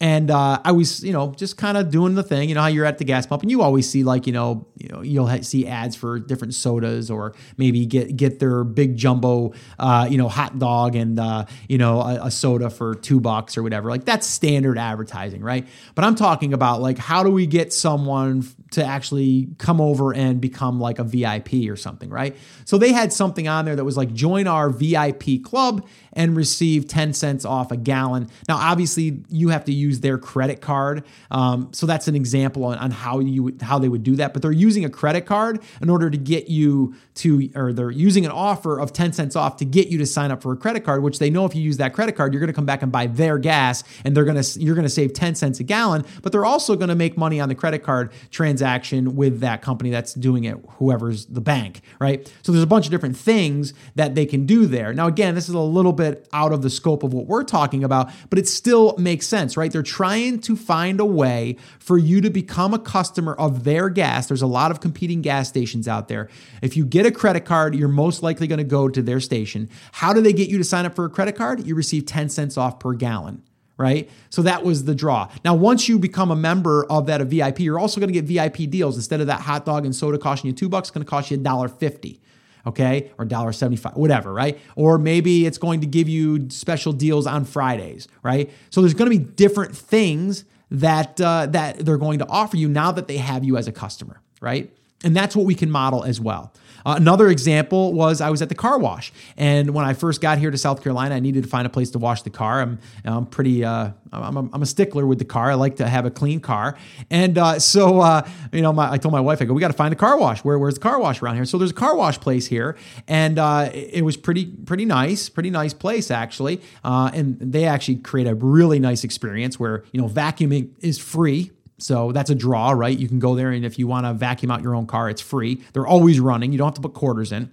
and 0.00 0.28
uh, 0.28 0.60
I 0.64 0.72
was, 0.72 1.04
you 1.04 1.12
know, 1.12 1.32
just 1.36 1.56
kind 1.56 1.76
of 1.76 1.90
doing 1.90 2.16
the 2.16 2.24
thing. 2.24 2.48
You 2.48 2.56
know 2.56 2.62
how 2.62 2.66
you're 2.66 2.84
at 2.84 2.98
the 2.98 3.04
gas 3.04 3.26
pump, 3.26 3.42
and 3.42 3.50
you 3.50 3.62
always 3.62 3.88
see 3.88 4.02
like, 4.02 4.26
you 4.26 4.32
know, 4.32 4.66
you 4.76 4.88
know, 4.88 5.02
you'll 5.02 5.28
ha- 5.28 5.42
see 5.42 5.68
ads 5.68 5.94
for 5.94 6.18
different 6.18 6.54
sodas, 6.54 7.10
or 7.10 7.32
maybe 7.56 7.86
get 7.86 8.16
get 8.16 8.40
their 8.40 8.64
big 8.64 8.96
jumbo, 8.96 9.52
uh, 9.78 10.08
you 10.10 10.18
know, 10.18 10.28
hot 10.28 10.58
dog 10.58 10.96
and 10.96 11.20
uh, 11.20 11.44
you 11.68 11.78
know 11.78 12.00
a, 12.00 12.26
a, 12.26 12.30
soda 12.30 12.70
for 12.70 12.96
two 12.96 13.20
bucks 13.20 13.56
or 13.56 13.62
whatever. 13.62 13.88
Like 13.88 14.04
that's 14.04 14.26
standard 14.26 14.78
advertising, 14.78 15.42
right? 15.42 15.66
But 15.94 16.04
I'm 16.04 16.16
talking 16.16 16.52
about 16.52 16.80
like 16.80 16.98
how 16.98 17.22
do 17.22 17.30
we 17.30 17.46
get 17.46 17.72
someone 17.72 18.44
to 18.72 18.84
actually 18.84 19.48
come 19.58 19.80
over 19.80 20.12
and 20.12 20.40
become 20.40 20.80
like 20.80 20.98
a 20.98 21.04
VIP 21.04 21.68
or 21.68 21.76
something, 21.76 22.10
right? 22.10 22.36
So 22.64 22.78
they 22.78 22.92
had 22.92 23.12
something 23.12 23.46
on 23.46 23.64
there 23.64 23.76
that 23.76 23.84
was 23.84 23.96
like 23.96 24.12
join 24.12 24.48
our 24.48 24.70
VIP 24.70 25.44
club 25.44 25.86
and 26.12 26.36
receive 26.36 26.88
10 26.88 27.12
cents 27.12 27.44
off 27.44 27.70
a 27.70 27.76
gallon. 27.76 28.28
Now, 28.48 28.56
obviously, 28.56 29.22
you 29.28 29.50
have 29.50 29.64
to 29.66 29.72
use 29.84 30.00
their 30.00 30.18
credit 30.18 30.60
card. 30.60 31.04
Um, 31.30 31.68
so 31.72 31.86
that's 31.86 32.08
an 32.08 32.14
example 32.14 32.64
on, 32.64 32.78
on 32.78 32.90
how 32.90 33.20
you 33.20 33.56
how 33.60 33.78
they 33.78 33.88
would 33.88 34.02
do 34.02 34.16
that. 34.16 34.32
But 34.32 34.42
they're 34.42 34.52
using 34.52 34.84
a 34.84 34.90
credit 34.90 35.26
card 35.26 35.60
in 35.80 35.90
order 35.90 36.10
to 36.10 36.18
get 36.18 36.48
you 36.48 36.94
to, 37.16 37.50
or 37.54 37.72
they're 37.72 37.90
using 37.90 38.24
an 38.24 38.32
offer 38.32 38.78
of 38.80 38.92
10 38.92 39.12
cents 39.12 39.36
off 39.36 39.58
to 39.58 39.64
get 39.64 39.88
you 39.88 39.98
to 39.98 40.06
sign 40.06 40.30
up 40.30 40.42
for 40.42 40.52
a 40.52 40.56
credit 40.56 40.84
card, 40.84 41.02
which 41.02 41.18
they 41.18 41.30
know 41.30 41.44
if 41.44 41.54
you 41.54 41.62
use 41.62 41.76
that 41.76 41.92
credit 41.92 42.16
card, 42.16 42.32
you're 42.32 42.40
going 42.40 42.48
to 42.48 42.54
come 42.54 42.66
back 42.66 42.82
and 42.82 42.90
buy 42.90 43.06
their 43.06 43.38
gas 43.38 43.84
and 44.04 44.16
they're 44.16 44.24
going 44.24 44.40
to, 44.40 44.60
you're 44.60 44.74
going 44.74 44.86
to 44.86 44.90
save 44.90 45.12
10 45.12 45.34
cents 45.34 45.60
a 45.60 45.62
gallon, 45.62 46.04
but 46.22 46.32
they're 46.32 46.44
also 46.44 46.74
going 46.74 46.88
to 46.88 46.94
make 46.94 47.16
money 47.16 47.40
on 47.40 47.48
the 47.48 47.54
credit 47.54 47.82
card 47.82 48.12
transaction 48.30 49.14
with 49.16 49.40
that 49.40 49.62
company 49.62 49.90
that's 49.90 50.14
doing 50.14 50.44
it, 50.44 50.56
whoever's 50.78 51.26
the 51.26 51.40
bank, 51.40 51.80
right? 52.00 52.30
So 52.42 52.52
there's 52.52 52.64
a 52.64 52.68
bunch 52.68 52.86
of 52.86 52.90
different 52.90 53.16
things 53.16 53.74
that 53.94 54.14
they 54.14 54.26
can 54.26 54.46
do 54.46 54.66
there. 54.66 54.92
Now, 54.92 55.06
again, 55.06 55.34
this 55.34 55.48
is 55.48 55.54
a 55.54 55.60
little 55.60 55.92
bit 55.92 56.28
out 56.32 56.52
of 56.52 56.62
the 56.62 56.70
scope 56.70 57.02
of 57.02 57.12
what 57.14 57.26
we're 57.26 57.44
talking 57.44 57.84
about, 57.84 58.10
but 58.30 58.38
it 58.38 58.48
still 58.48 58.96
makes 58.98 59.26
sense, 59.26 59.56
right? 59.56 59.70
They're 59.74 59.82
trying 59.82 60.38
to 60.42 60.56
find 60.56 61.00
a 61.00 61.04
way 61.04 61.56
for 61.80 61.98
you 61.98 62.20
to 62.20 62.30
become 62.30 62.72
a 62.72 62.78
customer 62.78 63.34
of 63.34 63.64
their 63.64 63.88
gas. 63.88 64.28
There's 64.28 64.40
a 64.40 64.46
lot 64.46 64.70
of 64.70 64.80
competing 64.80 65.20
gas 65.20 65.48
stations 65.48 65.88
out 65.88 66.06
there. 66.06 66.30
If 66.62 66.76
you 66.76 66.86
get 66.86 67.06
a 67.06 67.10
credit 67.10 67.44
card, 67.44 67.74
you're 67.74 67.88
most 67.88 68.22
likely 68.22 68.46
going 68.46 68.58
to 68.58 68.64
go 68.64 68.88
to 68.88 69.02
their 69.02 69.18
station. 69.18 69.68
How 69.90 70.12
do 70.12 70.20
they 70.20 70.32
get 70.32 70.48
you 70.48 70.58
to 70.58 70.64
sign 70.64 70.86
up 70.86 70.94
for 70.94 71.04
a 71.04 71.10
credit 71.10 71.34
card? 71.34 71.66
You 71.66 71.74
receive 71.74 72.06
10 72.06 72.28
cents 72.28 72.56
off 72.56 72.78
per 72.78 72.94
gallon 72.94 73.42
right? 73.76 74.08
So 74.30 74.42
that 74.42 74.62
was 74.62 74.84
the 74.84 74.94
draw. 74.94 75.28
Now, 75.44 75.54
once 75.54 75.88
you 75.88 75.98
become 75.98 76.30
a 76.30 76.36
member 76.36 76.86
of 76.86 77.06
that 77.06 77.20
a 77.20 77.24
VIP, 77.24 77.60
you're 77.60 77.78
also 77.78 78.00
going 78.00 78.12
to 78.12 78.20
get 78.20 78.24
VIP 78.24 78.70
deals. 78.70 78.96
Instead 78.96 79.20
of 79.20 79.26
that 79.26 79.40
hot 79.40 79.64
dog 79.64 79.84
and 79.84 79.94
soda 79.94 80.18
costing 80.18 80.48
you 80.48 80.54
two 80.54 80.68
bucks, 80.68 80.88
it's 80.88 80.94
going 80.94 81.04
to 81.04 81.10
cost 81.10 81.30
you 81.30 81.36
a 81.36 81.40
dollar 81.40 81.68
fifty, 81.68 82.20
okay, 82.66 83.10
or 83.18 83.24
dollar 83.24 83.52
seventy-five, 83.52 83.96
whatever, 83.96 84.32
right? 84.32 84.58
Or 84.76 84.98
maybe 84.98 85.46
it's 85.46 85.58
going 85.58 85.80
to 85.80 85.86
give 85.86 86.08
you 86.08 86.48
special 86.50 86.92
deals 86.92 87.26
on 87.26 87.44
Fridays, 87.44 88.08
right? 88.22 88.50
So 88.70 88.80
there's 88.80 88.94
going 88.94 89.10
to 89.10 89.18
be 89.18 89.24
different 89.24 89.76
things 89.76 90.44
that 90.70 91.20
uh, 91.20 91.46
that 91.46 91.78
they're 91.78 91.98
going 91.98 92.18
to 92.18 92.26
offer 92.28 92.56
you 92.56 92.68
now 92.68 92.92
that 92.92 93.08
they 93.08 93.18
have 93.18 93.44
you 93.44 93.56
as 93.56 93.68
a 93.68 93.72
customer, 93.72 94.20
right? 94.40 94.74
And 95.04 95.14
that's 95.14 95.36
what 95.36 95.46
we 95.46 95.54
can 95.54 95.70
model 95.70 96.02
as 96.02 96.20
well. 96.20 96.52
Uh, 96.86 96.94
another 96.96 97.28
example 97.28 97.92
was 97.92 98.20
I 98.20 98.30
was 98.30 98.42
at 98.42 98.48
the 98.48 98.54
car 98.54 98.78
wash, 98.78 99.12
and 99.36 99.70
when 99.70 99.84
I 99.84 99.94
first 99.94 100.20
got 100.20 100.38
here 100.38 100.50
to 100.50 100.58
South 100.58 100.82
Carolina, 100.82 101.14
I 101.14 101.20
needed 101.20 101.44
to 101.44 101.48
find 101.48 101.66
a 101.66 101.70
place 101.70 101.90
to 101.92 101.98
wash 101.98 102.22
the 102.22 102.30
car. 102.30 102.60
I'm, 102.60 102.78
I'm 103.04 103.26
pretty, 103.26 103.64
uh, 103.64 103.90
I'm, 104.12 104.36
a, 104.36 104.50
I'm 104.52 104.62
a 104.62 104.66
stickler 104.66 105.06
with 105.06 105.18
the 105.18 105.24
car. 105.24 105.50
I 105.50 105.54
like 105.54 105.76
to 105.76 105.88
have 105.88 106.04
a 106.04 106.10
clean 106.10 106.40
car, 106.40 106.76
and 107.10 107.38
uh, 107.38 107.58
so 107.58 108.00
uh, 108.00 108.28
you 108.52 108.60
know, 108.60 108.72
my, 108.72 108.92
I 108.92 108.98
told 108.98 109.12
my 109.12 109.20
wife, 109.20 109.40
I 109.40 109.46
go, 109.46 109.54
we 109.54 109.60
got 109.60 109.68
to 109.68 109.76
find 109.76 109.94
a 109.94 109.96
car 109.96 110.18
wash. 110.18 110.44
Where, 110.44 110.58
where's 110.58 110.74
the 110.74 110.80
car 110.80 111.00
wash 111.00 111.22
around 111.22 111.36
here? 111.36 111.46
So 111.46 111.56
there's 111.56 111.70
a 111.70 111.74
car 111.74 111.96
wash 111.96 112.20
place 112.20 112.46
here, 112.46 112.76
and 113.08 113.38
uh, 113.38 113.70
it, 113.72 114.04
was 114.04 114.18
pretty, 114.18 114.44
pretty 114.44 114.84
nice, 114.84 115.30
pretty 115.30 115.50
nice 115.50 115.72
place 115.72 116.10
actually, 116.10 116.60
uh, 116.84 117.10
and 117.14 117.38
they 117.40 117.64
actually 117.64 117.96
create 117.96 118.26
a 118.26 118.34
really 118.34 118.78
nice 118.78 119.04
experience 119.04 119.58
where 119.58 119.84
you 119.92 120.00
know 120.02 120.08
vacuuming 120.08 120.70
is 120.80 120.98
free 120.98 121.50
so 121.84 122.12
that's 122.12 122.30
a 122.30 122.34
draw, 122.34 122.70
right? 122.70 122.98
You 122.98 123.08
can 123.08 123.18
go 123.18 123.34
there, 123.34 123.50
and 123.50 123.62
if 123.62 123.78
you 123.78 123.86
want 123.86 124.06
to 124.06 124.14
vacuum 124.14 124.50
out 124.50 124.62
your 124.62 124.74
own 124.74 124.86
car, 124.86 125.10
it's 125.10 125.20
free. 125.20 125.60
They're 125.74 125.86
always 125.86 126.18
running. 126.18 126.50
You 126.50 126.56
don't 126.56 126.68
have 126.68 126.74
to 126.76 126.80
put 126.80 126.94
quarters 126.94 127.30
in. 127.30 127.50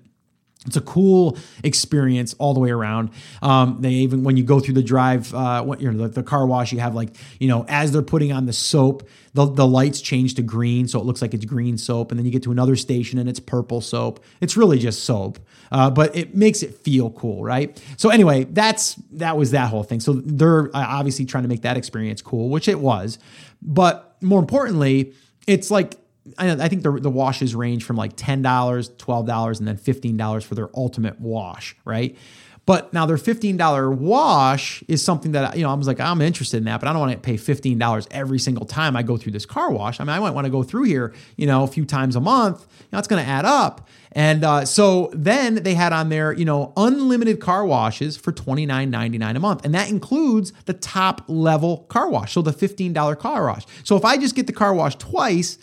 It's 0.68 0.78
a 0.78 0.82
cool 0.82 1.40
experience 1.64 2.36
all 2.38 2.54
the 2.54 2.60
way 2.60 2.70
around. 2.70 3.10
Um, 3.42 3.78
they 3.80 3.90
even 3.90 4.24
when 4.24 4.38
you 4.38 4.44
go 4.44 4.60
through 4.60 4.76
the 4.76 4.84
drive, 4.84 5.34
uh, 5.34 5.66
you 5.80 5.92
know, 5.92 6.04
the, 6.04 6.22
the, 6.22 6.24
car 6.24 6.46
wash, 6.46 6.72
you 6.72 6.80
have 6.80 6.94
like 6.94 7.10
you 7.40 7.48
know 7.48 7.66
as 7.68 7.92
they're 7.92 8.04
putting 8.04 8.32
on 8.32 8.46
the 8.46 8.54
soap, 8.54 9.10
the, 9.34 9.46
the 9.46 9.66
lights 9.66 10.02
change 10.02 10.36
to 10.36 10.44
green, 10.44 10.88
so 10.88 11.00
it 11.00 11.06
looks 11.06 11.20
like 11.20 11.34
it's 11.34 11.46
green 11.46 11.80
soap, 11.80 12.12
and 12.12 12.20
then 12.20 12.26
you 12.26 12.32
get 12.32 12.44
to 12.44 12.52
another 12.52 12.76
station 12.76 13.18
and 13.18 13.28
it's 13.28 13.40
purple 13.40 13.82
soap. 13.82 14.24
It's 14.40 14.56
really 14.56 14.78
just 14.78 15.04
soap, 15.04 15.40
uh, 15.72 15.90
but 15.90 16.16
it 16.16 16.36
makes 16.36 16.62
it 16.62 16.76
feel 16.76 17.10
cool, 17.10 17.44
right? 17.44 17.82
So 17.98 18.10
anyway, 18.10 18.44
that's 18.44 18.96
that 19.14 19.38
was 19.38 19.52
that 19.52 19.70
whole 19.70 19.84
thing. 19.84 20.00
So 20.00 20.14
they're 20.14 20.68
uh, 20.68 20.86
obviously 20.88 21.26
trying 21.26 21.44
to 21.44 21.50
make 21.50 21.64
that 21.64 21.76
experience 21.76 22.22
cool, 22.22 22.50
which 22.50 22.68
it 22.68 22.80
was, 22.80 23.18
but 23.64 24.16
more 24.22 24.40
importantly, 24.40 25.16
it's 25.48 25.72
like 25.72 25.98
I 26.38 26.68
think 26.68 26.84
the, 26.84 26.92
the 26.92 27.10
washes 27.10 27.56
range 27.56 27.84
from 27.84 27.96
like 27.96 28.16
$10, 28.16 28.42
$12, 28.42 29.60
and 29.60 29.68
then 29.68 29.78
$15 29.78 30.44
for 30.44 30.56
their 30.56 30.70
ultimate 30.76 31.20
wash, 31.20 31.76
right? 31.86 32.18
But 32.68 32.94
now 32.94 33.08
their 33.08 33.18
$15 33.18 33.98
wash 33.98 34.84
is 34.88 35.04
something 35.04 35.32
that, 35.32 35.58
you 35.58 35.64
know, 35.64 35.72
I 35.72 35.74
was 35.74 35.88
like, 35.88 36.00
I'm 36.00 36.22
interested 36.22 36.58
in 36.58 36.66
that, 36.66 36.80
but 36.80 36.88
I 36.88 36.94
don't 36.94 37.00
want 37.00 37.12
to 37.12 37.18
pay 37.18 37.36
$15 37.36 38.08
every 38.12 38.38
single 38.38 38.66
time 38.66 38.96
I 38.96 39.02
go 39.02 39.18
through 39.18 39.32
this 39.32 39.48
car 39.48 39.72
wash. 39.72 40.00
I 40.00 40.04
mean, 40.04 40.12
I 40.12 40.20
might 40.20 40.32
want 40.32 40.46
to 40.46 40.52
go 40.52 40.62
through 40.62 40.84
here, 40.84 41.14
you 41.38 41.48
know, 41.48 41.64
a 41.64 41.68
few 41.68 41.86
times 41.86 42.16
a 42.16 42.22
month. 42.22 42.68
You 42.80 42.88
know, 42.94 43.00
it's 43.00 43.08
going 43.08 43.24
to 43.24 43.30
add 43.30 43.46
up. 43.46 43.90
And 44.12 44.44
uh, 44.44 44.66
so 44.66 45.10
then 45.14 45.56
they 45.56 45.74
had 45.74 45.92
on 45.92 46.10
there, 46.10 46.34
you 46.34 46.46
know, 46.46 46.72
unlimited 46.78 47.40
car 47.40 47.66
washes 47.66 48.16
for 48.16 48.32
$29.99 48.32 49.36
a 49.36 49.40
month. 49.40 49.66
And 49.66 49.74
that 49.74 49.90
includes 49.90 50.54
the 50.66 50.74
top 50.74 51.24
level 51.28 51.80
car 51.90 52.10
wash. 52.10 52.34
So 52.34 52.44
the 52.44 52.52
$15 52.52 53.18
car 53.18 53.48
wash. 53.48 53.66
So 53.84 53.96
if 53.98 54.06
I 54.06 54.18
just 54.18 54.36
get 54.36 54.46
the 54.46 54.54
car 54.54 54.74
wash 54.74 54.96
twice, 54.98 55.58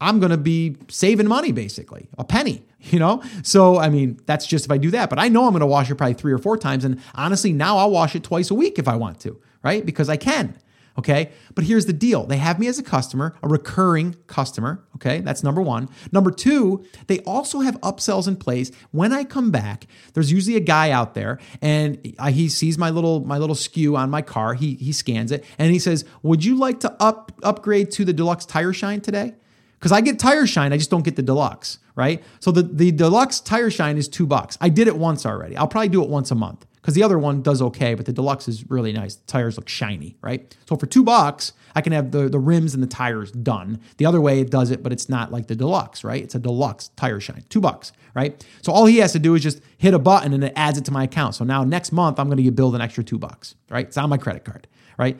I'm 0.00 0.20
going 0.20 0.30
to 0.30 0.36
be 0.36 0.76
saving 0.88 1.26
money 1.26 1.52
basically, 1.52 2.08
a 2.18 2.24
penny, 2.24 2.64
you 2.80 2.98
know? 2.98 3.22
So, 3.42 3.78
I 3.78 3.88
mean, 3.88 4.20
that's 4.26 4.46
just 4.46 4.64
if 4.64 4.70
I 4.70 4.78
do 4.78 4.90
that. 4.92 5.10
But 5.10 5.18
I 5.18 5.28
know 5.28 5.44
I'm 5.44 5.52
going 5.52 5.60
to 5.60 5.66
wash 5.66 5.90
it 5.90 5.94
probably 5.96 6.14
three 6.14 6.32
or 6.32 6.38
four 6.38 6.56
times. 6.56 6.84
And 6.84 7.00
honestly, 7.14 7.52
now 7.52 7.78
I'll 7.78 7.90
wash 7.90 8.14
it 8.14 8.22
twice 8.22 8.50
a 8.50 8.54
week 8.54 8.78
if 8.78 8.88
I 8.88 8.96
want 8.96 9.20
to, 9.20 9.40
right? 9.62 9.84
Because 9.84 10.08
I 10.08 10.16
can. 10.16 10.58
Okay. 10.98 11.30
But 11.54 11.64
here's 11.64 11.86
the 11.86 11.92
deal 11.92 12.24
they 12.24 12.38
have 12.38 12.58
me 12.58 12.68
as 12.68 12.78
a 12.78 12.82
customer, 12.82 13.34
a 13.42 13.48
recurring 13.48 14.16
customer. 14.26 14.84
Okay. 14.96 15.20
That's 15.20 15.42
number 15.42 15.60
one. 15.60 15.88
Number 16.10 16.30
two, 16.30 16.84
they 17.06 17.20
also 17.20 17.60
have 17.60 17.78
upsells 17.80 18.26
in 18.26 18.36
place. 18.36 18.70
When 18.92 19.12
I 19.12 19.24
come 19.24 19.50
back, 19.50 19.86
there's 20.14 20.32
usually 20.32 20.56
a 20.56 20.60
guy 20.60 20.90
out 20.90 21.14
there 21.14 21.38
and 21.60 21.98
he 22.30 22.48
sees 22.48 22.78
my 22.78 22.90
little, 22.90 23.20
my 23.20 23.38
little 23.38 23.54
skew 23.54 23.96
on 23.96 24.10
my 24.10 24.22
car. 24.22 24.54
He, 24.54 24.74
he 24.74 24.92
scans 24.92 25.32
it 25.32 25.44
and 25.58 25.70
he 25.70 25.78
says, 25.78 26.04
Would 26.22 26.44
you 26.44 26.56
like 26.56 26.80
to 26.80 26.96
up, 27.02 27.32
upgrade 27.42 27.90
to 27.92 28.04
the 28.04 28.12
deluxe 28.12 28.46
tire 28.46 28.72
shine 28.72 29.00
today? 29.00 29.34
Because 29.78 29.92
I 29.92 30.00
get 30.00 30.18
tire 30.18 30.46
shine, 30.46 30.72
I 30.72 30.76
just 30.76 30.90
don't 30.90 31.04
get 31.04 31.16
the 31.16 31.22
deluxe, 31.22 31.78
right? 31.94 32.22
So 32.40 32.50
the, 32.50 32.62
the 32.62 32.92
deluxe 32.92 33.40
tire 33.40 33.70
shine 33.70 33.96
is 33.96 34.08
two 34.08 34.26
bucks. 34.26 34.56
I 34.60 34.68
did 34.68 34.88
it 34.88 34.96
once 34.96 35.26
already. 35.26 35.56
I'll 35.56 35.68
probably 35.68 35.88
do 35.88 36.02
it 36.02 36.08
once 36.08 36.30
a 36.30 36.34
month 36.34 36.66
because 36.86 36.94
the 36.94 37.02
other 37.02 37.18
one 37.18 37.42
does 37.42 37.60
okay, 37.60 37.94
but 37.94 38.06
the 38.06 38.12
deluxe 38.12 38.46
is 38.46 38.70
really 38.70 38.92
nice. 38.92 39.16
The 39.16 39.26
tires 39.26 39.56
look 39.56 39.68
shiny, 39.68 40.16
right? 40.22 40.56
So 40.68 40.76
for 40.76 40.86
two 40.86 41.02
bucks, 41.02 41.52
I 41.74 41.80
can 41.80 41.92
have 41.92 42.12
the, 42.12 42.28
the 42.28 42.38
rims 42.38 42.74
and 42.74 42.82
the 42.82 42.86
tires 42.86 43.32
done. 43.32 43.80
The 43.98 44.06
other 44.06 44.20
way 44.20 44.40
it 44.40 44.50
does 44.50 44.70
it, 44.70 44.82
but 44.82 44.92
it's 44.92 45.08
not 45.08 45.32
like 45.32 45.48
the 45.48 45.56
deluxe, 45.56 46.04
right? 46.04 46.22
It's 46.22 46.34
a 46.34 46.38
deluxe 46.38 46.88
tire 46.96 47.20
shine, 47.20 47.44
two 47.48 47.60
bucks, 47.60 47.92
right? 48.14 48.42
So 48.62 48.72
all 48.72 48.86
he 48.86 48.98
has 48.98 49.12
to 49.12 49.18
do 49.18 49.34
is 49.34 49.42
just 49.42 49.60
hit 49.76 49.94
a 49.94 49.98
button 49.98 50.32
and 50.32 50.44
it 50.44 50.52
adds 50.56 50.78
it 50.78 50.84
to 50.86 50.92
my 50.92 51.04
account. 51.04 51.34
So 51.34 51.44
now 51.44 51.64
next 51.64 51.92
month, 51.92 52.18
I'm 52.18 52.28
going 52.28 52.42
to 52.42 52.50
billed 52.52 52.74
an 52.74 52.80
extra 52.80 53.04
two 53.04 53.18
bucks, 53.18 53.56
right? 53.68 53.86
It's 53.86 53.96
on 53.96 54.08
my 54.08 54.16
credit 54.16 54.44
card, 54.44 54.68
right? 54.96 55.18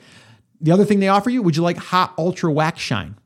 The 0.60 0.70
other 0.70 0.84
thing 0.84 1.00
they 1.00 1.08
offer 1.08 1.30
you, 1.30 1.42
would 1.42 1.56
you 1.56 1.62
like 1.62 1.76
hot 1.76 2.14
ultra 2.16 2.50
wax 2.50 2.80
shine? 2.80 3.16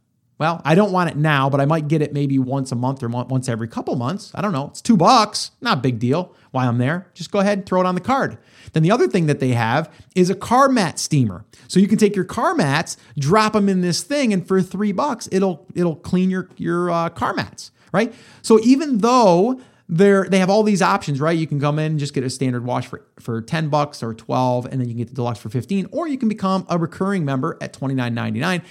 Well, 0.41 0.62
I 0.64 0.74
don't 0.74 0.91
want 0.91 1.11
it 1.11 1.18
now, 1.18 1.51
but 1.51 1.61
I 1.61 1.66
might 1.66 1.86
get 1.86 2.01
it 2.01 2.14
maybe 2.14 2.38
once 2.38 2.72
a 2.72 2.74
month 2.74 3.03
or 3.03 3.09
once 3.09 3.47
every 3.47 3.68
couple 3.68 3.95
months. 3.97 4.32
I 4.34 4.41
don't 4.41 4.53
know. 4.53 4.68
It's 4.68 4.80
two 4.80 4.97
bucks, 4.97 5.51
not 5.61 5.78
a 5.78 5.80
big 5.82 5.99
deal. 5.99 6.34
Why 6.51 6.66
I'm 6.66 6.78
there, 6.78 7.11
just 7.12 7.30
go 7.30 7.41
ahead 7.41 7.59
and 7.59 7.66
throw 7.66 7.82
it 7.82 7.86
on 7.86 7.95
the 7.95 8.01
card. 8.01 8.38
Then 8.72 8.82
the 8.82 8.91
other 8.91 9.07
thing 9.07 9.26
that 9.26 9.38
they 9.38 9.51
have 9.51 9.93
is 10.16 10.30
a 10.30 10.34
car 10.34 10.70
mat 10.70 10.99
steamer. 10.99 11.45
So 11.68 11.78
you 11.78 11.86
can 11.86 11.99
take 11.99 12.16
your 12.16 12.24
car 12.24 12.55
mats, 12.55 12.97
drop 13.18 13.53
them 13.53 13.68
in 13.68 13.82
this 13.82 14.03
thing, 14.03 14.32
and 14.32 14.49
for 14.49 14.62
three 14.62 14.93
bucks, 14.93 15.28
it'll 15.30 15.66
it'll 15.74 15.97
clean 15.97 16.30
your 16.30 16.49
your 16.57 16.91
uh, 16.91 17.11
car 17.11 17.34
mats, 17.34 17.70
right? 17.93 18.12
So 18.41 18.59
even 18.61 18.99
though 18.99 19.61
they're 19.91 20.24
they 20.24 20.38
have 20.38 20.49
all 20.49 20.62
these 20.62 20.80
options, 20.80 21.20
right? 21.20 21.36
You 21.36 21.47
can 21.47 21.61
come 21.61 21.78
in 21.78 21.93
and 21.93 22.01
just 22.01 22.14
get 22.14 22.24
a 22.24 22.30
standard 22.30 22.64
wash 22.64 22.86
for, 22.86 23.05
for 23.18 23.43
10 23.43 23.68
bucks 23.68 24.03
or 24.03 24.14
12, 24.14 24.64
and 24.64 24.80
then 24.80 24.88
you 24.88 24.95
can 24.95 24.99
get 24.99 25.09
the 25.09 25.14
deluxe 25.16 25.38
for 25.38 25.51
15, 25.51 25.88
or 25.93 26.09
you 26.09 26.16
can 26.16 26.30
become 26.30 26.64
a 26.70 26.78
recurring 26.78 27.26
member 27.26 27.59
at 27.61 27.74
$29.99. 27.74 28.62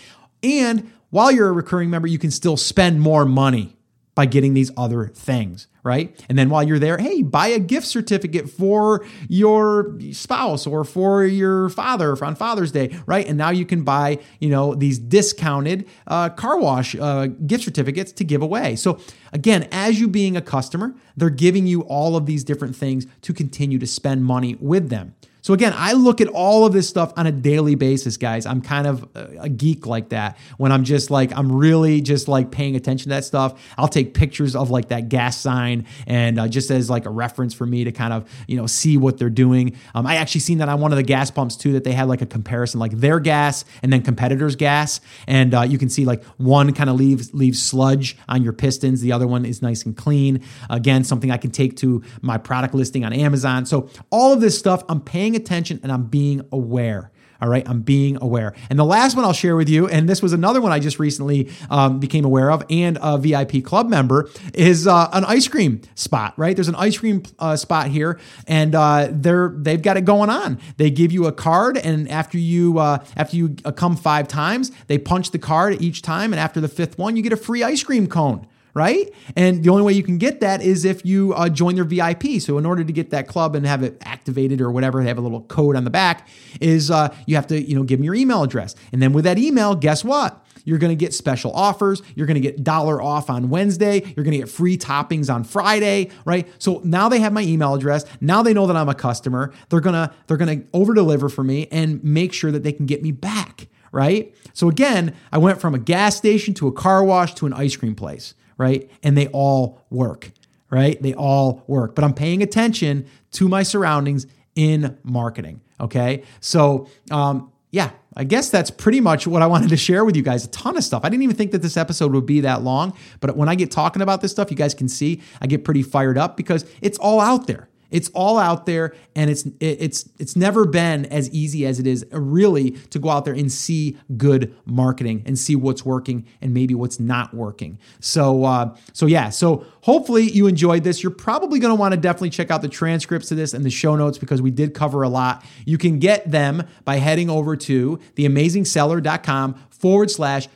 And 0.41 0.91
while 1.10 1.32
you're 1.32 1.49
a 1.49 1.53
recurring 1.53 1.89
member, 1.89 2.07
you 2.07 2.20
can 2.20 2.32
still 2.32 2.57
spend 2.57 3.01
more 3.01 3.26
money 3.26 3.76
by 4.20 4.26
getting 4.26 4.53
these 4.53 4.70
other 4.76 5.07
things, 5.07 5.68
right? 5.82 6.14
And 6.28 6.38
then 6.38 6.49
while 6.49 6.62
you're 6.62 6.78
there, 6.78 6.97
hey, 6.97 7.22
buy 7.22 7.47
a 7.47 7.60
gift 7.60 7.88
certificate 7.88 8.49
for 8.49 9.05
your 9.30 9.97
spouse 10.12 10.68
or 10.68 10.84
for 10.84 11.24
your 11.24 11.70
father 11.70 12.22
on 12.22 12.36
Father's 12.36 12.74
Day, 12.74 12.99
right? 13.05 13.26
And 13.26 13.38
now 13.38 13.49
you 13.49 13.66
can 13.66 13.84
buy, 13.84 14.20
you 14.41 14.49
know, 14.49 14.76
these 14.76 14.99
discounted 14.99 15.88
uh, 16.05 16.32
car 16.32 16.60
wash 16.60 16.95
uh, 16.95 17.28
gift 17.28 17.64
certificates 17.64 18.12
to 18.12 18.26
give 18.26 18.41
away. 18.41 18.76
So 18.76 18.99
again, 19.32 19.70
as 19.72 20.01
you 20.01 20.10
being 20.10 20.36
a 20.36 20.41
customer, 20.41 20.93
they're 21.16 21.30
giving 21.30 21.66
you 21.66 21.84
all 21.84 22.18
of 22.18 22.26
these 22.26 22.43
different 22.43 22.76
things 22.76 23.07
to 23.22 23.34
continue 23.34 23.80
to 23.80 23.88
spend 23.88 24.26
money 24.26 24.57
with 24.60 24.89
them. 24.89 25.16
So 25.41 25.53
again, 25.53 25.73
I 25.75 25.93
look 25.93 26.21
at 26.21 26.27
all 26.27 26.65
of 26.65 26.73
this 26.73 26.87
stuff 26.89 27.13
on 27.15 27.25
a 27.27 27.31
daily 27.31 27.75
basis, 27.75 28.17
guys. 28.17 28.45
I'm 28.45 28.61
kind 28.61 28.87
of 28.87 29.07
a 29.15 29.49
geek 29.49 29.85
like 29.85 30.09
that. 30.09 30.37
When 30.57 30.71
I'm 30.71 30.83
just 30.83 31.09
like 31.09 31.35
I'm 31.35 31.51
really 31.51 32.01
just 32.01 32.27
like 32.27 32.51
paying 32.51 32.75
attention 32.75 33.05
to 33.05 33.15
that 33.15 33.23
stuff. 33.23 33.61
I'll 33.77 33.87
take 33.87 34.13
pictures 34.13 34.55
of 34.55 34.69
like 34.69 34.89
that 34.89 35.09
gas 35.09 35.37
sign 35.37 35.85
and 36.07 36.39
uh, 36.39 36.47
just 36.47 36.71
as 36.71 36.89
like 36.89 37.05
a 37.05 37.09
reference 37.09 37.53
for 37.53 37.65
me 37.65 37.83
to 37.85 37.91
kind 37.91 38.13
of 38.13 38.29
you 38.47 38.57
know 38.57 38.67
see 38.67 38.97
what 38.97 39.17
they're 39.17 39.29
doing. 39.29 39.75
Um, 39.95 40.05
I 40.05 40.15
actually 40.15 40.41
seen 40.41 40.57
that 40.59 40.69
on 40.69 40.81
one 40.81 40.91
of 40.91 40.97
the 40.97 41.03
gas 41.03 41.31
pumps 41.31 41.55
too 41.55 41.73
that 41.73 41.83
they 41.83 41.93
had 41.93 42.07
like 42.07 42.21
a 42.21 42.25
comparison 42.25 42.79
like 42.79 42.91
their 42.91 43.19
gas 43.19 43.65
and 43.81 43.93
then 43.93 44.01
competitors' 44.01 44.55
gas, 44.55 44.99
and 45.27 45.53
uh, 45.53 45.61
you 45.61 45.77
can 45.77 45.89
see 45.89 46.05
like 46.05 46.23
one 46.37 46.73
kind 46.73 46.89
of 46.89 46.97
leaves 46.97 47.33
leaves 47.33 47.61
sludge 47.61 48.17
on 48.27 48.43
your 48.43 48.53
pistons, 48.53 49.01
the 49.01 49.11
other 49.11 49.27
one 49.27 49.45
is 49.45 49.61
nice 49.61 49.85
and 49.85 49.95
clean. 49.95 50.43
Again, 50.69 51.03
something 51.03 51.31
I 51.31 51.37
can 51.37 51.51
take 51.51 51.77
to 51.77 52.03
my 52.21 52.37
product 52.37 52.73
listing 52.73 53.05
on 53.05 53.13
Amazon. 53.13 53.65
So 53.65 53.89
all 54.09 54.33
of 54.33 54.41
this 54.41 54.57
stuff 54.57 54.83
I'm 54.89 55.01
paying 55.01 55.28
paying 55.30 55.41
attention 55.41 55.80
and 55.84 55.91
I'm 55.91 56.05
being 56.05 56.41
aware. 56.51 57.11
All 57.41 57.47
right, 57.47 57.65
I'm 57.69 57.84
being 57.84 58.17
aware. 58.21 58.53
And 58.69 58.77
the 58.77 58.84
last 58.84 59.15
one 59.15 59.23
I'll 59.23 59.32
share 59.32 59.55
with 59.55 59.69
you, 59.69 59.88
and 59.88 60.09
this 60.09 60.21
was 60.21 60.34
another 60.34 60.59
one 60.59 60.73
I 60.73 60.80
just 60.80 60.99
recently 60.99 61.49
um, 61.69 62.01
became 62.01 62.25
aware 62.25 62.51
of, 62.51 62.65
and 62.69 62.97
a 63.01 63.17
VIP 63.17 63.63
club 63.63 63.88
member 63.88 64.30
is 64.53 64.88
uh, 64.88 65.09
an 65.13 65.23
ice 65.23 65.47
cream 65.47 65.80
spot. 65.95 66.34
Right, 66.36 66.53
there's 66.53 66.67
an 66.67 66.75
ice 66.75 66.97
cream 66.97 67.23
uh, 67.39 67.55
spot 67.55 67.88
here, 67.88 68.19
and 68.45 68.75
uh, 68.75 69.07
they're 69.09 69.53
they've 69.55 69.82
got 69.82 69.95
it 69.95 70.03
going 70.03 70.30
on. 70.30 70.59
They 70.75 70.91
give 70.91 71.13
you 71.13 71.27
a 71.27 71.32
card, 71.32 71.77
and 71.77 72.11
after 72.11 72.38
you 72.38 72.77
uh, 72.77 73.05
after 73.15 73.38
you 73.38 73.55
uh, 73.63 73.71
come 73.71 73.95
five 73.95 74.27
times, 74.27 74.73
they 74.88 74.97
punch 74.97 75.32
the 75.32 75.39
card 75.39 75.82
each 75.82 76.01
time, 76.01 76.34
and 76.34 76.41
after 76.41 76.59
the 76.59 76.67
fifth 76.67 76.97
one, 76.97 77.15
you 77.15 77.23
get 77.23 77.32
a 77.32 77.38
free 77.38 77.63
ice 77.63 77.84
cream 77.84 78.07
cone 78.07 78.45
right? 78.80 79.13
And 79.36 79.61
the 79.61 79.69
only 79.69 79.84
way 79.84 79.91
you 79.91 80.03
can 80.03 80.17
get 80.17 80.39
that 80.39 80.61
is 80.61 80.86
if 80.86 81.05
you 81.05 81.34
uh, 81.34 81.49
join 81.49 81.75
their 81.75 81.84
VIP. 81.84 82.39
So 82.39 82.57
in 82.57 82.65
order 82.65 82.86
to 82.86 82.93
get 82.93 83.09
that 83.09 83.27
club 83.27 83.53
and 83.53 83.65
have 83.65 83.84
it 83.84 83.97
activated 84.05 84.61
or 84.61 84.71
whatever, 84.71 85.03
they 85.03 85.09
have 85.09 85.17
a 85.17 85.21
little 85.21 85.41
code 85.41 85.75
on 85.75 85.84
the 85.84 85.89
back. 85.89 86.30
Is 86.61 86.89
uh, 86.89 87.13
you 87.25 87.36
have 87.36 87.45
to 87.47 87.61
you 87.61 87.75
know 87.75 87.84
give 87.84 87.99
them 87.99 88.05
your 88.05 88.15
email 88.15 88.41
address, 88.41 88.75
and 88.93 89.01
then 89.01 89.11
with 89.11 89.25
that 89.25 89.38
email, 89.38 89.75
guess 89.75 90.01
what? 90.01 90.45
You're 90.63 90.77
going 90.77 90.91
to 90.91 90.95
get 90.95 91.13
special 91.13 91.51
offers. 91.51 92.01
You're 92.15 92.27
going 92.27 92.36
to 92.36 92.41
get 92.41 92.63
dollar 92.63 93.01
off 93.01 93.30
on 93.30 93.49
Wednesday. 93.49 94.01
You're 94.15 94.23
going 94.23 94.32
to 94.32 94.38
get 94.38 94.49
free 94.49 94.77
toppings 94.77 95.34
on 95.34 95.43
Friday, 95.43 96.09
right? 96.23 96.47
So 96.57 96.80
now 96.86 97.09
they 97.09 97.19
have 97.19 97.34
my 97.34 97.41
email 97.41 97.73
address. 97.73 98.05
Now 98.21 98.43
they 98.43 98.53
know 98.53 98.65
that 98.67 98.77
I'm 98.77 98.88
a 98.88 98.95
customer. 98.95 99.51
They're 99.69 99.82
going 99.82 99.95
to 99.95 100.13
they're 100.27 100.38
going 100.38 100.61
to 100.61 100.67
over 100.71 100.93
deliver 100.93 101.27
for 101.27 101.43
me 101.43 101.67
and 101.69 102.01
make 102.01 102.32
sure 102.32 102.51
that 102.51 102.63
they 102.63 102.71
can 102.71 102.86
get 102.86 103.03
me 103.03 103.11
back, 103.11 103.67
right? 103.91 104.34
So 104.53 104.69
again, 104.69 105.15
I 105.34 105.38
went 105.38 105.59
from 105.59 105.75
a 105.75 105.80
gas 105.80 106.15
station 106.15 106.53
to 106.55 106.67
a 106.67 106.71
car 106.71 107.03
wash 107.03 107.34
to 107.36 107.45
an 107.45 107.53
ice 107.53 107.75
cream 107.75 107.95
place 107.95 108.36
right? 108.60 108.91
And 109.01 109.18
they 109.18 109.28
all 109.30 109.82
work, 109.89 110.32
right? 110.70 111.01
They 111.01 111.16
all 111.16 111.64
work. 111.66 111.95
But 111.95 112.03
I'm 112.03 112.14
paying 112.14 112.43
attention 112.43 113.07
to 113.32 113.47
my 113.47 113.64
surroundings 113.64 114.28
in 114.53 114.97
marketing. 115.03 115.62
Okay. 115.80 116.24
So, 116.41 116.88
um, 117.10 117.51
yeah, 117.72 117.91
I 118.16 118.26
guess 118.26 118.49
that's 118.49 118.70
pretty 118.70 118.99
much 118.99 119.26
what 119.26 119.41
I 119.41 119.47
wanted 119.47 119.70
to 119.70 119.78
share 119.78 120.03
with 120.03 120.16
you 120.16 120.22
guys. 120.22 120.43
A 120.43 120.49
ton 120.49 120.76
of 120.76 120.84
stuff. 120.84 121.05
I 121.05 121.10
didn't 121.10 121.24
even 121.24 121.36
think 121.36 121.51
that 121.51 121.62
this 121.62 121.78
episode 121.78 122.14
would 122.14 122.26
be 122.26 122.41
that 122.41 122.64
long, 122.64 122.93
but 123.22 123.38
when 123.38 123.47
I 123.47 123.55
get 123.55 123.72
talking 123.72 124.01
about 124.01 124.22
this 124.22 124.32
stuff, 124.32 124.51
you 124.51 124.57
guys 124.57 124.74
can 124.74 124.89
see 124.89 125.22
I 125.41 125.47
get 125.47 125.64
pretty 125.64 125.84
fired 125.84 126.18
up 126.18 126.36
because 126.36 126.66
it's 126.82 126.97
all 126.97 127.22
out 127.22 127.47
there. 127.47 127.68
It's 127.91 128.09
all 128.09 128.37
out 128.37 128.65
there, 128.65 128.95
and 129.15 129.29
it's 129.29 129.47
it's 129.59 130.09
it's 130.19 130.35
never 130.35 130.65
been 130.65 131.05
as 131.07 131.29
easy 131.31 131.65
as 131.65 131.79
it 131.79 131.87
is 131.87 132.05
really 132.11 132.71
to 132.71 132.99
go 132.99 133.09
out 133.09 133.25
there 133.25 133.33
and 133.33 133.51
see 133.51 133.97
good 134.17 134.55
marketing 134.65 135.23
and 135.25 135.37
see 135.37 135.55
what's 135.55 135.85
working 135.85 136.25
and 136.41 136.53
maybe 136.53 136.75
what's 136.75 136.99
not 136.99 137.33
working. 137.33 137.79
So 137.99 138.43
uh, 138.45 138.75
so 138.93 139.05
yeah, 139.05 139.29
so 139.29 139.65
hopefully 139.81 140.29
you 140.29 140.47
enjoyed 140.47 140.83
this. 140.83 141.01
You're 141.01 141.11
probably 141.11 141.59
going 141.59 141.75
to 141.75 141.79
want 141.79 141.93
to 141.93 141.99
definitely 141.99 142.29
check 142.29 142.51
out 142.51 142.61
the 142.61 142.69
transcripts 142.69 143.31
of 143.31 143.37
this 143.37 143.53
and 143.53 143.65
the 143.65 143.69
show 143.69 143.95
notes 143.95 144.17
because 144.17 144.41
we 144.41 144.51
did 144.51 144.73
cover 144.73 145.03
a 145.03 145.09
lot. 145.09 145.43
You 145.65 145.77
can 145.77 145.99
get 145.99 146.29
them 146.29 146.67
by 146.85 146.97
heading 146.97 147.29
over 147.29 147.55
to 147.55 147.99
theamazingseller.com 148.15 149.55
forward 149.69 150.11
slash 150.11 150.47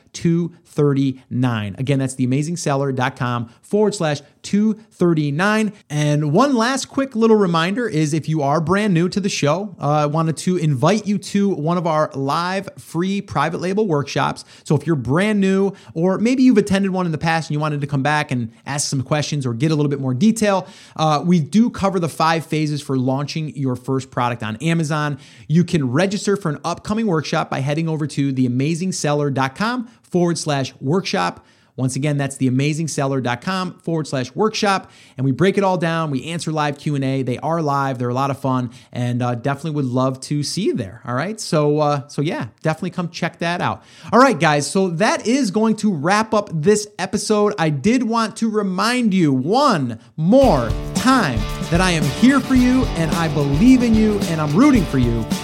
239. 0.74 1.76
Again, 1.78 1.98
that's 1.98 2.14
theamazingseller.com 2.16 3.48
forward 3.62 3.94
slash 3.94 4.20
239. 4.42 5.72
And 5.88 6.32
one 6.32 6.54
last 6.54 6.86
quick 6.86 7.16
little 7.16 7.36
reminder 7.36 7.88
is 7.88 8.12
if 8.12 8.28
you 8.28 8.42
are 8.42 8.60
brand 8.60 8.92
new 8.92 9.08
to 9.08 9.20
the 9.20 9.28
show, 9.28 9.74
uh, 9.80 9.88
I 9.88 10.06
wanted 10.06 10.36
to 10.38 10.56
invite 10.56 11.06
you 11.06 11.18
to 11.18 11.48
one 11.48 11.78
of 11.78 11.86
our 11.86 12.10
live 12.14 12.68
free 12.78 13.20
private 13.20 13.60
label 13.60 13.86
workshops. 13.86 14.44
So 14.64 14.76
if 14.76 14.86
you're 14.86 14.96
brand 14.96 15.40
new, 15.40 15.72
or 15.94 16.18
maybe 16.18 16.42
you've 16.42 16.58
attended 16.58 16.90
one 16.90 17.06
in 17.06 17.12
the 17.12 17.18
past 17.18 17.48
and 17.48 17.54
you 17.54 17.60
wanted 17.60 17.80
to 17.80 17.86
come 17.86 18.02
back 18.02 18.30
and 18.30 18.52
ask 18.66 18.88
some 18.88 19.02
questions 19.02 19.46
or 19.46 19.54
get 19.54 19.70
a 19.70 19.74
little 19.74 19.90
bit 19.90 20.00
more 20.00 20.14
detail, 20.14 20.66
uh, 20.96 21.22
we 21.24 21.40
do 21.40 21.70
cover 21.70 21.98
the 21.98 22.08
five 22.08 22.44
phases 22.44 22.82
for 22.82 22.98
launching 22.98 23.56
your 23.56 23.76
first 23.76 24.10
product 24.10 24.42
on 24.42 24.56
Amazon. 24.56 25.18
You 25.48 25.64
can 25.64 25.90
register 25.90 26.36
for 26.36 26.50
an 26.50 26.58
upcoming 26.64 27.06
workshop 27.06 27.48
by 27.48 27.60
heading 27.60 27.88
over 27.88 28.06
to 28.08 28.32
theamazingseller.com 28.32 29.88
forward 30.14 30.38
slash 30.38 30.72
workshop. 30.80 31.44
Once 31.74 31.96
again, 31.96 32.18
that's 32.18 32.38
theamazingseller.com 32.38 33.80
forward 33.80 34.06
slash 34.06 34.32
workshop. 34.32 34.92
And 35.16 35.24
we 35.24 35.32
break 35.32 35.58
it 35.58 35.64
all 35.64 35.76
down. 35.76 36.12
We 36.12 36.26
answer 36.26 36.52
live 36.52 36.78
Q&A. 36.78 37.24
They 37.24 37.36
are 37.38 37.60
live. 37.60 37.98
They're 37.98 38.08
a 38.08 38.14
lot 38.14 38.30
of 38.30 38.38
fun 38.38 38.70
and 38.92 39.20
uh, 39.20 39.34
definitely 39.34 39.72
would 39.72 39.86
love 39.86 40.20
to 40.20 40.44
see 40.44 40.66
you 40.66 40.74
there. 40.74 41.02
All 41.04 41.16
right. 41.16 41.40
So, 41.40 41.80
uh, 41.80 42.06
so 42.06 42.22
yeah, 42.22 42.46
definitely 42.62 42.90
come 42.90 43.08
check 43.08 43.40
that 43.40 43.60
out. 43.60 43.82
All 44.12 44.20
right, 44.20 44.38
guys. 44.38 44.70
So 44.70 44.90
that 44.90 45.26
is 45.26 45.50
going 45.50 45.74
to 45.78 45.92
wrap 45.92 46.32
up 46.32 46.48
this 46.52 46.86
episode. 46.96 47.54
I 47.58 47.70
did 47.70 48.04
want 48.04 48.36
to 48.36 48.48
remind 48.48 49.12
you 49.12 49.32
one 49.32 49.98
more 50.16 50.70
time 50.94 51.40
that 51.72 51.80
I 51.80 51.90
am 51.90 52.04
here 52.04 52.38
for 52.38 52.54
you 52.54 52.84
and 52.84 53.10
I 53.16 53.26
believe 53.34 53.82
in 53.82 53.96
you 53.96 54.20
and 54.28 54.40
I'm 54.40 54.54
rooting 54.54 54.84
for 54.84 54.98
you. 54.98 55.24